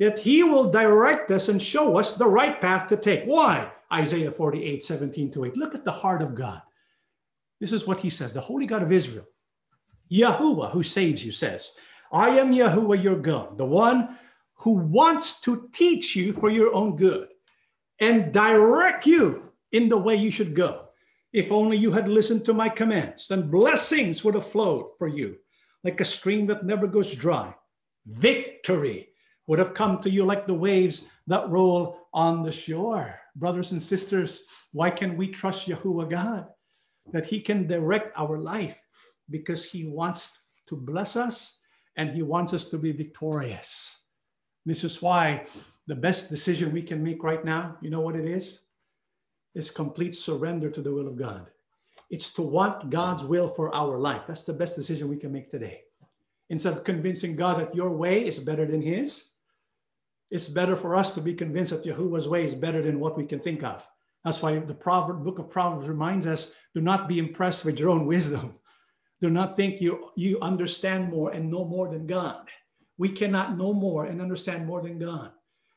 that 0.00 0.18
he 0.18 0.42
will 0.42 0.68
direct 0.68 1.30
us 1.30 1.48
and 1.48 1.62
show 1.62 1.96
us 1.96 2.16
the 2.16 2.26
right 2.26 2.60
path 2.60 2.88
to 2.88 2.96
take. 2.96 3.22
Why? 3.22 3.70
Isaiah 3.92 4.32
48, 4.32 4.82
17 4.82 5.30
to 5.30 5.44
8. 5.44 5.56
Look 5.56 5.72
at 5.76 5.84
the 5.84 5.92
heart 5.92 6.22
of 6.22 6.34
God. 6.34 6.60
This 7.60 7.72
is 7.72 7.86
what 7.86 8.00
he 8.00 8.10
says, 8.10 8.32
the 8.32 8.40
Holy 8.40 8.66
God 8.66 8.82
of 8.82 8.90
Israel. 8.90 9.28
Yahuwah, 10.10 10.72
who 10.72 10.82
saves 10.82 11.24
you, 11.24 11.30
says, 11.30 11.76
I 12.10 12.30
am 12.30 12.52
Yahuwah 12.52 13.00
your 13.00 13.20
God, 13.20 13.56
the 13.56 13.64
one 13.64 14.18
who 14.54 14.72
wants 14.72 15.40
to 15.42 15.68
teach 15.72 16.16
you 16.16 16.32
for 16.32 16.50
your 16.50 16.74
own 16.74 16.96
good 16.96 17.28
and 18.02 18.32
direct 18.32 19.06
you 19.06 19.52
in 19.70 19.88
the 19.88 19.96
way 19.96 20.16
you 20.16 20.30
should 20.30 20.54
go. 20.54 20.88
If 21.32 21.52
only 21.52 21.76
you 21.76 21.92
had 21.92 22.08
listened 22.08 22.44
to 22.44 22.52
my 22.52 22.68
commands, 22.68 23.28
then 23.28 23.48
blessings 23.48 24.24
would 24.24 24.34
have 24.34 24.44
flowed 24.44 24.90
for 24.98 25.06
you 25.06 25.36
like 25.84 26.00
a 26.00 26.04
stream 26.04 26.46
that 26.48 26.66
never 26.66 26.86
goes 26.86 27.14
dry. 27.14 27.54
Victory 28.06 29.08
would 29.46 29.60
have 29.60 29.72
come 29.72 30.00
to 30.00 30.10
you 30.10 30.24
like 30.24 30.46
the 30.46 30.54
waves 30.54 31.08
that 31.28 31.48
roll 31.48 31.96
on 32.12 32.42
the 32.42 32.52
shore. 32.52 33.18
Brothers 33.36 33.70
and 33.70 33.80
sisters, 33.80 34.44
why 34.72 34.90
can 34.90 35.16
we 35.16 35.28
trust 35.28 35.68
Yahuwah 35.68 36.10
God? 36.10 36.48
That 37.12 37.26
He 37.26 37.40
can 37.40 37.68
direct 37.68 38.12
our 38.18 38.38
life 38.38 38.80
because 39.30 39.64
He 39.64 39.86
wants 39.86 40.42
to 40.66 40.76
bless 40.76 41.16
us 41.16 41.60
and 41.96 42.10
He 42.10 42.22
wants 42.22 42.52
us 42.52 42.66
to 42.70 42.78
be 42.78 42.90
victorious. 42.90 43.96
This 44.66 44.84
is 44.84 45.00
why 45.00 45.46
the 45.86 45.94
best 45.94 46.30
decision 46.30 46.72
we 46.72 46.82
can 46.82 47.02
make 47.02 47.22
right 47.22 47.44
now, 47.44 47.76
you 47.80 47.90
know 47.90 48.00
what 48.00 48.16
it 48.16 48.26
is? 48.26 48.60
Is 49.54 49.70
complete 49.70 50.14
surrender 50.14 50.70
to 50.70 50.80
the 50.80 50.92
will 50.92 51.08
of 51.08 51.16
God. 51.16 51.50
It's 52.10 52.32
to 52.34 52.42
want 52.42 52.90
God's 52.90 53.24
will 53.24 53.48
for 53.48 53.74
our 53.74 53.98
life. 53.98 54.22
That's 54.26 54.44
the 54.44 54.52
best 54.52 54.76
decision 54.76 55.08
we 55.08 55.16
can 55.16 55.32
make 55.32 55.50
today. 55.50 55.82
Instead 56.50 56.74
of 56.74 56.84
convincing 56.84 57.36
God 57.36 57.58
that 57.58 57.74
your 57.74 57.90
way 57.90 58.26
is 58.26 58.38
better 58.38 58.66
than 58.66 58.82
His, 58.82 59.32
it's 60.30 60.48
better 60.48 60.76
for 60.76 60.94
us 60.94 61.14
to 61.14 61.20
be 61.20 61.34
convinced 61.34 61.72
that 61.72 61.84
Yahuwah's 61.84 62.28
way 62.28 62.44
is 62.44 62.54
better 62.54 62.82
than 62.82 63.00
what 63.00 63.16
we 63.16 63.24
can 63.24 63.40
think 63.40 63.62
of. 63.62 63.86
That's 64.24 64.40
why 64.40 64.58
the 64.58 64.74
proverb, 64.74 65.24
book 65.24 65.38
of 65.38 65.50
Proverbs 65.50 65.88
reminds 65.88 66.26
us 66.26 66.54
do 66.74 66.80
not 66.80 67.08
be 67.08 67.18
impressed 67.18 67.64
with 67.64 67.78
your 67.78 67.90
own 67.90 68.06
wisdom. 68.06 68.54
Do 69.20 69.30
not 69.30 69.56
think 69.56 69.80
you, 69.80 70.10
you 70.16 70.38
understand 70.40 71.10
more 71.10 71.30
and 71.30 71.50
know 71.50 71.64
more 71.64 71.88
than 71.88 72.06
God. 72.06 72.48
We 72.98 73.08
cannot 73.08 73.56
know 73.56 73.72
more 73.72 74.06
and 74.06 74.20
understand 74.20 74.66
more 74.66 74.82
than 74.82 74.98
God. 74.98 75.32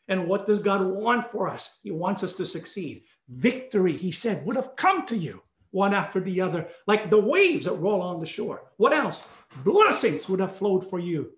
And 0.08 0.28
what 0.28 0.46
does 0.46 0.60
God 0.60 0.86
want 0.86 1.30
for 1.30 1.50
us? 1.50 1.80
He 1.84 1.92
wants 1.92 2.24
us 2.24 2.36
to 2.38 2.46
succeed. 2.46 3.04
Victory, 3.28 3.98
he 3.98 4.12
said, 4.12 4.46
would 4.46 4.56
have 4.56 4.76
come 4.76 5.06
to 5.08 5.18
you 5.18 5.42
one 5.72 5.94
after 5.94 6.20
the 6.20 6.40
other, 6.40 6.68
like 6.88 7.10
the 7.10 7.20
waves 7.20 7.66
that 7.66 7.74
roll 7.74 8.02
on 8.02 8.20
the 8.20 8.26
shore. 8.26 8.64
What 8.78 8.94
else? 8.94 9.28
Blessings 9.64 10.30
would 10.30 10.40
have 10.40 10.56
flowed 10.56 10.88
for 10.90 11.00
you. 11.00 11.32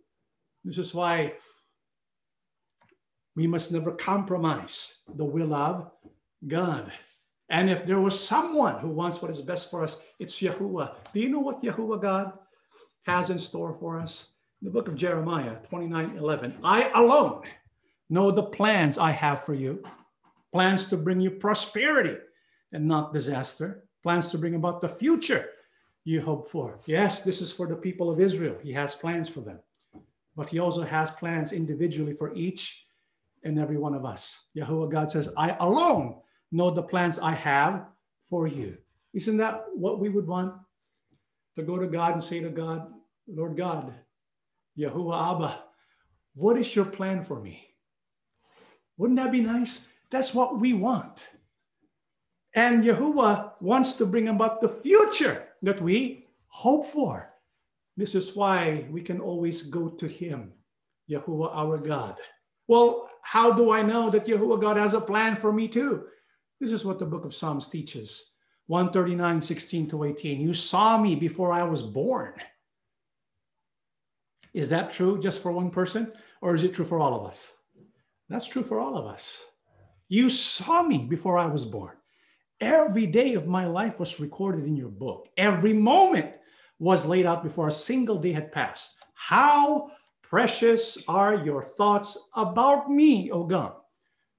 This 0.63 0.77
is 0.77 0.93
why 0.93 1.33
we 3.35 3.47
must 3.47 3.71
never 3.71 3.91
compromise 3.91 5.01
the 5.15 5.23
will 5.25 5.53
of 5.53 5.89
God. 6.45 6.91
And 7.49 7.69
if 7.69 7.85
there 7.85 7.99
was 7.99 8.21
someone 8.21 8.77
who 8.79 8.89
wants 8.89 9.21
what 9.21 9.31
is 9.31 9.41
best 9.41 9.71
for 9.71 9.81
us, 9.81 10.01
it's 10.19 10.39
Yahuwah. 10.39 10.95
Do 11.13 11.19
you 11.19 11.29
know 11.29 11.39
what 11.39 11.63
Yahuwah 11.63 12.01
God 12.01 12.33
has 13.05 13.29
in 13.29 13.39
store 13.39 13.73
for 13.73 13.99
us? 13.99 14.31
In 14.61 14.65
the 14.65 14.71
book 14.71 14.87
of 14.87 14.95
Jeremiah 14.95 15.55
29 15.69 16.17
11, 16.17 16.57
I 16.63 16.89
alone 16.89 17.43
know 18.09 18.31
the 18.31 18.43
plans 18.43 18.97
I 18.97 19.11
have 19.11 19.43
for 19.43 19.53
you 19.53 19.83
plans 20.51 20.87
to 20.87 20.97
bring 20.97 21.19
you 21.19 21.31
prosperity 21.31 22.17
and 22.71 22.87
not 22.87 23.13
disaster, 23.13 23.83
plans 24.03 24.31
to 24.31 24.37
bring 24.37 24.55
about 24.55 24.81
the 24.81 24.89
future 24.89 25.49
you 26.03 26.21
hope 26.21 26.49
for. 26.49 26.79
Yes, 26.85 27.23
this 27.23 27.41
is 27.41 27.51
for 27.51 27.67
the 27.67 27.75
people 27.75 28.09
of 28.09 28.19
Israel. 28.19 28.55
He 28.63 28.71
has 28.73 28.95
plans 28.95 29.27
for 29.27 29.41
them, 29.41 29.59
but 30.35 30.49
he 30.49 30.59
also 30.59 30.83
has 30.83 31.11
plans 31.11 31.51
individually 31.51 32.13
for 32.13 32.33
each 32.33 32.85
and 33.43 33.59
every 33.59 33.77
one 33.77 33.93
of 33.93 34.05
us. 34.05 34.45
Yahuwah 34.55 34.91
God 34.91 35.11
says, 35.11 35.33
I 35.37 35.55
alone 35.59 36.15
know 36.51 36.71
the 36.71 36.83
plans 36.83 37.19
I 37.19 37.33
have 37.33 37.85
for 38.29 38.47
you. 38.47 38.77
Isn't 39.13 39.37
that 39.37 39.65
what 39.73 39.99
we 39.99 40.09
would 40.09 40.27
want? 40.27 40.53
To 41.57 41.63
go 41.63 41.77
to 41.77 41.87
God 41.87 42.13
and 42.13 42.23
say 42.23 42.39
to 42.39 42.49
God, 42.49 42.93
Lord 43.27 43.57
God, 43.57 43.93
Yahuwah 44.77 45.35
Abba, 45.35 45.63
what 46.35 46.57
is 46.57 46.75
your 46.75 46.85
plan 46.85 47.23
for 47.23 47.39
me? 47.39 47.67
Wouldn't 48.97 49.17
that 49.17 49.31
be 49.31 49.41
nice? 49.41 49.87
That's 50.09 50.33
what 50.33 50.59
we 50.59 50.73
want. 50.73 51.27
And 52.53 52.83
Yahuwah 52.83 53.53
wants 53.61 53.93
to 53.95 54.05
bring 54.05 54.29
about 54.29 54.61
the 54.61 54.69
future 54.69 55.49
that 55.61 55.81
we 55.81 56.27
hope 56.47 56.87
for. 56.87 57.33
This 57.95 58.15
is 58.15 58.35
why 58.35 58.85
we 58.89 59.01
can 59.01 59.19
always 59.19 59.63
go 59.63 59.89
to 59.89 60.07
Him, 60.07 60.53
Yahuwah 61.09 61.55
our 61.55 61.77
God. 61.77 62.17
Well, 62.67 63.09
how 63.21 63.51
do 63.51 63.71
I 63.71 63.81
know 63.81 64.09
that 64.09 64.25
Yahuwah 64.25 64.61
God 64.61 64.77
has 64.77 64.93
a 64.93 65.01
plan 65.01 65.35
for 65.35 65.51
me 65.51 65.67
too? 65.67 66.05
This 66.59 66.71
is 66.71 66.85
what 66.85 66.99
the 66.99 67.05
book 67.05 67.25
of 67.25 67.35
Psalms 67.35 67.69
teaches 67.69 68.33
139, 68.67 69.41
16 69.41 69.89
to 69.89 70.03
18. 70.05 70.41
You 70.41 70.53
saw 70.53 70.97
me 70.97 71.15
before 71.15 71.51
I 71.51 71.63
was 71.63 71.81
born. 71.81 72.33
Is 74.53 74.69
that 74.69 74.89
true 74.89 75.19
just 75.19 75.41
for 75.41 75.51
one 75.51 75.69
person, 75.69 76.11
or 76.41 76.55
is 76.55 76.63
it 76.63 76.73
true 76.73 76.85
for 76.85 76.99
all 76.99 77.13
of 77.13 77.27
us? 77.27 77.51
That's 78.29 78.47
true 78.47 78.63
for 78.63 78.79
all 78.79 78.97
of 78.97 79.05
us. 79.05 79.39
You 80.09 80.29
saw 80.29 80.83
me 80.83 80.99
before 80.99 81.37
I 81.37 81.45
was 81.45 81.65
born. 81.65 81.95
Every 82.59 83.05
day 83.05 83.35
of 83.35 83.47
my 83.47 83.65
life 83.65 83.99
was 83.99 84.19
recorded 84.19 84.65
in 84.65 84.75
your 84.75 84.89
book. 84.89 85.27
Every 85.37 85.73
moment 85.73 86.31
was 86.79 87.05
laid 87.05 87.25
out 87.25 87.43
before 87.43 87.67
a 87.67 87.71
single 87.71 88.17
day 88.17 88.31
had 88.31 88.51
passed. 88.51 88.97
How 89.13 89.91
precious 90.21 90.97
are 91.07 91.35
your 91.35 91.61
thoughts 91.61 92.17
about 92.35 92.89
me, 92.89 93.31
O 93.31 93.43
God? 93.43 93.73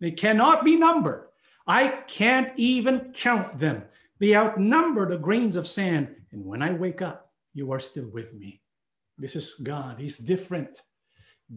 They 0.00 0.10
cannot 0.10 0.64
be 0.64 0.76
numbered. 0.76 1.28
I 1.66 1.88
can't 2.06 2.52
even 2.56 3.12
count 3.12 3.58
them. 3.58 3.84
They 4.18 4.34
outnumber 4.34 5.08
the 5.08 5.18
grains 5.18 5.56
of 5.56 5.68
sand. 5.68 6.14
And 6.32 6.44
when 6.44 6.62
I 6.62 6.72
wake 6.72 7.02
up, 7.02 7.32
you 7.54 7.72
are 7.72 7.80
still 7.80 8.08
with 8.10 8.34
me. 8.34 8.62
This 9.16 9.36
is 9.36 9.54
God. 9.62 9.98
He's 9.98 10.18
different, 10.18 10.80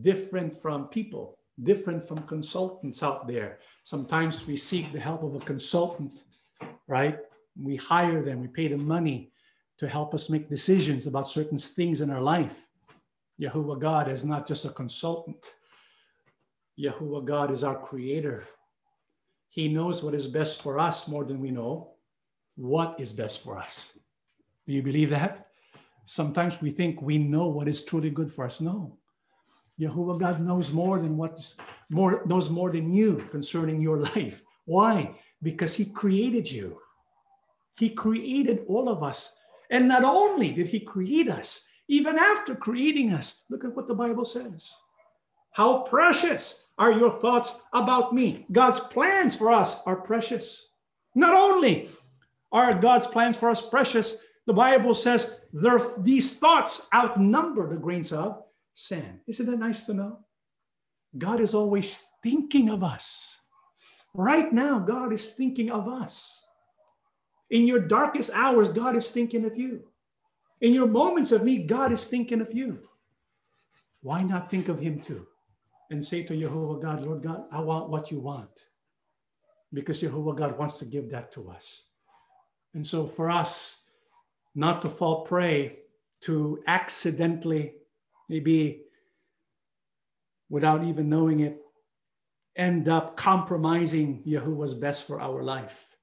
different 0.01 0.61
from 0.61 0.87
people, 0.87 1.37
different 1.63 2.07
from 2.07 2.19
consultants 2.23 3.03
out 3.03 3.27
there. 3.27 3.59
Sometimes 3.83 4.47
we 4.47 4.57
seek 4.57 4.91
the 4.91 4.99
help 4.99 5.23
of 5.23 5.35
a 5.35 5.39
consultant, 5.39 6.23
right? 6.87 7.19
We 7.61 7.75
hire 7.75 8.23
them, 8.23 8.41
we 8.41 8.47
pay 8.47 8.67
them 8.67 8.87
money 8.87 9.31
to 9.77 9.87
help 9.87 10.13
us 10.13 10.29
make 10.29 10.49
decisions 10.49 11.07
about 11.07 11.27
certain 11.27 11.57
things 11.57 12.01
in 12.01 12.09
our 12.09 12.21
life. 12.21 12.67
Yahuwah 13.39 13.79
God 13.79 14.09
is 14.09 14.23
not 14.23 14.47
just 14.47 14.65
a 14.65 14.69
consultant. 14.69 15.53
Yahuwah 16.79 17.25
God 17.25 17.51
is 17.51 17.63
our 17.63 17.79
creator. 17.79 18.43
He 19.49 19.67
knows 19.67 20.03
what 20.03 20.13
is 20.13 20.27
best 20.27 20.61
for 20.61 20.79
us 20.79 21.07
more 21.07 21.25
than 21.25 21.39
we 21.41 21.51
know 21.51 21.91
what 22.55 22.95
is 22.99 23.11
best 23.11 23.43
for 23.43 23.57
us. 23.57 23.97
Do 24.67 24.73
you 24.73 24.83
believe 24.83 25.09
that? 25.09 25.47
Sometimes 26.05 26.61
we 26.61 26.71
think 26.71 27.01
we 27.01 27.17
know 27.17 27.47
what 27.47 27.67
is 27.67 27.83
truly 27.83 28.09
good 28.09 28.31
for 28.31 28.45
us. 28.45 28.61
No. 28.61 28.97
Yahuwah 29.81 30.19
God 30.19 30.39
knows 30.39 30.71
more 30.71 30.99
than 30.99 31.17
what's 31.17 31.55
more 31.89 32.21
knows 32.25 32.49
more 32.49 32.71
than 32.71 32.93
you 32.93 33.27
concerning 33.31 33.81
your 33.81 33.97
life. 34.13 34.43
Why? 34.65 35.15
Because 35.41 35.73
he 35.73 35.85
created 35.85 36.49
you. 36.49 36.77
He 37.77 37.89
created 37.89 38.63
all 38.67 38.89
of 38.89 39.01
us. 39.01 39.35
And 39.71 39.87
not 39.87 40.03
only 40.03 40.51
did 40.51 40.67
he 40.67 40.79
create 40.79 41.29
us, 41.29 41.67
even 41.87 42.19
after 42.19 42.53
creating 42.53 43.11
us, 43.13 43.45
look 43.49 43.63
at 43.65 43.75
what 43.75 43.87
the 43.87 43.95
Bible 43.95 44.25
says. 44.25 44.71
How 45.51 45.79
precious 45.79 46.67
are 46.77 46.91
your 46.91 47.11
thoughts 47.11 47.61
about 47.73 48.13
me? 48.13 48.45
God's 48.51 48.79
plans 48.79 49.35
for 49.35 49.51
us 49.51 49.85
are 49.87 49.95
precious. 49.95 50.69
Not 51.15 51.33
only 51.33 51.89
are 52.51 52.73
God's 52.79 53.07
plans 53.07 53.35
for 53.35 53.49
us 53.49 53.67
precious, 53.67 54.23
the 54.45 54.53
Bible 54.53 54.93
says 54.93 55.39
there, 55.53 55.81
these 55.99 56.31
thoughts 56.31 56.87
outnumber 56.93 57.67
the 57.67 57.77
grains 57.77 58.13
of 58.13 58.43
sand. 58.81 59.19
Isn't 59.27 59.45
that 59.45 59.59
nice 59.59 59.85
to 59.85 59.93
know? 59.93 60.19
God 61.17 61.41
is 61.41 61.53
always 61.53 62.03
thinking 62.23 62.69
of 62.69 62.83
us. 62.83 63.37
Right 64.13 64.51
now, 64.51 64.79
God 64.79 65.13
is 65.13 65.29
thinking 65.29 65.71
of 65.71 65.87
us. 65.87 66.41
In 67.49 67.67
your 67.67 67.79
darkest 67.79 68.31
hours, 68.33 68.69
God 68.69 68.95
is 68.95 69.11
thinking 69.11 69.45
of 69.45 69.57
you. 69.57 69.83
In 70.61 70.73
your 70.73 70.87
moments 70.87 71.31
of 71.31 71.43
need, 71.43 71.67
God 71.67 71.91
is 71.91 72.05
thinking 72.05 72.41
of 72.41 72.53
you. 72.53 72.79
Why 74.01 74.23
not 74.23 74.49
think 74.49 74.69
of 74.69 74.79
Him 74.79 74.99
too? 74.99 75.27
and 75.91 76.03
say 76.03 76.23
to 76.23 76.35
Jehovah 76.35 76.81
God, 76.81 77.03
Lord 77.03 77.21
God, 77.21 77.43
I 77.51 77.59
want 77.59 77.89
what 77.89 78.11
you 78.11 78.19
want. 78.19 78.49
Because 79.73 79.99
Jehovah 79.99 80.33
God 80.33 80.57
wants 80.57 80.79
to 80.79 80.85
give 80.85 81.11
that 81.11 81.31
to 81.33 81.49
us. 81.49 81.89
And 82.73 82.87
so 82.87 83.05
for 83.05 83.29
us 83.29 83.83
not 84.55 84.81
to 84.81 84.89
fall 84.89 85.25
prey 85.25 85.79
to 86.21 86.63
accidentally, 86.67 87.73
maybe 88.31 88.81
without 90.49 90.83
even 90.83 91.09
knowing 91.09 91.41
it, 91.41 91.61
end 92.55 92.89
up 92.89 93.15
compromising 93.15 94.23
Yahuwah's 94.25 94.73
best 94.73 95.05
for 95.05 95.21
our 95.21 95.43
life. 95.43 95.95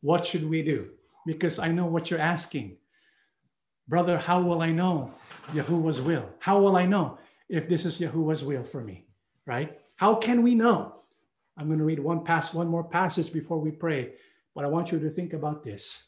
What 0.00 0.24
should 0.24 0.48
we 0.48 0.62
do? 0.62 0.90
Because 1.26 1.58
I 1.58 1.68
know 1.68 1.86
what 1.86 2.10
you're 2.10 2.20
asking. 2.20 2.76
Brother, 3.88 4.18
how 4.18 4.40
will 4.42 4.62
I 4.62 4.70
know 4.70 5.12
Yahuwah's 5.52 6.00
will? 6.00 6.28
How 6.38 6.60
will 6.60 6.76
I 6.76 6.86
know? 6.86 7.18
if 7.48 7.68
this 7.68 7.84
is 7.84 7.98
Yahuwah's 7.98 8.44
will 8.44 8.64
for 8.64 8.82
me, 8.82 9.06
right? 9.46 9.78
How 9.96 10.14
can 10.14 10.42
we 10.42 10.54
know? 10.54 10.96
I'm 11.56 11.66
going 11.66 11.78
to 11.78 11.84
read 11.84 11.98
one 11.98 12.24
pass, 12.24 12.54
one 12.54 12.68
more 12.68 12.84
passage 12.84 13.32
before 13.32 13.58
we 13.58 13.70
pray, 13.70 14.12
but 14.54 14.64
I 14.64 14.68
want 14.68 14.92
you 14.92 14.98
to 15.00 15.10
think 15.10 15.32
about 15.32 15.64
this. 15.64 16.04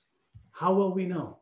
How 0.53 0.75
will 0.75 0.93
we 0.93 1.07
know 1.07 1.39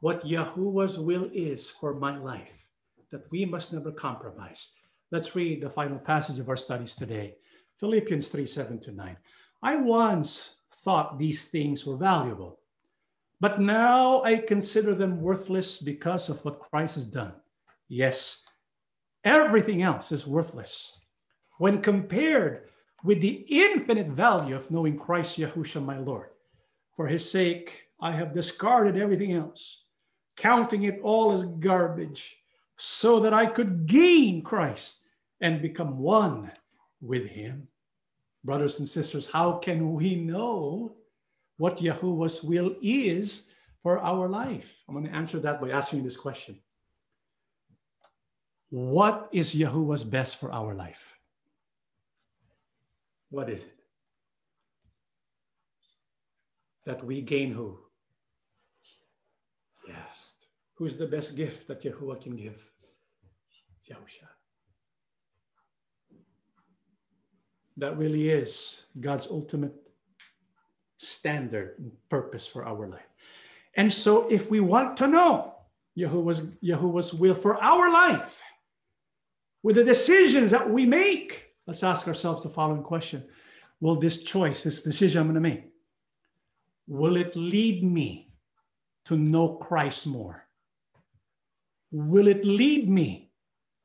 what 0.00 0.24
Yahuwah's 0.24 0.98
will 0.98 1.28
is 1.32 1.70
for 1.70 1.94
my 1.94 2.18
life? 2.18 2.66
That 3.10 3.30
we 3.30 3.44
must 3.44 3.72
never 3.72 3.90
compromise. 3.90 4.74
Let's 5.10 5.34
read 5.34 5.62
the 5.62 5.70
final 5.70 5.98
passage 5.98 6.38
of 6.38 6.48
our 6.48 6.56
studies 6.56 6.94
today 6.94 7.36
Philippians 7.78 8.28
3 8.28 8.46
7 8.46 8.80
to 8.80 8.92
9. 8.92 9.16
I 9.62 9.76
once 9.76 10.56
thought 10.72 11.18
these 11.18 11.44
things 11.44 11.86
were 11.86 11.96
valuable, 11.96 12.60
but 13.40 13.60
now 13.60 14.22
I 14.22 14.36
consider 14.36 14.94
them 14.94 15.20
worthless 15.20 15.78
because 15.78 16.28
of 16.28 16.44
what 16.44 16.60
Christ 16.60 16.96
has 16.96 17.06
done. 17.06 17.32
Yes, 17.88 18.44
Everything 19.24 19.82
else 19.82 20.12
is 20.12 20.26
worthless 20.26 21.00
when 21.58 21.82
compared 21.82 22.68
with 23.04 23.20
the 23.20 23.44
infinite 23.50 24.08
value 24.08 24.54
of 24.54 24.70
knowing 24.70 24.96
Christ 24.96 25.38
Yahushua, 25.38 25.84
my 25.84 25.98
Lord. 25.98 26.28
For 26.94 27.06
his 27.06 27.30
sake, 27.30 27.88
I 28.00 28.12
have 28.12 28.32
discarded 28.32 28.96
everything 28.96 29.32
else, 29.32 29.84
counting 30.38 30.84
it 30.84 31.00
all 31.02 31.32
as 31.32 31.42
garbage, 31.42 32.36
so 32.76 33.20
that 33.20 33.34
I 33.34 33.46
could 33.46 33.86
gain 33.86 34.42
Christ 34.42 35.04
and 35.40 35.60
become 35.60 35.98
one 35.98 36.50
with 37.00 37.26
him. 37.26 37.68
Brothers 38.44 38.78
and 38.78 38.88
sisters, 38.88 39.26
how 39.26 39.58
can 39.58 39.94
we 39.94 40.14
know 40.14 40.94
what 41.56 41.82
Yahuwah's 41.82 42.42
will 42.42 42.76
is 42.80 43.52
for 43.82 43.98
our 43.98 44.28
life? 44.28 44.82
I'm 44.88 44.94
going 44.94 45.06
to 45.06 45.14
answer 45.14 45.40
that 45.40 45.60
by 45.60 45.70
asking 45.70 45.98
you 45.98 46.04
this 46.04 46.16
question 46.16 46.60
what 48.70 49.28
is 49.32 49.54
Yahuwah's 49.54 50.04
best 50.04 50.36
for 50.36 50.52
our 50.52 50.74
life? 50.74 51.16
What 53.30 53.48
is 53.48 53.64
it? 53.64 53.74
That 56.84 57.04
we 57.04 57.20
gain 57.22 57.52
who? 57.52 57.78
Yes. 59.86 60.27
Who's 60.78 60.96
the 60.96 61.06
best 61.06 61.34
gift 61.34 61.66
that 61.66 61.82
Yahuwah 61.82 62.20
can 62.20 62.36
give? 62.36 62.70
Yahusha. 63.90 64.28
That 67.78 67.98
really 67.98 68.28
is 68.28 68.84
God's 69.00 69.26
ultimate 69.26 69.74
standard 70.98 71.74
and 71.78 71.90
purpose 72.08 72.46
for 72.46 72.64
our 72.64 72.86
life. 72.86 73.08
And 73.74 73.92
so 73.92 74.28
if 74.28 74.50
we 74.50 74.60
want 74.60 74.96
to 74.98 75.08
know 75.08 75.54
Yahuwah's, 75.98 76.46
Yahuwah's 76.62 77.12
will 77.12 77.34
for 77.34 77.60
our 77.60 77.90
life, 77.90 78.40
with 79.64 79.74
the 79.74 79.84
decisions 79.84 80.52
that 80.52 80.70
we 80.70 80.86
make, 80.86 81.54
let's 81.66 81.82
ask 81.82 82.06
ourselves 82.06 82.44
the 82.44 82.50
following 82.50 82.84
question 82.84 83.24
Will 83.80 83.96
this 83.96 84.22
choice, 84.22 84.62
this 84.62 84.82
decision 84.82 85.20
I'm 85.20 85.26
going 85.26 85.34
to 85.34 85.40
make, 85.40 85.64
will 86.86 87.16
it 87.16 87.34
lead 87.34 87.82
me 87.82 88.30
to 89.06 89.16
know 89.16 89.56
Christ 89.56 90.06
more? 90.06 90.47
Will 91.90 92.28
it 92.28 92.44
lead 92.44 92.88
me 92.88 93.30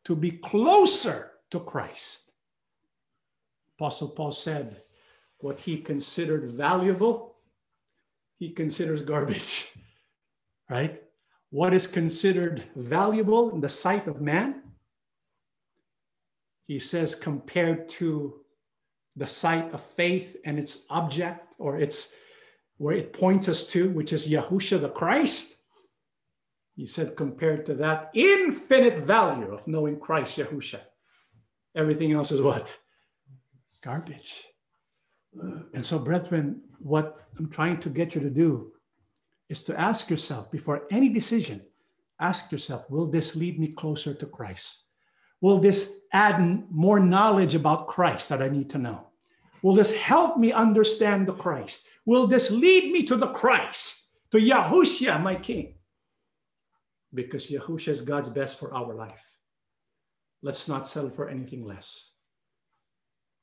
to 0.05 0.15
be 0.15 0.31
closer 0.31 1.31
to 1.51 1.59
Christ? 1.59 2.31
Apostle 3.77 4.09
Paul 4.09 4.31
said, 4.31 4.83
what 5.39 5.59
he 5.59 5.77
considered 5.77 6.45
valuable, 6.45 7.35
he 8.39 8.51
considers 8.51 9.01
garbage, 9.01 9.69
right? 10.69 11.01
What 11.49 11.73
is 11.73 11.87
considered 11.87 12.63
valuable 12.75 13.51
in 13.51 13.61
the 13.61 13.69
sight 13.69 14.07
of 14.07 14.21
man 14.21 14.63
he 16.65 16.79
says 16.79 17.13
compared 17.13 17.89
to 17.89 18.41
the 19.15 19.27
sight 19.27 19.73
of 19.73 19.81
faith 19.81 20.37
and 20.45 20.57
its 20.57 20.85
object 20.89 21.53
or 21.59 21.77
its 21.77 22.13
where 22.77 22.95
it 22.95 23.13
points 23.13 23.47
us 23.47 23.67
to, 23.67 23.89
which 23.89 24.11
is 24.11 24.27
Yahusha 24.27 24.81
the 24.81 24.89
Christ. 24.89 25.57
He 26.75 26.87
said 26.87 27.15
compared 27.15 27.65
to 27.67 27.75
that 27.75 28.09
infinite 28.13 28.97
value 28.97 29.53
of 29.53 29.67
knowing 29.67 29.99
Christ 29.99 30.37
Yahusha. 30.39 30.81
Everything 31.75 32.11
else 32.13 32.31
is 32.31 32.41
what? 32.41 32.77
garbage. 33.83 34.43
And 35.73 35.85
so, 35.85 35.99
brethren, 35.99 36.61
what 36.79 37.27
I'm 37.37 37.49
trying 37.49 37.79
to 37.81 37.89
get 37.89 38.15
you 38.15 38.21
to 38.21 38.29
do 38.29 38.71
is 39.49 39.63
to 39.63 39.79
ask 39.79 40.09
yourself 40.09 40.51
before 40.51 40.87
any 40.89 41.09
decision, 41.09 41.61
ask 42.19 42.51
yourself, 42.51 42.89
will 42.89 43.07
this 43.07 43.35
lead 43.35 43.59
me 43.59 43.67
closer 43.67 44.13
to 44.13 44.25
Christ? 44.25 44.85
Will 45.41 45.59
this 45.59 45.99
add 46.13 46.39
more 46.71 46.99
knowledge 46.99 47.55
about 47.55 47.87
Christ 47.87 48.29
that 48.29 48.41
I 48.41 48.47
need 48.47 48.69
to 48.71 48.77
know? 48.77 49.07
Will 49.61 49.73
this 49.73 49.95
help 49.95 50.37
me 50.37 50.51
understand 50.51 51.27
the 51.27 51.33
Christ? 51.33 51.89
Will 52.05 52.27
this 52.27 52.51
lead 52.51 52.91
me 52.91 53.03
to 53.03 53.15
the 53.15 53.27
Christ, 53.27 54.11
to 54.31 54.37
Yahushua, 54.37 55.21
my 55.21 55.35
King? 55.35 55.75
Because 57.13 57.47
Yahushua 57.49 57.89
is 57.89 58.01
God's 58.01 58.29
best 58.29 58.59
for 58.59 58.73
our 58.73 58.93
life. 58.93 59.37
Let's 60.41 60.67
not 60.67 60.87
settle 60.87 61.09
for 61.09 61.29
anything 61.29 61.63
less. 61.65 62.11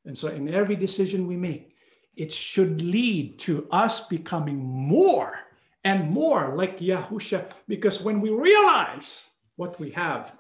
And 0.05 0.17
so, 0.17 0.29
in 0.29 0.53
every 0.53 0.77
decision 0.77 1.27
we 1.27 1.37
make, 1.37 1.77
it 2.17 2.33
should 2.33 2.83
lead 2.83 3.39
to 3.41 3.69
us 3.71 4.07
becoming 4.09 4.59
more 4.59 5.39
and 5.85 6.11
more 6.11 6.55
like 6.57 6.79
Yahusha. 6.79 7.51
Because 7.69 8.03
when 8.03 8.21
we 8.21 8.31
realize 8.31 9.29
what 9.57 9.79
we 9.79 9.91
have 9.91 10.33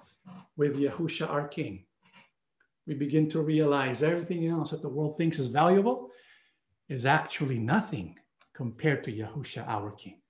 with 0.57 0.78
Yahusha, 0.78 1.28
our 1.28 1.49
King, 1.49 1.85
we 2.87 2.95
begin 2.95 3.28
to 3.31 3.41
realize 3.41 4.03
everything 4.03 4.49
else 4.49 4.70
that 4.70 4.83
the 4.83 4.89
world 4.89 5.16
thinks 5.16 5.39
is 5.39 5.47
valuable 5.47 6.11
is 6.89 7.07
actually 7.07 7.59
nothing 7.59 8.16
compared 8.53 9.05
to 9.05 9.12
Yahusha, 9.12 9.66
our 9.68 9.93
King. 9.93 10.20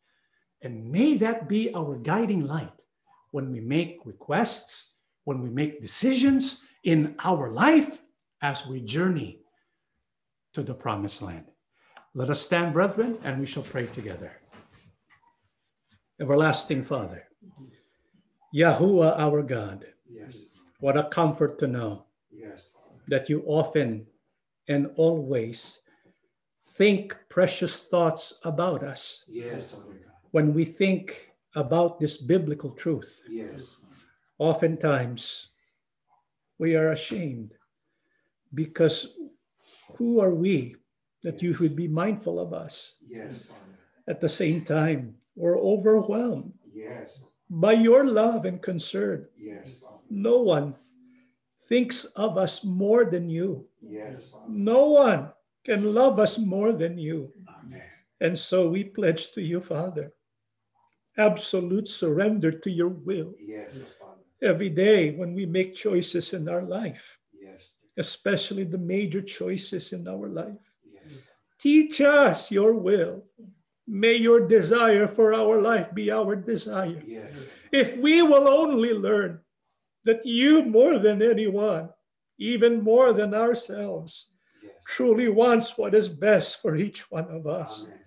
And 0.63 0.91
may 0.91 1.17
that 1.17 1.49
be 1.49 1.73
our 1.75 1.97
guiding 1.97 2.47
light 2.47 2.73
when 3.31 3.51
we 3.51 3.61
make 3.61 3.99
requests, 4.05 4.97
when 5.25 5.41
we 5.41 5.51
make 5.51 5.81
decisions 5.81 6.67
in 6.85 7.15
our 7.25 7.51
life 7.51 8.01
as 8.43 8.67
we 8.67 8.81
journey 8.81 9.41
to 10.55 10.63
the 10.63 10.75
promised 10.75 11.23
land. 11.23 11.45
Let 12.15 12.31
us 12.31 12.41
stand, 12.41 12.73
brethren, 12.73 13.19
and 13.23 13.39
we 13.39 13.47
shall 13.47 13.63
pray 13.63 13.87
together. 13.87 14.33
Everlasting 16.21 16.85
Father, 16.85 17.29
Yahuwah 18.55 19.19
our 19.19 19.43
God, 19.43 19.87
Yes. 20.09 20.47
what 20.81 20.97
a 20.99 21.05
comfort 21.05 21.59
to 21.61 21.67
know 21.67 22.07
Yes. 22.31 22.75
that 23.09 23.29
you 23.29 23.43
often 23.47 24.07
and 24.69 24.91
always 24.97 25.81
think 26.73 27.17
precious 27.29 27.77
thoughts 27.77 28.39
about 28.45 28.83
us 28.83 29.25
Yes. 29.29 29.77
When 30.33 30.55
we 30.55 30.65
think 30.65 31.30
about 31.55 31.99
this 31.99 32.17
biblical 32.17 32.71
truth. 32.71 33.23
Yes. 33.29 33.77
Oftentimes, 34.39 35.51
we 36.59 36.77
are 36.77 36.91
ashamed 36.91 37.53
because 38.55 39.17
who 39.97 40.21
are 40.21 40.35
we 40.35 40.77
that 41.23 41.43
you 41.43 41.53
should 41.53 41.77
be 41.77 41.89
mindful 41.89 42.39
of 42.41 42.53
us? 42.53 42.97
Yes. 43.07 43.53
At 44.09 44.21
the 44.21 44.29
same 44.29 44.65
time, 44.65 45.15
we're 45.37 45.59
overwhelmed 45.59 46.53
Yes. 46.73 47.23
by 47.49 47.73
your 47.73 48.05
love 48.07 48.45
and 48.45 48.63
concern. 48.63 49.27
Yes. 49.37 50.05
No 50.11 50.41
one 50.43 50.75
thinks 51.69 52.05
of 52.17 52.39
us 52.39 52.65
more 52.65 53.05
than 53.05 53.29
you. 53.29 53.67
Yes. 53.83 54.35
No 54.49 54.87
one 54.91 55.31
can 55.65 55.95
love 55.95 56.19
us 56.19 56.39
more 56.39 56.73
than 56.73 56.99
you. 56.99 57.33
Amen. 57.49 57.83
And 58.21 58.39
so 58.39 58.69
we 58.69 58.85
pledge 58.85 59.33
to 59.33 59.43
you, 59.43 59.61
Father, 59.61 60.13
absolute 61.19 61.89
surrender 61.89 62.51
to 62.53 62.71
your 62.71 62.89
will 62.89 63.35
Yes. 63.39 63.79
Every 64.43 64.71
day 64.71 65.11
when 65.13 65.35
we 65.35 65.45
make 65.45 65.75
choices 65.75 66.33
in 66.33 66.49
our 66.49 66.63
life, 66.63 67.19
Yes. 67.39 67.75
especially 67.99 68.65
the 68.65 68.79
major 68.79 69.21
choices 69.21 69.93
in 69.93 70.09
our 70.09 70.29
life. 70.29 70.65
Yes. 70.83 71.43
Teach 71.59 72.01
us 72.01 72.51
your 72.51 72.73
will. 72.75 73.25
May 73.87 74.15
your 74.17 74.47
desire 74.49 75.07
for 75.07 75.35
our 75.35 75.61
life 75.61 75.93
be 75.95 76.11
our 76.11 76.37
desire. 76.37 77.03
Yes. 77.07 77.35
If 77.71 77.99
we 77.99 78.23
will 78.23 78.49
only 78.49 78.95
learn 78.95 79.41
that 80.05 80.25
you, 80.25 80.65
more 80.65 80.99
than 80.99 81.21
anyone, 81.21 81.91
even 82.39 82.81
more 82.83 83.13
than 83.13 83.35
ourselves, 83.35 84.31
truly 84.87 85.29
wants 85.29 85.77
what 85.77 85.95
is 85.95 86.09
best 86.09 86.63
for 86.63 86.77
each 86.77 87.11
one 87.11 87.29
of 87.31 87.47
us. 87.47 87.85
Amen. 87.85 87.99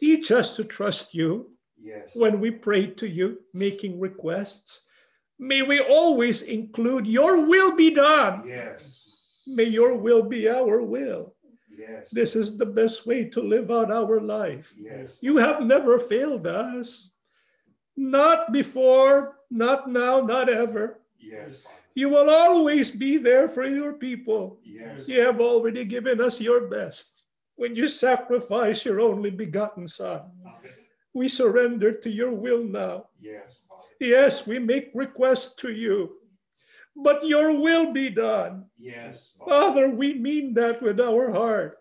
Teach 0.00 0.30
us 0.32 0.56
to 0.56 0.64
trust 0.64 1.12
you 1.14 1.51
Yes. 1.82 2.14
when 2.14 2.40
we 2.40 2.50
pray 2.50 2.86
to 2.86 3.06
you, 3.06 3.40
making 3.52 3.98
requests. 3.98 4.82
May 5.38 5.62
we 5.62 5.80
always 5.80 6.42
include 6.42 7.06
your 7.06 7.46
will 7.46 7.74
be 7.74 7.90
done. 7.92 8.44
Yes. 8.46 9.02
May 9.46 9.64
your 9.64 9.96
will 9.96 10.22
be 10.22 10.48
our 10.48 10.80
will. 10.82 11.34
Yes. 11.76 12.10
This 12.10 12.36
is 12.36 12.56
the 12.56 12.66
best 12.66 13.06
way 13.06 13.24
to 13.30 13.40
live 13.40 13.70
out 13.70 13.90
our 13.90 14.20
life. 14.20 14.72
Yes. 14.78 15.18
You 15.20 15.38
have 15.38 15.62
never 15.62 15.98
failed 15.98 16.46
us. 16.46 17.10
Not 17.96 18.52
before, 18.52 19.38
not 19.50 19.90
now, 19.90 20.20
not 20.20 20.48
ever. 20.48 21.00
Yes. 21.18 21.62
You 21.94 22.08
will 22.08 22.30
always 22.30 22.90
be 22.90 23.18
there 23.18 23.48
for 23.48 23.66
your 23.66 23.94
people. 23.94 24.60
Yes. 24.62 25.08
You 25.08 25.20
have 25.20 25.40
already 25.40 25.84
given 25.84 26.20
us 26.20 26.40
your 26.40 26.68
best 26.68 27.24
when 27.56 27.76
you 27.76 27.88
sacrifice 27.88 28.84
your 28.84 29.00
only 29.00 29.30
begotten 29.30 29.86
Son. 29.88 30.22
Amen. 30.46 30.61
We 31.14 31.28
surrender 31.28 31.92
to 31.92 32.10
your 32.10 32.32
will 32.32 32.64
now. 32.64 33.06
Yes. 33.20 33.62
Yes, 34.00 34.46
we 34.46 34.58
make 34.58 34.90
requests 34.94 35.54
to 35.62 35.70
you, 35.70 36.16
but 36.96 37.24
your 37.26 37.52
will 37.60 37.92
be 37.92 38.10
done. 38.10 38.66
Yes. 38.78 39.32
Father. 39.38 39.50
Father, 39.50 39.88
we 39.90 40.14
mean 40.14 40.54
that 40.54 40.82
with 40.82 41.00
our 41.00 41.30
heart. 41.30 41.78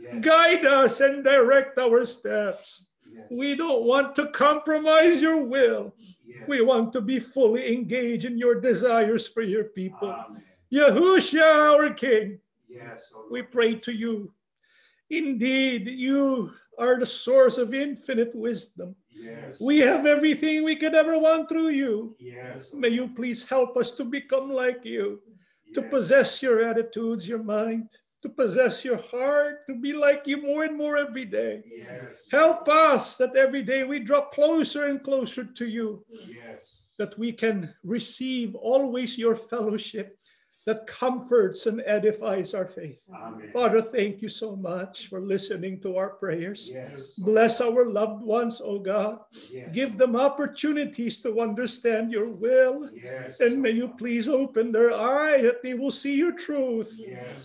Yes. 0.00 0.22
Guide 0.24 0.66
us 0.66 1.00
and 1.00 1.24
direct 1.24 1.78
our 1.78 2.04
steps. 2.04 2.86
Yes. 3.10 3.26
We 3.30 3.56
don't 3.56 3.84
want 3.84 4.14
to 4.16 4.26
compromise 4.28 5.20
your 5.20 5.42
will. 5.44 5.94
Yes. 6.24 6.46
We 6.46 6.60
want 6.60 6.92
to 6.92 7.00
be 7.00 7.18
fully 7.18 7.72
engaged 7.74 8.24
in 8.26 8.38
your 8.38 8.60
desires 8.60 9.26
for 9.26 9.42
your 9.42 9.64
people. 9.64 10.08
Amen. 10.12 10.42
Yahushua, 10.72 11.72
our 11.78 11.90
King, 11.94 12.38
Yes. 12.68 13.12
oh 13.14 13.26
we 13.30 13.42
pray 13.42 13.76
to 13.76 13.92
you. 13.92 14.32
Indeed, 15.10 15.86
you 15.86 16.52
are 16.78 16.98
the 16.98 17.06
source 17.06 17.58
of 17.58 17.74
infinite 17.74 18.34
wisdom. 18.34 18.96
Yes. 19.10 19.60
We 19.60 19.78
have 19.78 20.06
everything 20.06 20.64
we 20.64 20.76
could 20.76 20.94
ever 20.94 21.18
want 21.18 21.48
through 21.48 21.70
you. 21.70 22.16
Yes. 22.18 22.72
May 22.74 22.88
you 22.88 23.08
please 23.14 23.46
help 23.46 23.76
us 23.76 23.92
to 23.92 24.04
become 24.04 24.50
like 24.52 24.84
you, 24.84 25.20
to 25.74 25.82
possess 25.82 26.42
your 26.42 26.62
attitudes, 26.62 27.28
your 27.28 27.42
mind, 27.42 27.88
to 28.22 28.28
possess 28.28 28.84
your 28.84 28.96
heart, 28.96 29.66
to 29.68 29.74
be 29.76 29.92
like 29.92 30.26
you 30.26 30.38
more 30.42 30.64
and 30.64 30.76
more 30.76 30.96
every 30.96 31.26
day. 31.26 31.62
Yes. 31.76 32.26
Help 32.32 32.68
us 32.68 33.16
that 33.18 33.36
every 33.36 33.62
day 33.62 33.84
we 33.84 33.98
draw 34.00 34.22
closer 34.22 34.86
and 34.86 35.02
closer 35.02 35.44
to 35.44 35.66
you, 35.66 36.04
Yes. 36.10 36.92
that 36.98 37.16
we 37.18 37.32
can 37.32 37.72
receive 37.84 38.54
always 38.54 39.16
your 39.18 39.36
fellowship 39.36 40.18
that 40.66 40.86
comforts 40.86 41.66
and 41.66 41.82
edifies 41.86 42.54
our 42.54 42.64
faith. 42.66 43.04
Amen. 43.14 43.50
Father, 43.52 43.82
thank 43.82 44.22
you 44.22 44.28
so 44.28 44.56
much 44.56 45.08
for 45.08 45.20
listening 45.20 45.80
to 45.80 45.96
our 45.96 46.10
prayers. 46.10 46.70
Yes. 46.72 47.14
Bless 47.18 47.60
our 47.60 47.84
loved 47.86 48.22
ones, 48.22 48.62
oh 48.64 48.78
God. 48.78 49.18
Yes. 49.50 49.74
Give 49.74 49.98
them 49.98 50.16
opportunities 50.16 51.20
to 51.20 51.40
understand 51.40 52.12
your 52.12 52.30
will. 52.30 52.88
Yes. 52.94 53.40
And 53.40 53.60
may 53.60 53.72
you 53.72 53.88
please 53.88 54.28
open 54.28 54.72
their 54.72 54.92
eye 54.92 55.42
that 55.42 55.62
they 55.62 55.74
will 55.74 55.90
see 55.90 56.14
your 56.14 56.32
truth. 56.32 56.98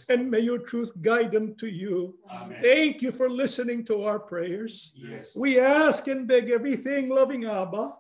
And 0.08 0.32
may 0.32 0.40
your 0.40 0.60
truth 0.60 0.94
guide 1.02 1.32
them 1.34 1.56
to 1.56 1.68
you. 1.68 2.16
Amen. 2.32 2.60
Thank 2.62 3.02
you 3.02 3.12
for 3.12 3.30
listening 3.30 3.84
to 3.86 4.04
our 4.04 4.20
prayers. 4.20 4.94
We 5.36 5.60
ask 5.60 6.08
and 6.08 6.28
beg 6.28 6.50
everything, 6.50 7.10
loving 7.10 7.46
Abba, 7.46 7.94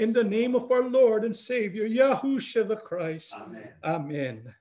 in 0.00 0.12
the 0.12 0.24
name 0.24 0.54
of 0.54 0.70
our 0.72 0.82
Lord 0.82 1.24
and 1.24 1.34
Savior, 1.34 1.88
Yahushua 1.88 2.66
the 2.66 2.76
Christ. 2.76 3.34
Amen. 3.34 3.68
Amen. 3.84 4.54